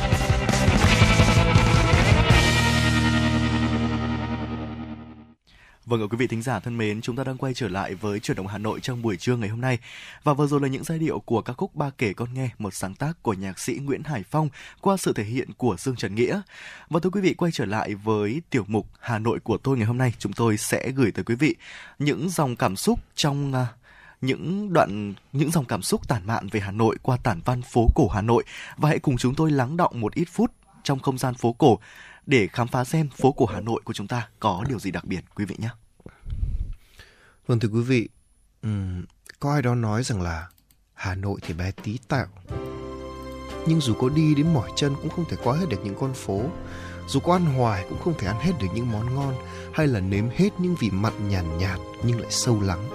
[5.91, 8.19] Vâng ạ quý vị thính giả thân mến, chúng ta đang quay trở lại với
[8.19, 9.77] chuyển động Hà Nội trong buổi trưa ngày hôm nay.
[10.23, 12.73] Và vừa rồi là những giai điệu của ca khúc Ba kể con nghe, một
[12.73, 14.49] sáng tác của nhạc sĩ Nguyễn Hải Phong
[14.81, 16.41] qua sự thể hiện của Dương Trần Nghĩa.
[16.89, 19.85] Và thưa quý vị quay trở lại với tiểu mục Hà Nội của tôi ngày
[19.85, 21.55] hôm nay, chúng tôi sẽ gửi tới quý vị
[21.99, 23.67] những dòng cảm xúc trong à,
[24.21, 27.87] những đoạn những dòng cảm xúc tản mạn về Hà Nội qua tản văn phố
[27.95, 28.43] cổ Hà Nội
[28.77, 30.51] và hãy cùng chúng tôi lắng động một ít phút
[30.83, 31.79] trong không gian phố cổ
[32.25, 35.05] để khám phá xem phố cổ Hà Nội của chúng ta có điều gì đặc
[35.05, 35.69] biệt quý vị nhé.
[37.51, 38.09] Vâng thưa quý vị,
[38.63, 39.05] um,
[39.39, 40.47] có ai đó nói rằng là
[40.93, 42.25] Hà Nội thì bé tí tẹo.
[43.67, 46.13] Nhưng dù có đi đến mỏi chân cũng không thể qua hết được những con
[46.13, 46.41] phố.
[47.07, 49.35] Dù có ăn hoài cũng không thể ăn hết được những món ngon
[49.73, 52.89] hay là nếm hết những vị mặn nhàn nhạt, nhạt nhưng lại sâu lắng.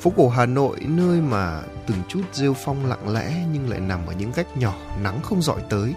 [0.00, 4.06] Phố cổ Hà Nội nơi mà từng chút rêu phong lặng lẽ nhưng lại nằm
[4.06, 5.94] ở những gách nhỏ nắng không dọi tới,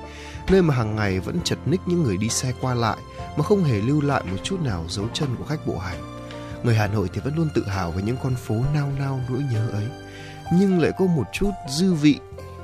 [0.49, 2.97] nơi mà hàng ngày vẫn chật ních những người đi xe qua lại
[3.37, 6.14] mà không hề lưu lại một chút nào dấu chân của khách bộ hành
[6.65, 9.41] người Hà Nội thì vẫn luôn tự hào về những con phố nao nao nỗi
[9.51, 9.87] nhớ ấy.
[10.53, 12.19] Nhưng lại có một chút dư vị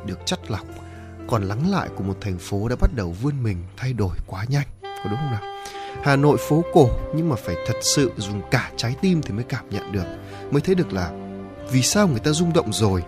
[0.05, 0.65] được chắt lọc.
[1.27, 4.45] Còn lắng lại của một thành phố đã bắt đầu vươn mình thay đổi quá
[4.49, 4.67] nhanh.
[4.81, 5.41] Có đúng không nào?
[6.03, 9.43] Hà Nội phố cổ, nhưng mà phải thật sự dùng cả trái tim thì mới
[9.43, 10.05] cảm nhận được.
[10.51, 11.11] Mới thấy được là
[11.71, 13.03] vì sao người ta rung động rồi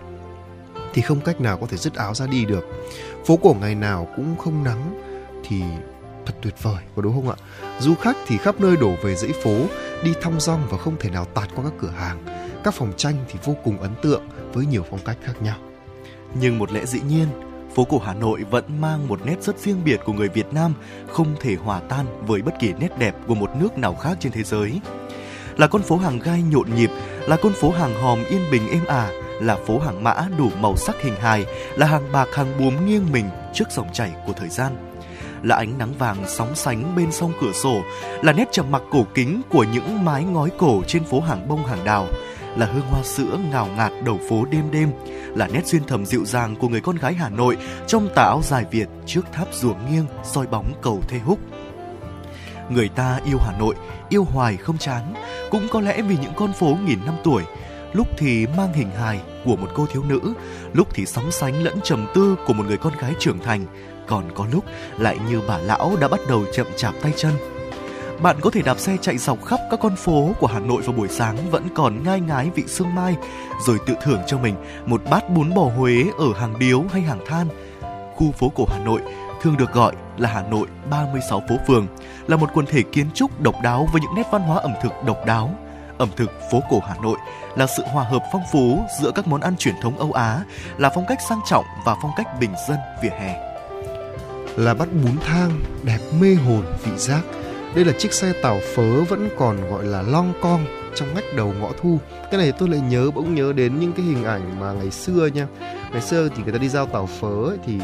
[0.94, 2.64] thì không cách nào có thể dứt áo ra đi được.
[3.26, 5.00] Phố cổ ngày nào cũng không nắng
[5.48, 5.62] thì
[6.26, 7.36] thật tuyệt vời, có đúng không ạ?
[7.78, 9.54] Du khách thì khắp nơi đổ về dãy phố
[10.04, 12.24] đi thong dong và không thể nào tạt qua các cửa hàng.
[12.64, 14.22] Các phòng tranh thì vô cùng ấn tượng
[14.52, 15.56] với nhiều phong cách khác nhau.
[16.40, 17.26] Nhưng một lẽ dĩ nhiên
[17.74, 20.74] phố cổ Hà Nội vẫn mang một nét rất riêng biệt của người Việt Nam,
[21.12, 24.32] không thể hòa tan với bất kỳ nét đẹp của một nước nào khác trên
[24.32, 24.80] thế giới.
[25.56, 26.90] Là con phố hàng gai nhộn nhịp,
[27.26, 29.10] là con phố hàng hòm yên bình êm ả,
[29.40, 31.46] là phố hàng mã đủ màu sắc hình hài,
[31.76, 34.93] là hàng bạc hàng buồm nghiêng mình trước dòng chảy của thời gian
[35.44, 37.82] là ánh nắng vàng sóng sánh bên sông cửa sổ,
[38.22, 41.66] là nét trầm mặc cổ kính của những mái ngói cổ trên phố hàng bông
[41.66, 42.06] hàng đào,
[42.56, 44.90] là hương hoa sữa ngào ngạt đầu phố đêm đêm,
[45.34, 47.56] là nét duyên thầm dịu dàng của người con gái Hà Nội
[47.86, 51.38] trong tà áo dài Việt trước tháp rùa nghiêng soi bóng cầu thê húc.
[52.70, 53.74] Người ta yêu Hà Nội,
[54.08, 55.14] yêu hoài không chán,
[55.50, 57.42] cũng có lẽ vì những con phố nghìn năm tuổi,
[57.92, 60.20] lúc thì mang hình hài của một cô thiếu nữ,
[60.72, 63.66] lúc thì sóng sánh lẫn trầm tư của một người con gái trưởng thành,
[64.06, 64.64] còn có lúc
[64.98, 67.32] lại như bà lão đã bắt đầu chậm chạp tay chân.
[68.22, 70.92] Bạn có thể đạp xe chạy dọc khắp các con phố của Hà Nội vào
[70.92, 73.16] buổi sáng vẫn còn ngai ngái vị sương mai,
[73.66, 74.54] rồi tự thưởng cho mình
[74.86, 77.48] một bát bún bò Huế ở hàng điếu hay hàng than.
[78.14, 79.00] Khu phố cổ Hà Nội
[79.42, 81.86] thường được gọi là Hà Nội 36 phố phường,
[82.26, 84.92] là một quần thể kiến trúc độc đáo với những nét văn hóa ẩm thực
[85.06, 85.50] độc đáo.
[85.98, 87.18] Ẩm thực phố cổ Hà Nội
[87.56, 90.40] là sự hòa hợp phong phú giữa các món ăn truyền thống Âu Á,
[90.78, 93.53] là phong cách sang trọng và phong cách bình dân vỉa hè
[94.56, 95.50] là bát bún thang
[95.82, 97.22] đẹp mê hồn vị giác.
[97.74, 101.54] Đây là chiếc xe tàu phớ vẫn còn gọi là long con trong ngách đầu
[101.60, 101.98] ngõ thu.
[102.30, 105.26] Cái này tôi lại nhớ bỗng nhớ đến những cái hình ảnh mà ngày xưa
[105.34, 105.46] nha.
[105.92, 107.78] Ngày xưa thì người ta đi giao tàu phớ ấy, thì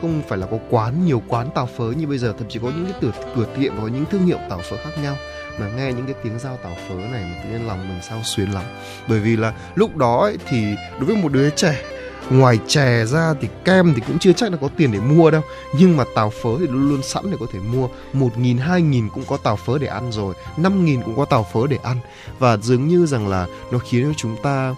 [0.00, 2.68] không phải là có quán nhiều quán tàu phớ như bây giờ thậm chí có
[2.68, 5.16] những cái cửa cửa tiệm và những thương hiệu tàu phớ khác nhau
[5.58, 8.20] mà nghe những cái tiếng giao tàu phớ này mà tự nhiên lòng mình sao
[8.24, 8.64] xuyến lắm
[9.08, 11.82] bởi vì là lúc đó ấy, thì đối với một đứa trẻ
[12.30, 15.42] ngoài chè ra thì kem thì cũng chưa chắc là có tiền để mua đâu.
[15.78, 17.88] Nhưng mà tàu phớ thì luôn luôn sẵn để có thể mua.
[18.12, 20.34] Một nghìn, hai nghìn cũng có tàu phớ để ăn rồi.
[20.56, 21.96] Năm nghìn cũng có tàu phớ để ăn.
[22.38, 24.74] Và dường như rằng là nó khiến cho chúng ta,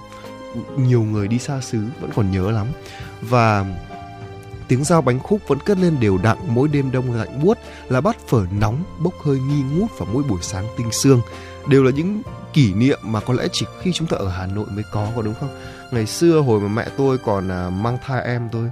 [0.77, 2.67] nhiều người đi xa xứ vẫn còn nhớ lắm.
[3.21, 3.65] Và
[4.69, 7.59] tiếng dao bánh khúc vẫn cất lên đều đặn mỗi đêm đông lạnh buốt
[7.89, 11.21] là bát phở nóng, bốc hơi nghi ngút vào mỗi buổi sáng tinh sương.
[11.67, 14.67] Đều là những kỷ niệm mà có lẽ chỉ khi chúng ta ở Hà Nội
[14.71, 15.49] mới có có đúng không?
[15.91, 18.71] Ngày xưa hồi mà mẹ tôi còn à, mang thai em tôi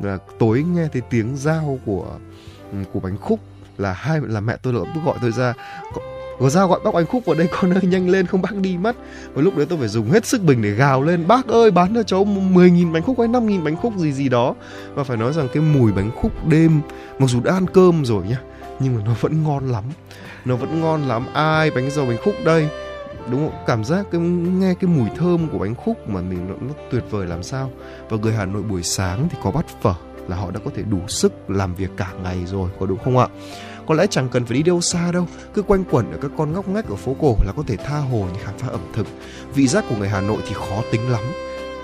[0.00, 2.06] là tối nghe thấy tiếng dao của
[2.72, 3.40] ừ, của bánh khúc
[3.78, 5.54] là hai là mẹ tôi lập tức gọi tôi ra.
[6.38, 8.76] Có dao gọi bác bánh khúc vào đây con ơi nhanh lên không bác đi
[8.76, 8.96] mất.
[9.34, 11.94] Và lúc đấy tôi phải dùng hết sức bình để gào lên bác ơi bán
[11.94, 14.54] cho cháu 10.000 bánh khúc hay 5.000 bánh khúc gì gì đó.
[14.94, 16.80] Và phải nói rằng cái mùi bánh khúc đêm
[17.18, 18.38] mặc dù đã ăn cơm rồi nhá
[18.80, 19.84] nhưng mà nó vẫn ngon lắm.
[20.44, 21.26] Nó vẫn ngon lắm.
[21.34, 22.68] Ai bánh dầu bánh khúc đây?
[23.30, 23.64] Đúng không?
[23.66, 27.04] Cảm giác cái nghe cái mùi thơm của bánh khúc mà mình nó, nó tuyệt
[27.10, 27.70] vời làm sao.
[28.08, 29.94] Và người Hà Nội buổi sáng thì có bát phở
[30.28, 33.18] là họ đã có thể đủ sức làm việc cả ngày rồi có đúng không
[33.18, 33.28] ạ?
[33.86, 36.52] Có lẽ chẳng cần phải đi đâu xa đâu cứ quanh quẩn ở các con
[36.52, 39.06] ngóc ngách ở phố cổ là có thể tha hồ để khám phá ẩm thực.
[39.54, 41.22] Vị giác của người Hà Nội thì khó tính lắm.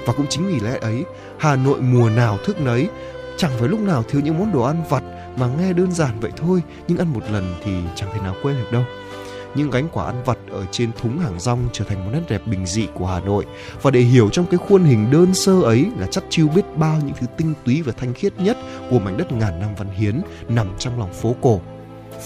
[0.07, 1.05] Và cũng chính vì lẽ ấy,
[1.39, 2.89] Hà Nội mùa nào thức nấy,
[3.37, 5.03] chẳng phải lúc nào thiếu những món đồ ăn vặt
[5.37, 8.57] mà nghe đơn giản vậy thôi, nhưng ăn một lần thì chẳng thể nào quên
[8.57, 8.83] được đâu
[9.55, 12.43] những gánh quả ăn vặt ở trên thúng hàng rong trở thành một nét đẹp
[12.47, 13.47] bình dị của Hà Nội.
[13.83, 16.97] Và để hiểu trong cái khuôn hình đơn sơ ấy là chắc chiêu biết bao
[17.05, 18.57] những thứ tinh túy và thanh khiết nhất
[18.91, 21.61] của mảnh đất ngàn năm văn hiến nằm trong lòng phố cổ.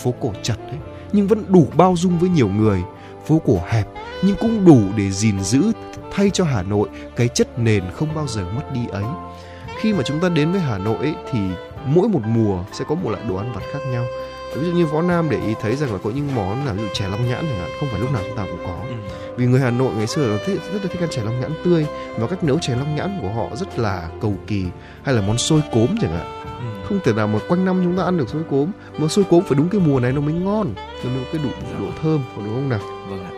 [0.02, 0.78] Phố cổ chật đấy
[1.12, 2.82] nhưng vẫn đủ bao dung với nhiều người.
[3.26, 3.86] Phố cổ hẹp
[4.22, 5.72] nhưng cũng đủ để gìn giữ
[6.12, 9.04] thay cho Hà Nội cái chất nền không bao giờ mất đi ấy.
[9.80, 11.38] Khi mà chúng ta đến với Hà Nội ấy, thì
[11.84, 14.04] mỗi một mùa sẽ có một loại đồ ăn vặt khác nhau
[14.54, 16.82] ví dụ như võ nam để ý thấy rằng là có những món là ví
[16.82, 18.94] dụ chè long nhãn chẳng hạn không phải lúc nào chúng ta cũng có ừ.
[19.36, 21.52] vì người hà nội ngày xưa là thích, rất là thích ăn chè long nhãn
[21.64, 21.86] tươi
[22.18, 24.64] và cách nấu chè long nhãn của họ rất là cầu kỳ
[25.02, 26.88] hay là món xôi cốm chẳng hạn ừ.
[26.88, 29.42] không thể nào mà quanh năm chúng ta ăn được xôi cốm mà xôi cốm
[29.44, 30.74] phải đúng cái mùa này nó mới ngon
[31.04, 31.50] nó mới cái đủ
[31.80, 33.30] độ thơm có đúng không nào vâng ạ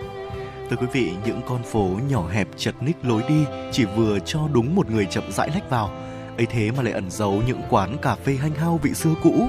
[0.71, 4.41] Thưa quý vị, những con phố nhỏ hẹp chật ních lối đi chỉ vừa cho
[4.53, 5.91] đúng một người chậm rãi lách vào.
[6.37, 9.49] ấy thế mà lại ẩn giấu những quán cà phê hanh hao vị xưa cũ,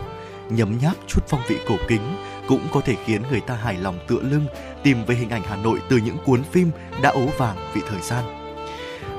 [0.49, 2.15] nhấm nháp chút phong vị cổ kính
[2.47, 4.45] cũng có thể khiến người ta hài lòng tựa lưng
[4.83, 6.71] tìm về hình ảnh Hà Nội từ những cuốn phim
[7.01, 8.23] đã ố vàng vị thời gian.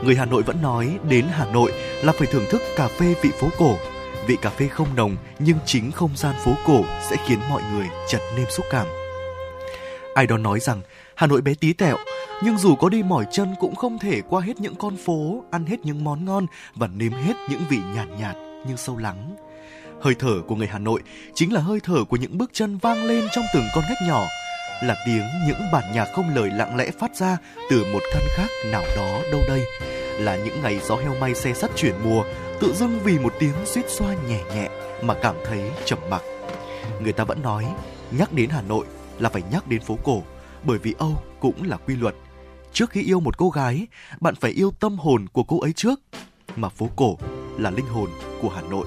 [0.05, 3.31] Người Hà Nội vẫn nói đến Hà Nội là phải thưởng thức cà phê vị
[3.41, 3.77] phố cổ.
[4.27, 7.87] Vị cà phê không nồng nhưng chính không gian phố cổ sẽ khiến mọi người
[8.09, 8.87] chật nêm xúc cảm.
[10.15, 10.81] Ai đó nói rằng
[11.15, 11.97] Hà Nội bé tí tẹo,
[12.45, 15.67] nhưng dù có đi mỏi chân cũng không thể qua hết những con phố, ăn
[15.67, 18.37] hết những món ngon và nếm hết những vị nhạt nhạt
[18.67, 19.37] nhưng sâu lắng
[20.01, 21.03] Hơi thở của người Hà Nội
[21.35, 24.25] chính là hơi thở của những bước chân vang lên trong từng con ngách nhỏ,
[24.83, 27.37] là tiếng những bản nhạc không lời lặng lẽ phát ra
[27.71, 29.63] từ một căn khác nào đó đâu đây,
[30.19, 32.25] là những ngày gió heo may xe sắt chuyển mùa,
[32.61, 34.69] tự dưng vì một tiếng suýt xoa nhẹ nhẹ
[35.03, 36.23] mà cảm thấy trầm mặc.
[37.03, 37.67] Người ta vẫn nói,
[38.11, 38.87] nhắc đến Hà Nội
[39.19, 40.23] là phải nhắc đến phố cổ,
[40.65, 42.15] bởi vì Âu cũng là quy luật.
[42.73, 43.87] Trước khi yêu một cô gái,
[44.21, 46.01] bạn phải yêu tâm hồn của cô ấy trước,
[46.57, 47.19] mà phố cổ
[47.59, 48.11] là linh hồn
[48.43, 48.87] của Hà Nội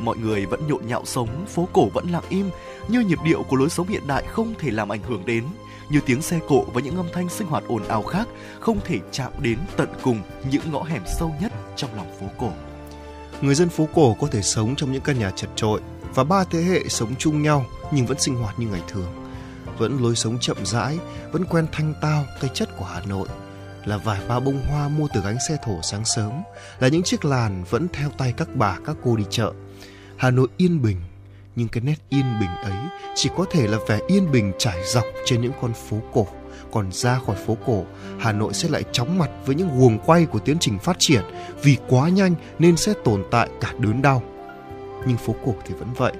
[0.00, 2.50] mọi người vẫn nhộn nhạo sống, phố cổ vẫn lặng im,
[2.88, 5.44] như nhịp điệu của lối sống hiện đại không thể làm ảnh hưởng đến,
[5.90, 8.28] như tiếng xe cộ và những âm thanh sinh hoạt ồn ào khác
[8.60, 12.52] không thể chạm đến tận cùng những ngõ hẻm sâu nhất trong lòng phố cổ.
[13.40, 15.80] Người dân phố cổ có thể sống trong những căn nhà chật trội
[16.14, 19.12] và ba thế hệ sống chung nhau nhưng vẫn sinh hoạt như ngày thường.
[19.78, 20.98] Vẫn lối sống chậm rãi,
[21.32, 23.28] vẫn quen thanh tao cái chất của Hà Nội
[23.84, 26.32] là vài ba bông hoa mua từ gánh xe thổ sáng sớm,
[26.80, 29.52] là những chiếc làn vẫn theo tay các bà các cô đi chợ,
[30.18, 30.96] Hà Nội yên bình,
[31.56, 32.78] nhưng cái nét yên bình ấy
[33.14, 36.26] chỉ có thể là vẻ yên bình trải dọc trên những con phố cổ.
[36.72, 37.84] Còn ra khỏi phố cổ,
[38.18, 41.22] Hà Nội sẽ lại chóng mặt với những guồng quay của tiến trình phát triển
[41.62, 44.22] vì quá nhanh nên sẽ tồn tại cả đớn đau.
[45.06, 46.12] Nhưng phố cổ thì vẫn vậy,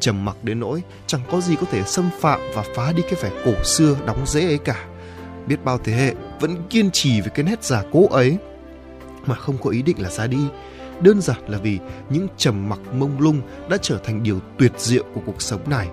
[0.00, 3.22] trầm mặc đến nỗi chẳng có gì có thể xâm phạm và phá đi cái
[3.22, 4.86] vẻ cổ xưa đóng rễ ấy cả.
[5.46, 8.36] Biết bao thế hệ vẫn kiên trì với cái nét giả cố ấy
[9.26, 10.48] mà không có ý định là ra đi
[11.00, 11.78] đơn giản là vì
[12.10, 15.88] những trầm mặc mông lung đã trở thành điều tuyệt diệu của cuộc sống này.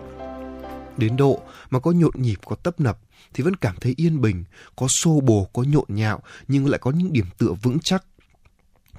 [0.98, 2.98] Đến độ mà có nhộn nhịp có tấp nập
[3.34, 4.44] thì vẫn cảm thấy yên bình,
[4.76, 8.06] có xô bồ, có nhộn nhạo nhưng lại có những điểm tựa vững chắc.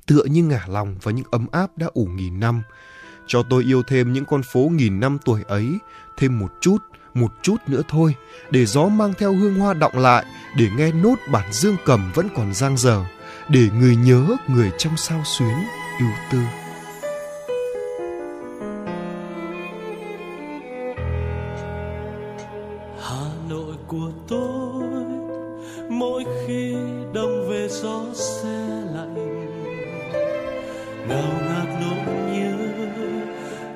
[0.06, 2.62] Tựa như ngả lòng và những ấm áp đã ủ nghìn năm.
[3.26, 5.68] Cho tôi yêu thêm những con phố nghìn năm tuổi ấy,
[6.16, 6.78] thêm một chút,
[7.14, 8.14] một chút nữa thôi,
[8.50, 10.24] để gió mang theo hương hoa đọng lại,
[10.56, 13.04] để nghe nốt bản dương cầm vẫn còn giang dở,
[13.48, 15.56] để người nhớ người trong sao xuyến
[15.98, 16.38] ưu tư.
[23.00, 24.82] Hà nội của tôi,
[25.90, 26.74] mỗi khi
[27.12, 29.46] đông về gió xe lạnh.
[31.08, 32.56] Ngào ngạt nỗi nhớ,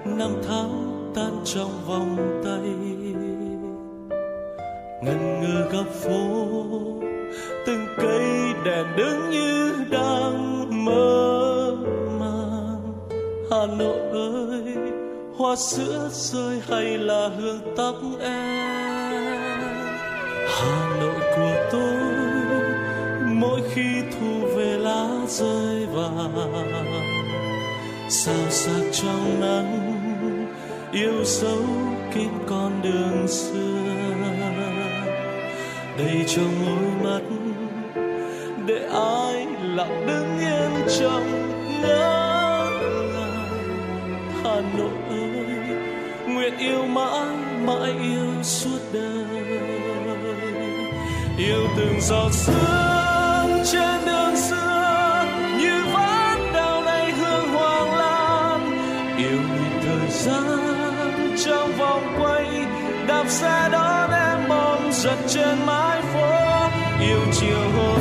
[0.05, 2.70] năm tháng tan trong vòng tay.
[5.02, 6.56] Ngần ngừ góc phố,
[7.66, 11.49] từng cây đèn đứng như đang mơ.
[13.51, 14.77] Hà Nội ơi,
[15.36, 19.40] hoa sữa rơi hay là hương tóc em?
[20.48, 21.94] Hà Nội của tôi,
[23.24, 27.10] mỗi khi thu về lá rơi vàng.
[28.09, 29.94] Sao sắc trong nắng,
[30.93, 31.64] yêu dấu
[32.14, 33.81] kín con đường xưa.
[35.98, 37.22] Đầy trong đôi mắt,
[38.66, 41.24] để ai lặng đứng yên trong
[41.82, 42.19] ngỡ
[46.61, 49.59] yêu mãi mãi yêu suốt đời.
[51.39, 55.24] Yêu từng giọt sương trên đường xưa,
[55.59, 58.61] như ván đào này hương hoàng lan.
[59.19, 62.47] Yêu nhìn thời gian trong vòng quay,
[63.07, 66.31] đạp xe đón em mong giật trên mái phố.
[67.01, 68.01] Yêu chiều hôm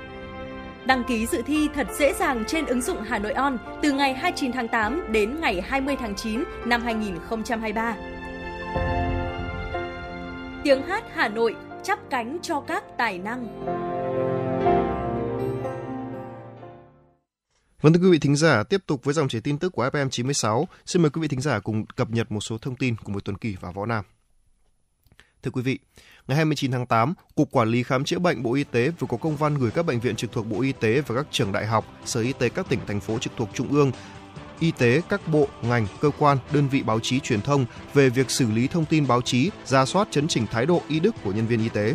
[0.85, 4.13] Đăng ký dự thi thật dễ dàng trên ứng dụng Hà Nội On từ ngày
[4.13, 7.95] 29 tháng 8 đến ngày 20 tháng 9 năm 2023.
[10.63, 13.47] Tiếng hát Hà Nội chắp cánh cho các tài năng.
[17.81, 20.09] Vâng thưa quý vị thính giả, tiếp tục với dòng chảy tin tức của FM
[20.09, 23.11] 96, xin mời quý vị thính giả cùng cập nhật một số thông tin của
[23.11, 24.05] một tuần kỳ và võ nam.
[25.43, 25.79] Thưa quý vị,
[26.27, 29.17] ngày 29 tháng 8, Cục Quản lý Khám chữa bệnh Bộ Y tế vừa có
[29.17, 31.65] công văn gửi các bệnh viện trực thuộc Bộ Y tế và các trường đại
[31.65, 33.91] học, sở y tế các tỉnh, thành phố trực thuộc Trung ương,
[34.59, 38.31] y tế, các bộ, ngành, cơ quan, đơn vị báo chí truyền thông về việc
[38.31, 41.31] xử lý thông tin báo chí, ra soát chấn chỉnh thái độ y đức của
[41.31, 41.93] nhân viên y tế.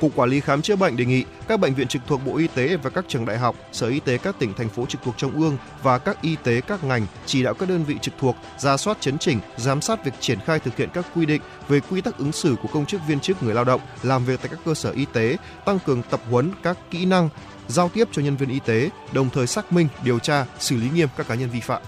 [0.00, 2.46] Cục Quản lý Khám chữa bệnh đề nghị các bệnh viện trực thuộc Bộ Y
[2.46, 5.14] tế và các trường đại học, sở y tế các tỉnh, thành phố trực thuộc
[5.16, 8.36] Trung ương và các y tế các ngành chỉ đạo các đơn vị trực thuộc
[8.58, 11.80] ra soát chấn chỉnh, giám sát việc triển khai thực hiện các quy định về
[11.90, 14.48] quy tắc ứng xử của công chức viên chức người lao động làm việc tại
[14.48, 17.28] các cơ sở y tế, tăng cường tập huấn các kỹ năng
[17.68, 20.90] giao tiếp cho nhân viên y tế, đồng thời xác minh, điều tra, xử lý
[20.94, 21.82] nghiêm các cá nhân vi phạm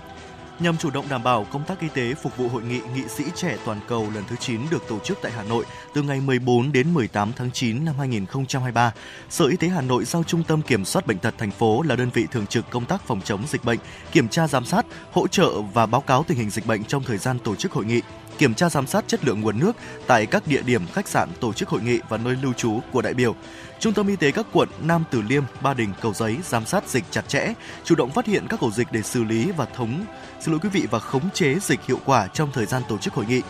[0.61, 3.25] nhằm chủ động đảm bảo công tác y tế phục vụ hội nghị nghị sĩ
[3.35, 5.65] trẻ toàn cầu lần thứ 9 được tổ chức tại Hà Nội
[5.95, 8.93] từ ngày 14 đến 18 tháng 9 năm 2023.
[9.31, 11.97] Sở Y tế Hà Nội giao Trung tâm Kiểm soát bệnh tật thành phố là
[11.97, 13.79] đơn vị thường trực công tác phòng chống dịch bệnh,
[14.13, 17.19] kiểm tra giám sát, hỗ trợ và báo cáo tình hình dịch bệnh trong thời
[17.19, 18.01] gian tổ chức hội nghị
[18.41, 19.77] kiểm tra giám sát chất lượng nguồn nước
[20.07, 23.03] tại các địa điểm khách sạn tổ chức hội nghị và nơi lưu trú của
[23.03, 23.35] đại biểu.
[23.81, 26.89] Trung tâm y tế các quận Nam Từ Liêm, Ba Đình, Cầu Giấy giám sát
[26.89, 27.53] dịch chặt chẽ,
[27.85, 30.05] chủ động phát hiện các ổ dịch để xử lý và thống
[30.41, 33.15] xin lỗi quý vị và khống chế dịch hiệu quả trong thời gian tổ chức
[33.15, 33.43] hội nghị.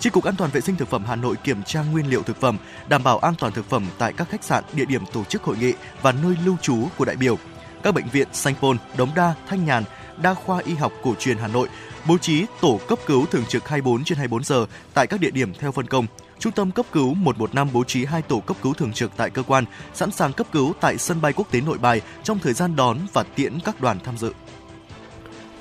[0.00, 2.40] Chi cục An toàn vệ sinh thực phẩm Hà Nội kiểm tra nguyên liệu thực
[2.40, 5.42] phẩm, đảm bảo an toàn thực phẩm tại các khách sạn, địa điểm tổ chức
[5.42, 5.72] hội nghị
[6.02, 7.38] và nơi lưu trú của đại biểu.
[7.82, 9.84] Các bệnh viện Sanh Pôn, Đống Đa, Thanh Nhàn,
[10.22, 11.68] Đa khoa Y học cổ truyền Hà Nội
[12.08, 15.52] bố trí tổ cấp cứu thường trực 24 trên 24 giờ tại các địa điểm
[15.58, 16.06] theo phân công.
[16.38, 19.42] Trung tâm cấp cứu 115 bố trí hai tổ cấp cứu thường trực tại cơ
[19.42, 22.76] quan, sẵn sàng cấp cứu tại sân bay quốc tế Nội Bài trong thời gian
[22.76, 24.32] đón và tiễn các đoàn tham dự.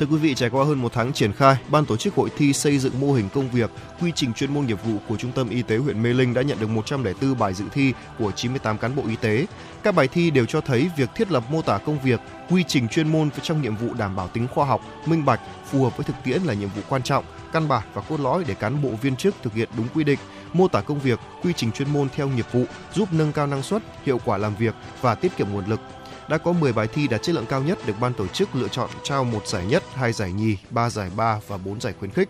[0.03, 2.53] Thưa quý vị, trải qua hơn một tháng triển khai, ban tổ chức hội thi
[2.53, 3.71] xây dựng mô hình công việc,
[4.01, 6.41] quy trình chuyên môn nghiệp vụ của Trung tâm Y tế huyện Mê Linh đã
[6.41, 9.45] nhận được 104 bài dự thi của 98 cán bộ y tế.
[9.84, 12.19] Các bài thi đều cho thấy việc thiết lập mô tả công việc,
[12.49, 15.84] quy trình chuyên môn trong nhiệm vụ đảm bảo tính khoa học, minh bạch, phù
[15.84, 18.53] hợp với thực tiễn là nhiệm vụ quan trọng, căn bản và cốt lõi để
[18.53, 20.19] cán bộ viên chức thực hiện đúng quy định,
[20.53, 22.63] mô tả công việc, quy trình chuyên môn theo nghiệp vụ,
[22.93, 25.80] giúp nâng cao năng suất, hiệu quả làm việc và tiết kiệm nguồn lực
[26.29, 28.67] đã có 10 bài thi đạt chất lượng cao nhất được ban tổ chức lựa
[28.67, 32.11] chọn trao một giải nhất, hai giải nhì, ba giải ba và bốn giải khuyến
[32.11, 32.29] khích.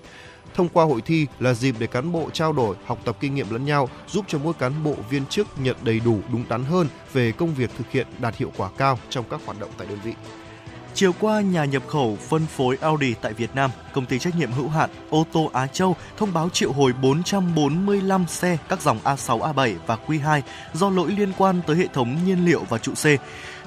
[0.56, 3.50] Thông qua hội thi là dịp để cán bộ trao đổi, học tập kinh nghiệm
[3.50, 6.88] lẫn nhau, giúp cho mỗi cán bộ viên chức nhận đầy đủ, đúng đắn hơn
[7.14, 10.00] về công việc thực hiện đạt hiệu quả cao trong các hoạt động tại đơn
[10.04, 10.14] vị.
[10.96, 14.52] Chiều qua, nhà nhập khẩu phân phối Audi tại Việt Nam, công ty trách nhiệm
[14.52, 19.54] hữu hạn ô tô Á Châu thông báo triệu hồi 445 xe các dòng A6,
[19.54, 20.42] A7 và Q2
[20.74, 23.18] do lỗi liên quan tới hệ thống nhiên liệu và trụ xe.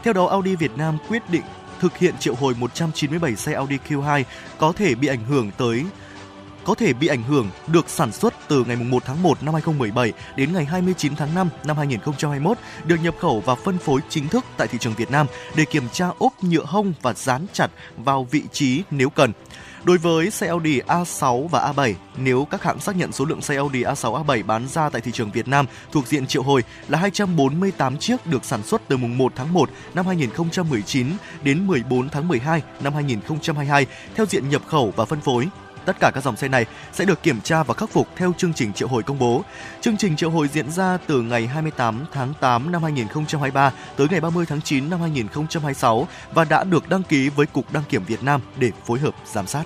[0.07, 1.43] Theo đó, Audi Việt Nam quyết định
[1.81, 4.25] thực hiện triệu hồi 197 xe Audi Q2
[4.59, 5.85] có thể bị ảnh hưởng tới
[6.65, 10.13] có thể bị ảnh hưởng được sản xuất từ ngày 1 tháng 1 năm 2017
[10.37, 14.45] đến ngày 29 tháng 5 năm 2021 được nhập khẩu và phân phối chính thức
[14.57, 15.27] tại thị trường Việt Nam
[15.57, 19.33] để kiểm tra ốp nhựa hông và dán chặt vào vị trí nếu cần.
[19.87, 23.57] Đối với xe Audi A6 và A7, nếu các hãng xác nhận số lượng xe
[23.57, 26.99] Audi A6, A7 bán ra tại thị trường Việt Nam thuộc diện triệu hồi là
[26.99, 31.07] 248 chiếc được sản xuất từ mùng 1 tháng 1 năm 2019
[31.43, 35.49] đến 14 tháng 12 năm 2022 theo diện nhập khẩu và phân phối
[35.87, 38.53] Tất cả các dòng xe này sẽ được kiểm tra và khắc phục theo chương
[38.55, 39.43] trình triệu hồi công bố.
[39.81, 44.21] Chương trình triệu hồi diễn ra từ ngày 28 tháng 8 năm 2023 tới ngày
[44.21, 48.23] 30 tháng 9 năm 2026 và đã được đăng ký với Cục Đăng kiểm Việt
[48.23, 49.65] Nam để phối hợp giám sát.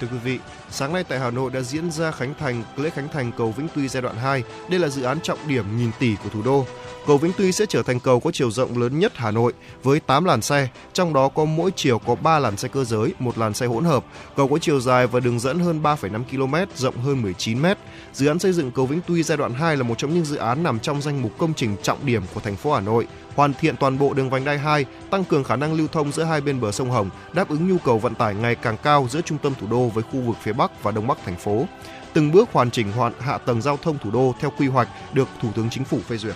[0.00, 0.38] Thưa quý vị,
[0.70, 3.68] sáng nay tại Hà Nội đã diễn ra khánh thành lễ khánh thành cầu Vĩnh
[3.74, 4.42] Tuy giai đoạn 2.
[4.70, 6.66] Đây là dự án trọng điểm nghìn tỷ của thủ đô.
[7.06, 9.52] Cầu Vĩnh Tuy sẽ trở thành cầu có chiều rộng lớn nhất Hà Nội
[9.82, 13.14] với 8 làn xe, trong đó có mỗi chiều có 3 làn xe cơ giới,
[13.18, 14.04] một làn xe hỗn hợp.
[14.36, 17.66] Cầu có chiều dài và đường dẫn hơn 3,5 km, rộng hơn 19 m.
[18.12, 20.36] Dự án xây dựng cầu Vĩnh Tuy giai đoạn 2 là một trong những dự
[20.36, 23.54] án nằm trong danh mục công trình trọng điểm của thành phố Hà Nội, hoàn
[23.54, 26.40] thiện toàn bộ đường vành đai 2, tăng cường khả năng lưu thông giữa hai
[26.40, 29.38] bên bờ sông Hồng, đáp ứng nhu cầu vận tải ngày càng cao giữa trung
[29.38, 31.66] tâm thủ đô với khu vực phía Bắc và Đông Bắc thành phố.
[32.12, 35.28] Từng bước hoàn chỉnh hoàn hạ tầng giao thông thủ đô theo quy hoạch được
[35.42, 36.34] Thủ tướng Chính phủ phê duyệt.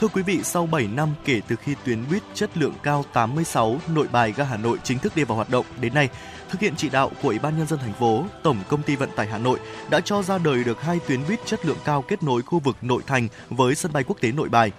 [0.00, 3.80] Thưa quý vị, sau 7 năm kể từ khi tuyến buýt chất lượng cao 86
[3.88, 6.08] nội bài ga Hà Nội chính thức đi vào hoạt động đến nay,
[6.50, 9.10] thực hiện chỉ đạo của Ủy ban nhân dân thành phố, Tổng công ty vận
[9.16, 9.58] tải Hà Nội
[9.90, 12.76] đã cho ra đời được hai tuyến buýt chất lượng cao kết nối khu vực
[12.82, 14.72] nội thành với sân bay quốc tế Nội Bài.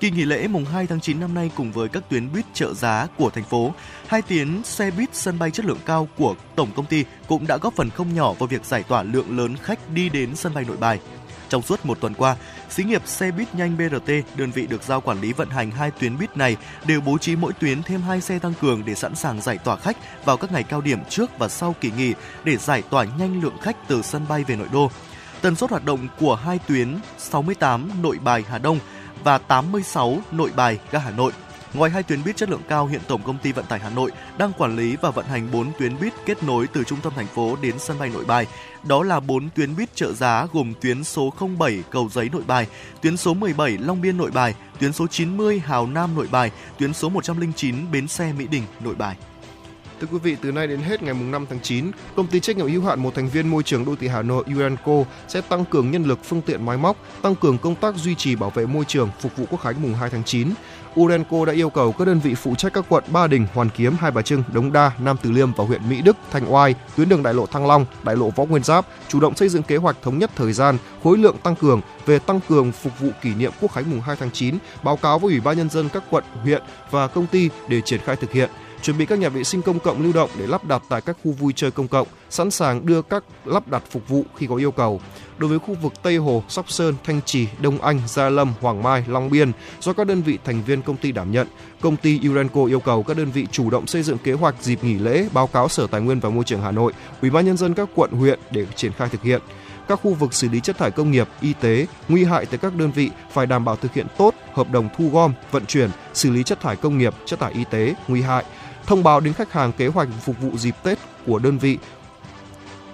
[0.00, 2.74] Kỳ nghỉ lễ mùng 2 tháng 9 năm nay cùng với các tuyến buýt trợ
[2.74, 3.72] giá của thành phố,
[4.06, 7.56] hai tuyến xe buýt sân bay chất lượng cao của tổng công ty cũng đã
[7.56, 10.64] góp phần không nhỏ vào việc giải tỏa lượng lớn khách đi đến sân bay
[10.64, 11.00] Nội Bài.
[11.48, 12.36] Trong suốt một tuần qua,
[12.70, 15.90] xí nghiệp xe buýt nhanh BRT, đơn vị được giao quản lý vận hành hai
[15.90, 19.14] tuyến buýt này đều bố trí mỗi tuyến thêm hai xe tăng cường để sẵn
[19.14, 22.14] sàng giải tỏa khách vào các ngày cao điểm trước và sau kỳ nghỉ
[22.44, 24.90] để giải tỏa nhanh lượng khách từ sân bay về nội đô.
[25.40, 28.78] Tần suất hoạt động của hai tuyến 68 Nội Bài Hà Đông
[29.24, 31.32] và 86 Nội Bài ga Hà Nội
[31.74, 34.10] Ngoài hai tuyến buýt chất lượng cao, hiện Tổng công ty Vận tải Hà Nội
[34.38, 37.26] đang quản lý và vận hành 4 tuyến buýt kết nối từ trung tâm thành
[37.26, 38.46] phố đến sân bay Nội Bài.
[38.84, 42.66] Đó là 4 tuyến buýt trợ giá gồm tuyến số 07 Cầu Giấy Nội Bài,
[43.02, 46.94] tuyến số 17 Long Biên Nội Bài, tuyến số 90 Hào Nam Nội Bài, tuyến
[46.94, 49.16] số 109 Bến xe Mỹ Đình Nội Bài.
[50.00, 52.68] Thưa quý vị, từ nay đến hết ngày 5 tháng 9, công ty trách nhiệm
[52.68, 55.90] hữu hạn một thành viên môi trường đô thị Hà Nội Urenco sẽ tăng cường
[55.90, 58.84] nhân lực, phương tiện máy móc, tăng cường công tác duy trì bảo vệ môi
[58.84, 60.48] trường phục vụ Quốc khánh mùng 2 tháng 9.
[61.00, 63.94] Urenco đã yêu cầu các đơn vị phụ trách các quận Ba Đình, Hoàn Kiếm,
[64.00, 67.08] Hai Bà Trưng, Đống Đa, Nam Từ Liêm và huyện Mỹ Đức, Thanh Oai, tuyến
[67.08, 69.76] đường đại lộ Thăng Long, đại lộ Võ Nguyên Giáp chủ động xây dựng kế
[69.76, 73.34] hoạch thống nhất thời gian, khối lượng tăng cường về tăng cường phục vụ kỷ
[73.34, 76.02] niệm Quốc khánh mùng 2 tháng 9, báo cáo với Ủy ban nhân dân các
[76.10, 78.50] quận, huyện và công ty để triển khai thực hiện
[78.82, 81.16] chuẩn bị các nhà vệ sinh công cộng lưu động để lắp đặt tại các
[81.24, 84.56] khu vui chơi công cộng, sẵn sàng đưa các lắp đặt phục vụ khi có
[84.56, 85.00] yêu cầu.
[85.38, 88.82] Đối với khu vực Tây Hồ, Sóc Sơn, Thanh Trì, Đông Anh, Gia Lâm, Hoàng
[88.82, 91.46] Mai, Long Biên do các đơn vị thành viên công ty đảm nhận,
[91.80, 94.84] công ty Urenco yêu cầu các đơn vị chủ động xây dựng kế hoạch dịp
[94.84, 96.92] nghỉ lễ, báo cáo Sở Tài nguyên và Môi trường Hà Nội,
[97.22, 99.40] Ủy ban nhân dân các quận huyện để triển khai thực hiện
[99.88, 102.76] các khu vực xử lý chất thải công nghiệp, y tế, nguy hại tới các
[102.76, 106.30] đơn vị phải đảm bảo thực hiện tốt hợp đồng thu gom, vận chuyển, xử
[106.30, 108.44] lý chất thải công nghiệp, chất thải y tế, nguy hại,
[108.88, 111.78] thông báo đến khách hàng kế hoạch phục vụ dịp Tết của đơn vị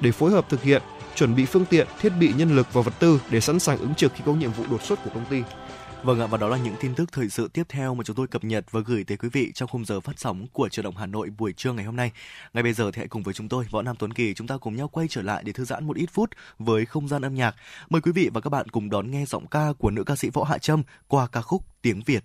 [0.00, 0.82] để phối hợp thực hiện,
[1.14, 3.94] chuẩn bị phương tiện, thiết bị nhân lực và vật tư để sẵn sàng ứng
[3.94, 5.42] trực khi có nhiệm vụ đột xuất của công ty.
[6.02, 8.26] Vâng ạ, và đó là những tin tức thời sự tiếp theo mà chúng tôi
[8.26, 10.96] cập nhật và gửi tới quý vị trong khung giờ phát sóng của Truyền động
[10.96, 12.12] Hà Nội buổi trưa ngày hôm nay.
[12.54, 14.56] Ngay bây giờ thì hãy cùng với chúng tôi, Võ Nam Tuấn Kỳ, chúng ta
[14.56, 17.34] cùng nhau quay trở lại để thư giãn một ít phút với không gian âm
[17.34, 17.54] nhạc.
[17.90, 20.30] Mời quý vị và các bạn cùng đón nghe giọng ca của nữ ca sĩ
[20.32, 22.24] Võ Hạ Trâm qua ca khúc Tiếng Việt.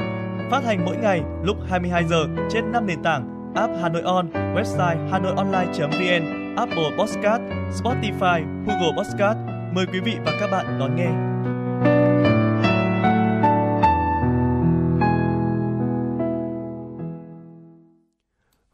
[0.51, 4.29] Phát hành mỗi ngày lúc 22 giờ trên 5 nền tảng app Hà Nội On,
[4.31, 7.41] website hanoionline.vn, Apple Podcast,
[7.81, 9.37] Spotify, Google Podcast.
[9.73, 11.09] Mời quý vị và các bạn đón nghe.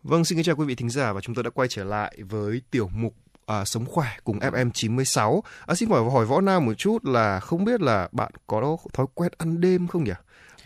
[0.03, 2.17] Vâng, xin kính chào quý vị thính giả và chúng tôi đã quay trở lại
[2.29, 3.13] với tiểu mục
[3.45, 5.43] à, Sống khỏe cùng FM 96.
[5.65, 9.05] À, xin hỏi hỏi Võ Nam một chút là không biết là bạn có thói
[9.13, 10.13] quen ăn đêm không nhỉ?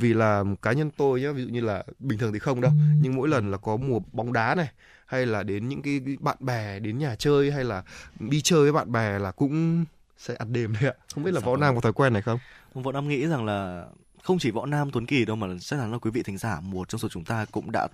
[0.01, 2.71] Vì là cá nhân tôi nhá, ví dụ như là bình thường thì không đâu,
[3.01, 4.67] nhưng mỗi lần là có mùa bóng đá này
[5.05, 7.83] hay là đến những cái bạn bè đến nhà chơi hay là
[8.19, 9.85] đi chơi với bạn bè là cũng
[10.17, 10.95] sẽ ăn đêm đấy ạ.
[11.13, 12.39] Không biết là Võ Nam có thói quen này không?
[12.73, 13.85] Võ Nam nghĩ rằng là
[14.23, 16.59] không chỉ Võ Nam Tuấn Kỳ đâu mà chắc chắn là quý vị thính giả
[16.59, 17.87] một trong số chúng ta cũng đã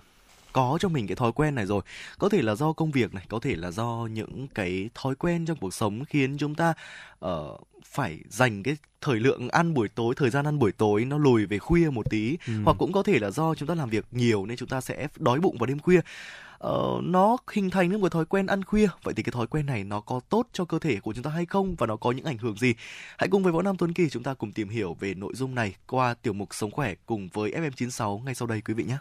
[0.58, 1.82] có cho mình cái thói quen này rồi.
[2.18, 5.46] Có thể là do công việc này có thể là do những cái thói quen
[5.46, 6.74] trong cuộc sống khiến chúng ta
[7.24, 11.18] uh, phải dành cái thời lượng ăn buổi tối thời gian ăn buổi tối nó
[11.18, 12.36] lùi về khuya một tí.
[12.46, 12.52] Ừ.
[12.64, 15.08] hoặc cũng có thể là do chúng ta làm việc nhiều nên chúng ta sẽ
[15.16, 16.00] đói bụng vào đêm khuya.
[16.66, 18.88] Uh, nó hình thành nên một thói quen ăn khuya.
[19.02, 21.30] Vậy thì cái thói quen này nó có tốt cho cơ thể của chúng ta
[21.30, 22.74] hay không và nó có những ảnh hưởng gì?
[23.18, 25.54] Hãy cùng với võ nam tuấn kỳ chúng ta cùng tìm hiểu về nội dung
[25.54, 28.84] này qua tiểu mục sống khỏe cùng với fm 96 ngay sau đây quý vị
[28.84, 28.98] nhé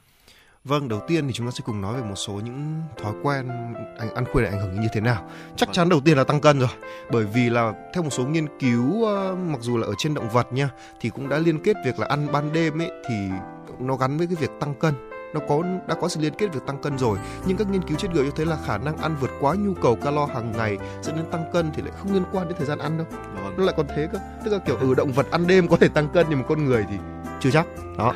[0.63, 3.49] Vâng, đầu tiên thì chúng ta sẽ cùng nói về một số những thói quen
[3.97, 5.29] ăn, ăn khuya này ảnh hưởng như thế nào.
[5.55, 5.73] Chắc vâng.
[5.73, 6.69] chắn đầu tiên là tăng cân rồi,
[7.11, 10.29] bởi vì là theo một số nghiên cứu uh, mặc dù là ở trên động
[10.29, 10.69] vật nha,
[11.01, 13.15] thì cũng đã liên kết việc là ăn ban đêm ấy thì
[13.79, 14.93] nó gắn với cái việc tăng cân
[15.33, 17.97] nó có đã có sự liên kết việc tăng cân rồi nhưng các nghiên cứu
[17.97, 20.77] chết người cho thấy là khả năng ăn vượt quá nhu cầu calo hàng ngày
[21.01, 23.07] dẫn đến tăng cân thì lại không liên quan đến thời gian ăn đâu
[23.43, 23.53] vâng.
[23.57, 25.77] nó lại còn thế cơ tức là kiểu ở ừ, động vật ăn đêm có
[25.77, 26.97] thể tăng cân nhưng mà con người thì
[27.39, 27.65] chưa chắc
[27.97, 28.13] đó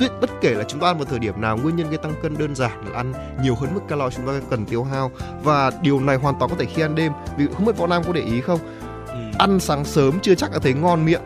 [0.00, 2.14] tuyết bất kể là chúng ta ăn vào thời điểm nào nguyên nhân gây tăng
[2.22, 3.12] cân đơn giản là ăn
[3.42, 5.10] nhiều hơn mức calo chúng ta cần tiêu hao.
[5.42, 7.12] Và điều này hoàn toàn có thể khi ăn đêm.
[7.36, 8.58] Vì không biết võ nam có để ý không?
[9.06, 9.16] Ừ.
[9.38, 11.20] ăn sáng sớm chưa chắc đã thấy ngon miệng.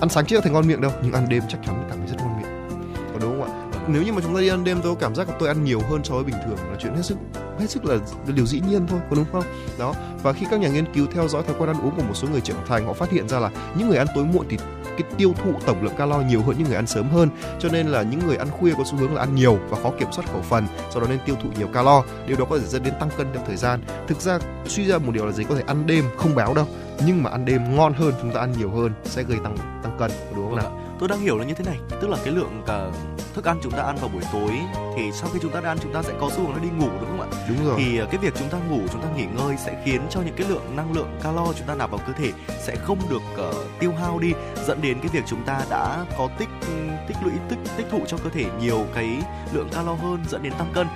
[0.00, 2.16] Ăn sáng chưa thấy ngon miệng đâu nhưng ăn đêm chắc chắn cảm thấy rất
[2.18, 2.68] ngon miệng.
[3.12, 3.82] Có đúng không ạ?
[3.88, 5.64] Nếu như mà chúng ta đi ăn đêm tôi có cảm giác là tôi ăn
[5.64, 7.16] nhiều hơn so với bình thường là chuyện hết sức
[7.58, 7.96] hết sức là
[8.34, 9.44] điều dĩ nhiên thôi có đúng không?
[9.78, 12.14] Đó và khi các nhà nghiên cứu theo dõi thói quen ăn uống của một
[12.14, 14.58] số người trưởng thành họ phát hiện ra là những người ăn tối muộn thì
[15.02, 17.28] cái tiêu thụ tổng lượng calo nhiều hơn những người ăn sớm hơn.
[17.58, 19.90] Cho nên là những người ăn khuya có xu hướng là ăn nhiều và khó
[19.98, 22.02] kiểm soát khẩu phần sau đó nên tiêu thụ nhiều calo.
[22.26, 23.80] Điều đó có thể dẫn đến tăng cân theo thời gian.
[24.08, 25.44] Thực ra, suy ra một điều là gì?
[25.44, 26.66] Có thể ăn đêm không béo đâu,
[27.06, 29.96] nhưng mà ăn đêm ngon hơn, chúng ta ăn nhiều hơn sẽ gây tăng tăng
[29.98, 30.70] cân đúng không nào?
[30.70, 31.78] Vâng tôi đang hiểu là như thế này.
[32.00, 32.90] Tức là cái lượng cả
[33.34, 34.50] thức ăn chúng ta ăn vào buổi tối
[34.96, 36.88] thì sau khi chúng ta đã ăn chúng ta sẽ có xu hướng đi ngủ
[37.00, 37.28] đúng không ạ?
[37.48, 37.74] Đúng rồi.
[37.78, 40.48] Thì cái việc chúng ta ngủ chúng ta nghỉ ngơi sẽ khiến cho những cái
[40.48, 43.92] lượng năng lượng calo chúng ta nạp vào cơ thể sẽ không được uh, tiêu
[44.00, 44.32] hao đi
[44.66, 46.48] dẫn đến cái việc chúng ta đã có tích
[47.08, 49.08] tích lũy tích tích thụ cho cơ thể nhiều cái
[49.52, 50.86] lượng calo hơn dẫn đến tăng cân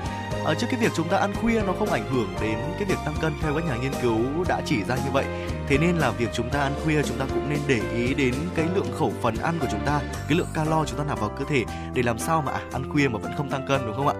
[0.44, 2.98] ở trước cái việc chúng ta ăn khuya nó không ảnh hưởng đến cái việc
[3.04, 4.18] tăng cân theo các nhà nghiên cứu
[4.48, 5.24] đã chỉ ra như vậy.
[5.68, 8.34] Thế nên là việc chúng ta ăn khuya chúng ta cũng nên để ý đến
[8.54, 11.30] cái lượng khẩu phần ăn của chúng ta cái lượng calo chúng ta nạp vào
[11.38, 11.64] cơ thể
[11.94, 14.14] để làm sao mà à, ăn khuya mà vẫn không tăng cân đúng không ạ?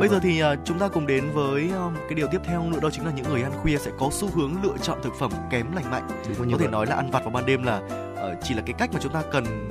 [0.00, 2.78] Bây giờ thì uh, chúng ta cùng đến với um, cái điều tiếp theo nữa
[2.82, 5.30] đó chính là những người ăn khuya sẽ có xu hướng lựa chọn thực phẩm
[5.50, 6.08] kém lành mạnh.
[6.38, 6.68] Có thể vậy.
[6.68, 9.12] nói là ăn vặt vào ban đêm là uh, chỉ là cái cách mà chúng
[9.12, 9.68] ta cần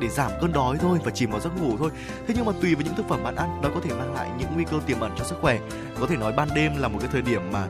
[0.00, 1.90] để giảm cơn đói thôi và chìm vào giấc ngủ thôi
[2.26, 4.30] thế nhưng mà tùy vào những thực phẩm bạn ăn nó có thể mang lại
[4.38, 5.58] những nguy cơ tiềm ẩn cho sức khỏe
[6.00, 7.66] có thể nói ban đêm là một cái thời điểm mà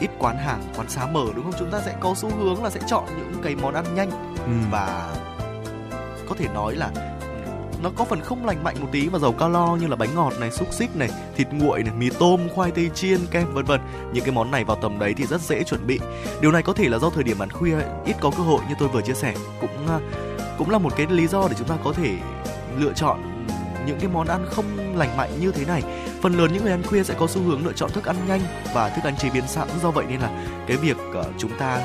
[0.00, 2.70] ít quán hàng quán xá mở đúng không chúng ta sẽ có xu hướng là
[2.70, 4.52] sẽ chọn những cái món ăn nhanh ừ.
[4.70, 5.16] và
[6.28, 6.90] có thể nói là
[7.82, 10.32] nó có phần không lành mạnh một tí và giàu calo như là bánh ngọt
[10.40, 13.80] này, xúc xích này, thịt nguội này, mì tôm, khoai tây chiên, kem vân vân.
[14.12, 16.00] Những cái món này vào tầm đấy thì rất dễ chuẩn bị.
[16.40, 18.74] Điều này có thể là do thời điểm ăn khuya ít có cơ hội như
[18.78, 19.98] tôi vừa chia sẻ, cũng à,
[20.58, 22.16] cũng là một cái lý do để chúng ta có thể
[22.78, 23.46] lựa chọn
[23.86, 25.82] những cái món ăn không lành mạnh như thế này.
[26.22, 28.40] Phần lớn những người ăn khuya sẽ có xu hướng lựa chọn thức ăn nhanh
[28.74, 29.68] và thức ăn chế biến sẵn.
[29.82, 30.30] Do vậy nên là
[30.66, 31.80] cái việc uh, chúng ta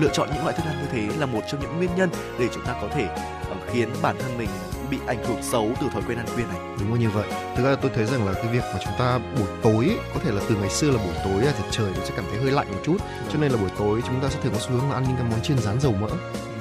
[0.00, 2.48] lựa chọn những loại thức ăn như thế là một trong những nguyên nhân để
[2.54, 3.08] chúng ta có thể
[3.50, 4.48] uh, khiến bản thân mình
[4.90, 6.58] bị ảnh hưởng xấu từ thói quen ăn khuya này.
[6.80, 7.28] Đúng là như vậy.
[7.56, 10.32] Thực ra tôi thấy rằng là cái việc mà chúng ta buổi tối có thể
[10.32, 12.66] là từ ngày xưa là buổi tối thì trời nó sẽ cảm thấy hơi lạnh
[12.72, 12.96] một chút.
[13.32, 15.16] Cho nên là buổi tối chúng ta sẽ thường có xu hướng là ăn những
[15.16, 16.08] cái món chiên rán dầu mỡ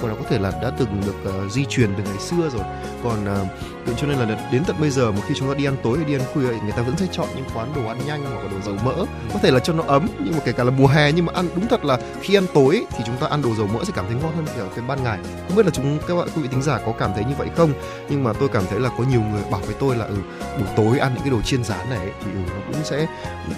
[0.06, 2.64] còn nó có thể là đã từng được uh, di truyền từ ngày xưa rồi.
[3.04, 5.76] Còn uh, cho nên là đến tận bây giờ một khi chúng ta đi ăn
[5.84, 7.98] tối hay đi ăn khuya thì người ta vẫn sẽ chọn những quán đồ ăn
[8.06, 9.06] nhanh hoặc là đồ dầu mỡ.
[9.34, 11.34] Có thể là cho nó ấm nhưng mà kể cả là mùa hè nhưng mà
[11.36, 13.94] ăn đúng thật là khi ăn tối thì chúng ta ăn đồ dầu mỡ sẽ
[13.96, 15.20] cảm thấy ngon hơn kiểu cái ban ngày.
[15.48, 17.48] Không biết là chúng các bạn quý vị tính giả có cảm thấy như vậy
[17.58, 17.72] không?
[18.10, 20.18] Nhưng mà tôi cảm thấy là có nhiều người bảo với tôi là ừ
[20.58, 23.08] buổi tối ăn những cái đồ chiên rán này thì ừ, nó cũng sẽ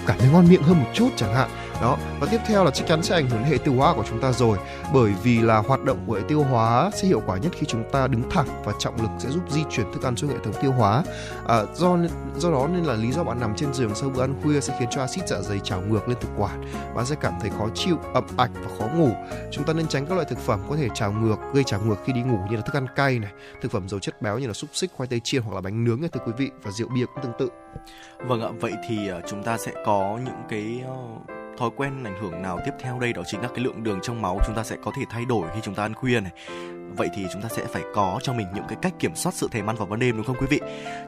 [0.06, 1.48] cảm thấy ngon miệng hơn một chút chẳng hạn
[1.82, 1.98] đó.
[2.20, 4.20] Và tiếp theo là chắc chắn sẽ ảnh hưởng đến hệ tiêu hóa của chúng
[4.20, 4.58] ta rồi.
[4.94, 7.84] Bởi vì là hoạt động của hệ tiêu hóa sẽ hiệu quả nhất khi chúng
[7.92, 10.54] ta đứng thẳng và trọng lực sẽ giúp di chuyển thức ăn xuống hệ thống
[10.62, 11.04] tiêu hóa.
[11.48, 11.96] À, do
[12.36, 14.76] do đó nên là lý do bạn nằm trên giường sau bữa ăn khuya sẽ
[14.78, 16.64] khiến cho axit dạ dày trào ngược lên thực quản.
[16.94, 19.10] Bạn sẽ cảm thấy khó chịu ẩm ạch và khó ngủ.
[19.50, 21.96] Chúng ta nên tránh các loại thực phẩm có thể trào ngược gây trào ngược
[22.04, 23.30] khi đi ngủ như là thức ăn cay này
[23.60, 25.84] thực phẩm dầu chất béo như là xúc xích khoai tây chiên hoặc là bánh
[25.84, 27.50] nướng này thưa quý vị và rượu bia cũng tương tự.
[28.26, 32.20] Vâng ạ vậy thì ờ, chúng ta sẽ có những cái ờ, thói quen ảnh
[32.20, 33.12] hưởng nào tiếp theo đây?
[33.12, 35.48] Đó chính là cái lượng đường trong máu chúng ta sẽ có thể thay đổi
[35.54, 36.32] khi chúng ta ăn khuya này
[36.96, 39.48] vậy thì chúng ta sẽ phải có cho mình những cái cách kiểm soát sự
[39.50, 40.60] thèm ăn vào ban đêm, đúng không quý vị?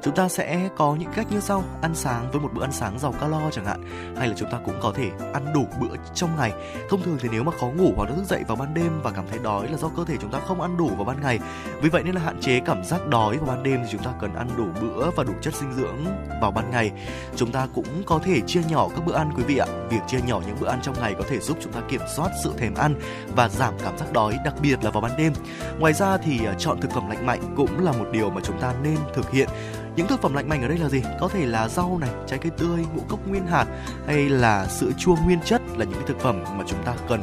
[0.03, 2.99] Chúng ta sẽ có những cách như sau, ăn sáng với một bữa ăn sáng
[2.99, 3.85] giàu calo chẳng hạn,
[4.17, 6.53] hay là chúng ta cũng có thể ăn đủ bữa trong ngày.
[6.91, 9.11] Thông thường thì nếu mà khó ngủ hoặc là thức dậy vào ban đêm và
[9.11, 11.39] cảm thấy đói là do cơ thể chúng ta không ăn đủ vào ban ngày.
[11.83, 14.11] Vì vậy nên là hạn chế cảm giác đói vào ban đêm thì chúng ta
[14.21, 16.05] cần ăn đủ bữa và đủ chất dinh dưỡng
[16.41, 16.91] vào ban ngày.
[17.37, 19.67] Chúng ta cũng có thể chia nhỏ các bữa ăn quý vị ạ.
[19.91, 22.31] Việc chia nhỏ những bữa ăn trong ngày có thể giúp chúng ta kiểm soát
[22.45, 22.95] sự thèm ăn
[23.37, 25.33] và giảm cảm giác đói, đặc biệt là vào ban đêm.
[25.79, 28.61] Ngoài ra thì uh, chọn thực phẩm lành mạnh cũng là một điều mà chúng
[28.61, 29.49] ta nên thực hiện.
[29.97, 31.03] Những thực phẩm lành mạnh ở đây là gì?
[31.21, 33.67] Có thể là rau này, trái cây tươi, ngũ cốc nguyên hạt
[34.07, 37.21] hay là sữa chua nguyên chất là những cái thực phẩm mà chúng ta cần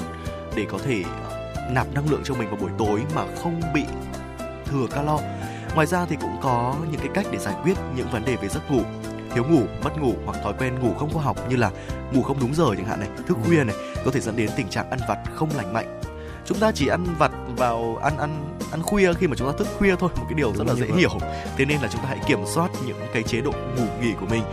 [0.56, 1.04] để có thể
[1.72, 3.84] nạp năng lượng cho mình vào buổi tối mà không bị
[4.66, 5.20] thừa calo.
[5.76, 8.48] Ngoài ra thì cũng có những cái cách để giải quyết những vấn đề về
[8.48, 8.82] giấc ngủ
[9.34, 11.72] thiếu ngủ, mất ngủ hoặc thói quen ngủ không khoa học như là
[12.14, 13.76] ngủ không đúng giờ chẳng hạn này, thức khuya này
[14.06, 16.02] có thể dẫn đến tình trạng ăn vặt không lành mạnh.
[16.48, 19.68] Chúng ta chỉ ăn vặt vào ăn ăn ăn khuya khi mà chúng ta thức
[19.78, 21.10] khuya thôi, một cái điều rất là dễ hiểu.
[21.58, 24.26] Thế nên là chúng ta hãy kiểm soát những cái chế độ ngủ nghỉ của
[24.26, 24.44] mình.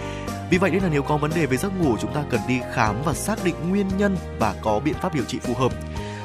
[0.50, 2.60] Vì vậy nên là nếu có vấn đề về giấc ngủ chúng ta cần đi
[2.72, 5.72] khám và xác định nguyên nhân và có biện pháp điều trị phù hợp.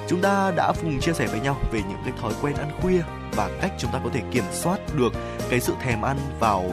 [0.07, 3.01] Chúng ta đã cùng chia sẻ với nhau về những cái thói quen ăn khuya
[3.35, 5.13] và cách chúng ta có thể kiểm soát được
[5.49, 6.65] cái sự thèm ăn vào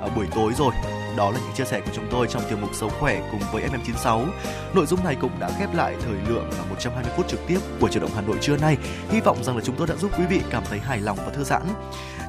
[0.00, 0.72] à, buổi tối rồi
[1.16, 3.62] đó là những chia sẻ của chúng tôi trong tiểu mục Sống khỏe cùng với
[3.62, 4.26] FM96.
[4.74, 7.88] Nội dung này cũng đã khép lại thời lượng là 120 phút trực tiếp của
[7.88, 8.76] Chủ động Hà Nội trưa nay.
[9.10, 11.32] Hy vọng rằng là chúng tôi đã giúp quý vị cảm thấy hài lòng và
[11.32, 11.62] thư giãn.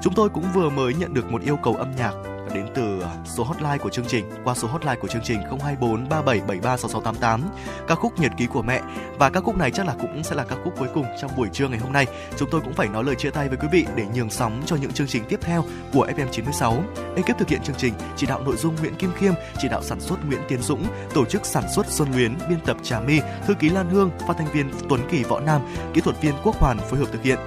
[0.01, 3.43] Chúng tôi cũng vừa mới nhận được một yêu cầu âm nhạc đến từ số
[3.43, 7.41] hotline của chương trình, qua số hotline của chương trình 024 3773 6688
[7.87, 8.81] ca khúc nhật ký của mẹ.
[9.19, 11.49] Và ca khúc này chắc là cũng sẽ là ca khúc cuối cùng trong buổi
[11.53, 12.05] trưa ngày hôm nay.
[12.37, 14.75] Chúng tôi cũng phải nói lời chia tay với quý vị để nhường sóng cho
[14.75, 15.63] những chương trình tiếp theo
[15.93, 16.83] của FM 96
[17.15, 19.99] ekip thực hiện chương trình chỉ đạo nội dung Nguyễn Kim Khiêm, chỉ đạo sản
[19.99, 23.53] xuất Nguyễn Tiến Dũng, tổ chức sản xuất Xuân Luyến, biên tập Trà My, thư
[23.53, 25.61] ký Lan Hương, phát thanh viên Tuấn Kỳ Võ Nam,
[25.93, 27.39] kỹ thuật viên Quốc Hoàn phối hợp thực hiện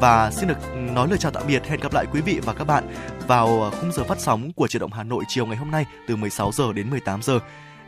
[0.00, 2.64] và xin được nói lời chào tạm biệt, hẹn gặp lại quý vị và các
[2.64, 2.94] bạn
[3.26, 6.16] vào khung giờ phát sóng của truyền động Hà Nội chiều ngày hôm nay từ
[6.16, 7.38] 16 giờ đến 18 giờ.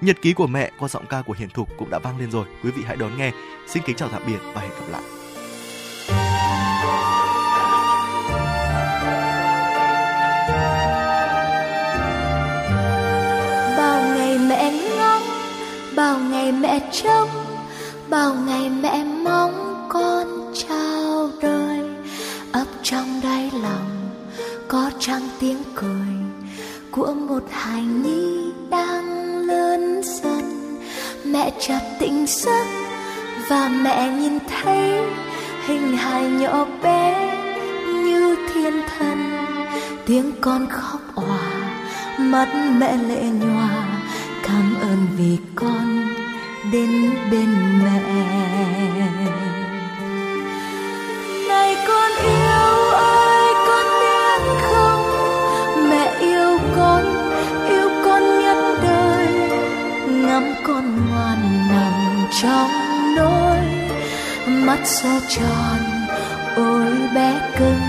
[0.00, 2.46] Nhật ký của mẹ qua giọng ca của Hiền Thục cũng đã vang lên rồi.
[2.64, 3.32] Quý vị hãy đón nghe.
[3.68, 5.02] Xin kính chào tạm biệt và hẹn gặp lại.
[13.76, 15.22] bao ngày mẹ ngóng,
[15.96, 17.28] bao ngày mẹ trông,
[18.08, 21.69] bao ngày mẹ mong con chào đời
[22.52, 24.10] ấp trong đáy lòng,
[24.68, 26.06] có trăng tiếng cười
[26.90, 30.78] của một hài nhi đang lớn dần.
[31.24, 32.66] Mẹ chợt tỉnh giấc
[33.48, 35.00] và mẹ nhìn thấy
[35.66, 37.36] hình hài nhỏ bé
[38.04, 39.46] như thiên thần.
[40.06, 41.50] Tiếng con khóc òa,
[42.18, 42.48] mắt
[42.78, 44.00] mẹ lệ nhòa,
[44.42, 46.08] cảm ơn vì con
[46.72, 47.48] đến bên
[47.84, 49.49] mẹ
[62.42, 62.70] trong
[63.16, 63.58] nỗi
[64.46, 65.80] mắt sao tròn,
[66.56, 67.80] ôi bé cưng.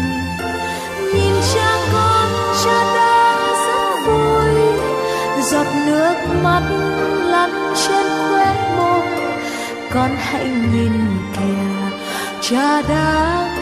[1.13, 2.29] Nhìn cha con
[2.63, 4.61] cha đang rất vui,
[5.41, 6.61] giọt nước mắt
[7.25, 9.07] lăn trên khóe môi.
[9.93, 10.93] Con hãy nhìn
[11.33, 11.97] kìa,
[12.41, 13.60] cha đang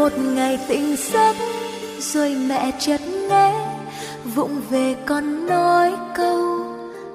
[0.00, 1.36] một ngày tỉnh giấc,
[1.98, 3.52] rồi mẹ chợt nghe,
[4.34, 6.64] vụng về con nói câu,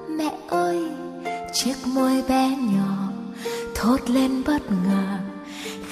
[0.10, 0.80] mẹ ơi,
[1.54, 2.96] chiếc môi bé nhỏ
[3.76, 5.18] thốt lên bất ngờ,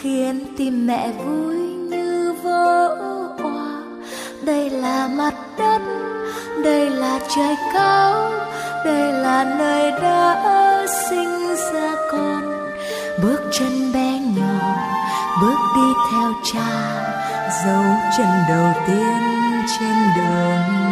[0.01, 1.55] khiến tim mẹ vui
[1.89, 3.02] như vỡ
[4.45, 5.81] đây là mặt đất,
[6.63, 8.31] đây là trời cao,
[8.85, 12.69] đây là nơi đã sinh ra con.
[13.23, 14.75] Bước chân bé nhỏ,
[15.41, 16.69] bước đi theo cha,
[17.65, 17.83] dấu
[18.17, 19.21] chân đầu tiên
[19.79, 20.82] trên đường.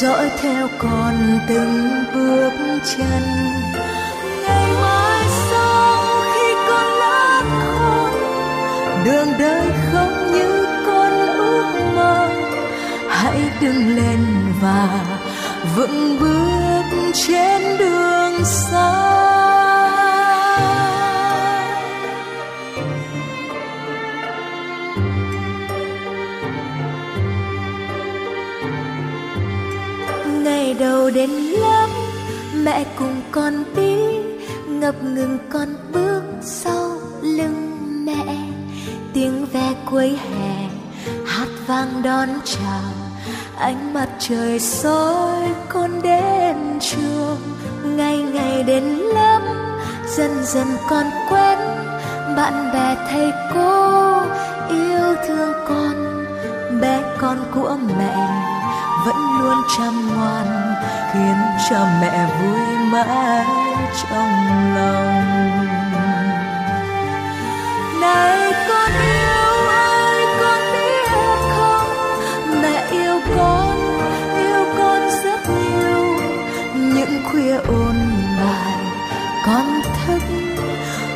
[0.00, 2.52] Dõi theo con từng bước
[2.84, 3.22] chân.
[4.42, 8.10] Ngày mai sau khi con lớn khôn,
[9.04, 12.28] đường đời không như con ước mơ.
[13.08, 14.20] Hãy đứng lên
[14.62, 14.88] và
[15.76, 19.33] vững bước trên đường xa.
[34.84, 36.90] Ngập ngừng con bước sau
[37.22, 37.70] lưng
[38.06, 38.36] mẹ.
[39.12, 40.68] Tiếng ve cuối hè,
[41.26, 42.92] hát vang đón chào.
[43.58, 47.40] Ánh mặt trời soi con đến trường.
[47.84, 49.40] Ngày ngày đến lớp,
[50.16, 51.58] dần dần con quen.
[52.36, 54.12] Bạn bè, thầy cô
[54.68, 56.26] yêu thương con.
[56.80, 58.16] Bé con của mẹ
[59.06, 60.74] vẫn luôn chăm ngoan,
[61.12, 61.36] khiến
[61.70, 63.63] cho mẹ vui mãi
[64.02, 65.66] trong lòng.
[68.00, 71.08] Này, con yêu ơi con biết
[71.56, 71.88] không?
[72.62, 73.76] Mẹ yêu con
[74.36, 76.18] yêu con rất nhiều.
[76.74, 77.96] Những khuya ôn
[78.38, 78.78] bài,
[79.46, 80.22] con thức,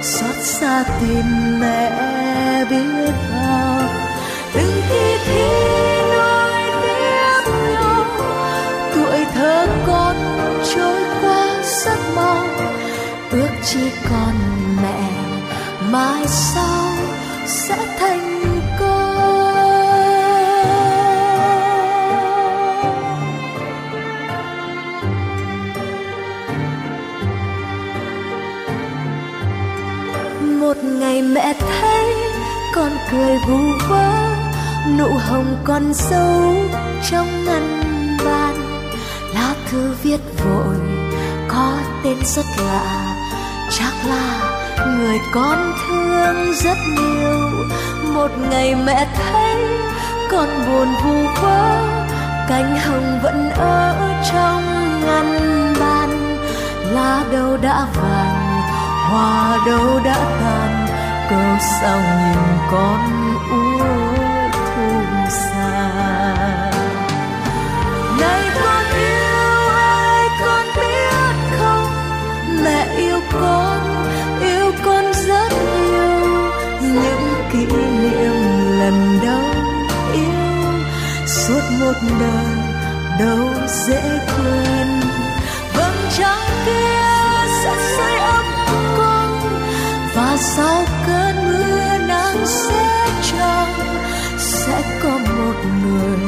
[0.03, 1.90] xót xa tìm mẹ
[2.70, 3.82] biết bao.
[4.55, 5.78] Từng khi thiếu
[13.73, 14.35] chỉ còn
[14.82, 15.11] mẹ,
[15.90, 16.93] mai sau
[17.47, 18.99] sẽ thành công
[30.61, 32.15] một ngày mẹ thấy
[32.74, 33.59] con cười vu
[33.89, 34.36] vơ,
[34.99, 36.55] nụ hồng còn sâu
[37.11, 37.89] trong ngăn
[38.24, 38.55] bàn.
[39.35, 40.77] Lá thư viết vội
[41.49, 43.07] có tên rất lạ
[43.70, 44.51] chắc là
[44.86, 47.66] người con thương rất nhiều.
[48.15, 49.57] Một ngày mẹ thấy
[50.31, 51.81] con buồn vu vơ,
[52.49, 53.95] cánh hồng vẫn ở
[54.32, 54.62] trong
[55.07, 56.39] ngăn bàn.
[56.95, 58.62] Lá đâu đã vàng,
[59.11, 60.86] hoa đâu đã tàn
[61.31, 63.18] câu sao nhìn con
[78.89, 79.43] lần đau
[80.12, 80.73] yêu,
[81.27, 82.56] suốt một đời
[83.20, 85.01] đâu dễ quên.
[85.74, 88.44] Vầng trăng kia sẽ sưởi ấm
[88.98, 89.40] con,
[90.15, 93.69] và sau cơn mưa nắng sẽ trong
[94.39, 95.55] sẽ có một
[95.85, 96.19] người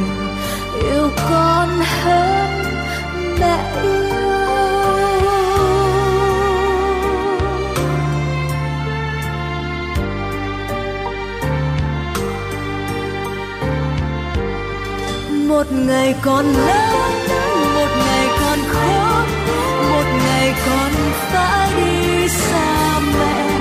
[0.83, 1.69] yêu con
[2.03, 2.65] hơn
[3.41, 4.20] mẹ yêu.
[15.61, 17.13] Một ngày còn lớn
[17.75, 19.27] một ngày còn khóc,
[19.91, 20.93] một ngày còn
[21.33, 23.61] phải đi xa mẹ.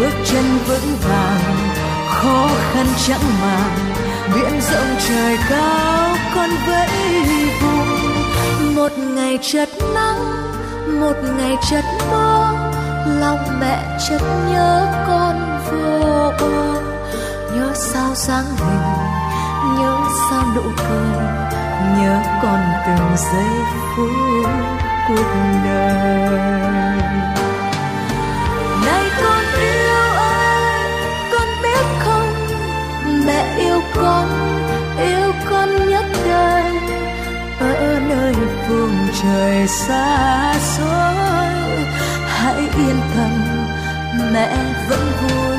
[0.00, 1.68] Bước chân vững vàng,
[2.08, 3.94] khó khăn chẳng màng,
[4.34, 6.88] biển rộng trời cao, con vẫy
[7.62, 8.74] vùng.
[8.74, 10.50] Một ngày chật nắng,
[11.00, 12.52] một ngày chật mưa
[13.20, 16.80] lòng mẹ chợt nhớ con vô bờ.
[17.54, 18.99] Nhớ sao sáng hình
[19.80, 19.98] nhớ
[20.30, 21.24] sao nụ cười,
[21.98, 23.50] nhớ còn từng giây
[23.96, 24.50] phút
[25.08, 25.26] cuộc
[25.64, 26.38] đời.
[28.86, 30.90] Này con yêu ơi,
[31.32, 32.32] con biết không?
[33.26, 34.28] Mẹ yêu con
[34.98, 36.64] yêu con nhất đời.
[37.60, 38.34] Ở nơi
[38.68, 41.54] phương trời xa xôi,
[42.26, 43.30] hãy yên tâm,
[44.32, 44.56] mẹ
[44.88, 45.49] vẫn vui.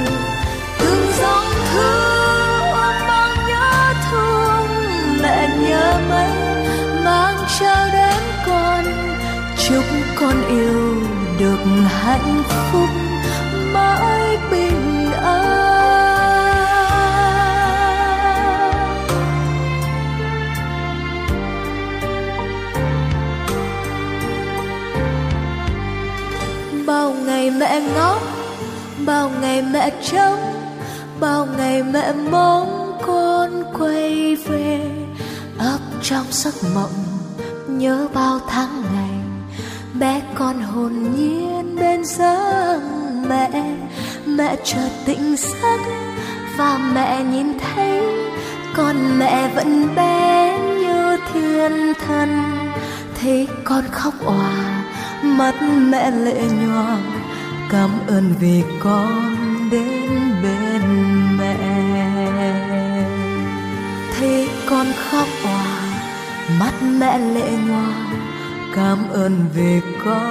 [10.21, 10.95] Con yêu
[11.39, 11.57] được
[11.87, 12.89] hạnh phúc
[13.73, 15.51] mãi bình an.
[26.87, 28.21] Bao ngày mẹ ngóng
[29.05, 30.39] bao ngày mẹ trông,
[31.19, 34.79] bao ngày mẹ mong con quay về.
[35.57, 36.93] Ấp trong giấc mộng
[37.67, 38.80] nhớ bao tháng
[40.73, 42.81] hồn nhiên bên giấc
[43.29, 43.49] mẹ.
[44.25, 45.79] Mẹ chợt tỉnh giấc
[46.57, 48.01] và mẹ nhìn thấy
[48.75, 52.29] con mẹ vẫn bé như thiên thần.
[53.21, 54.83] Thấy con khóc òa,
[55.23, 56.97] mắt mẹ lệ nhòa,
[57.69, 59.35] cảm ơn vì con
[59.71, 60.09] đến
[60.43, 60.81] bên
[61.37, 61.55] mẹ.
[64.19, 65.65] Thấy con khóc òa,
[66.59, 67.93] mắt mẹ lệ nhòa,
[68.75, 70.30] cảm ơn vì con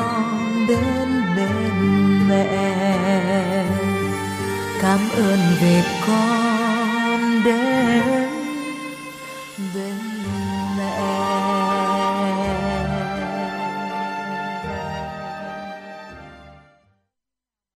[0.70, 2.46] đến bên mẹ.
[4.82, 6.49] Cảm ơn về con.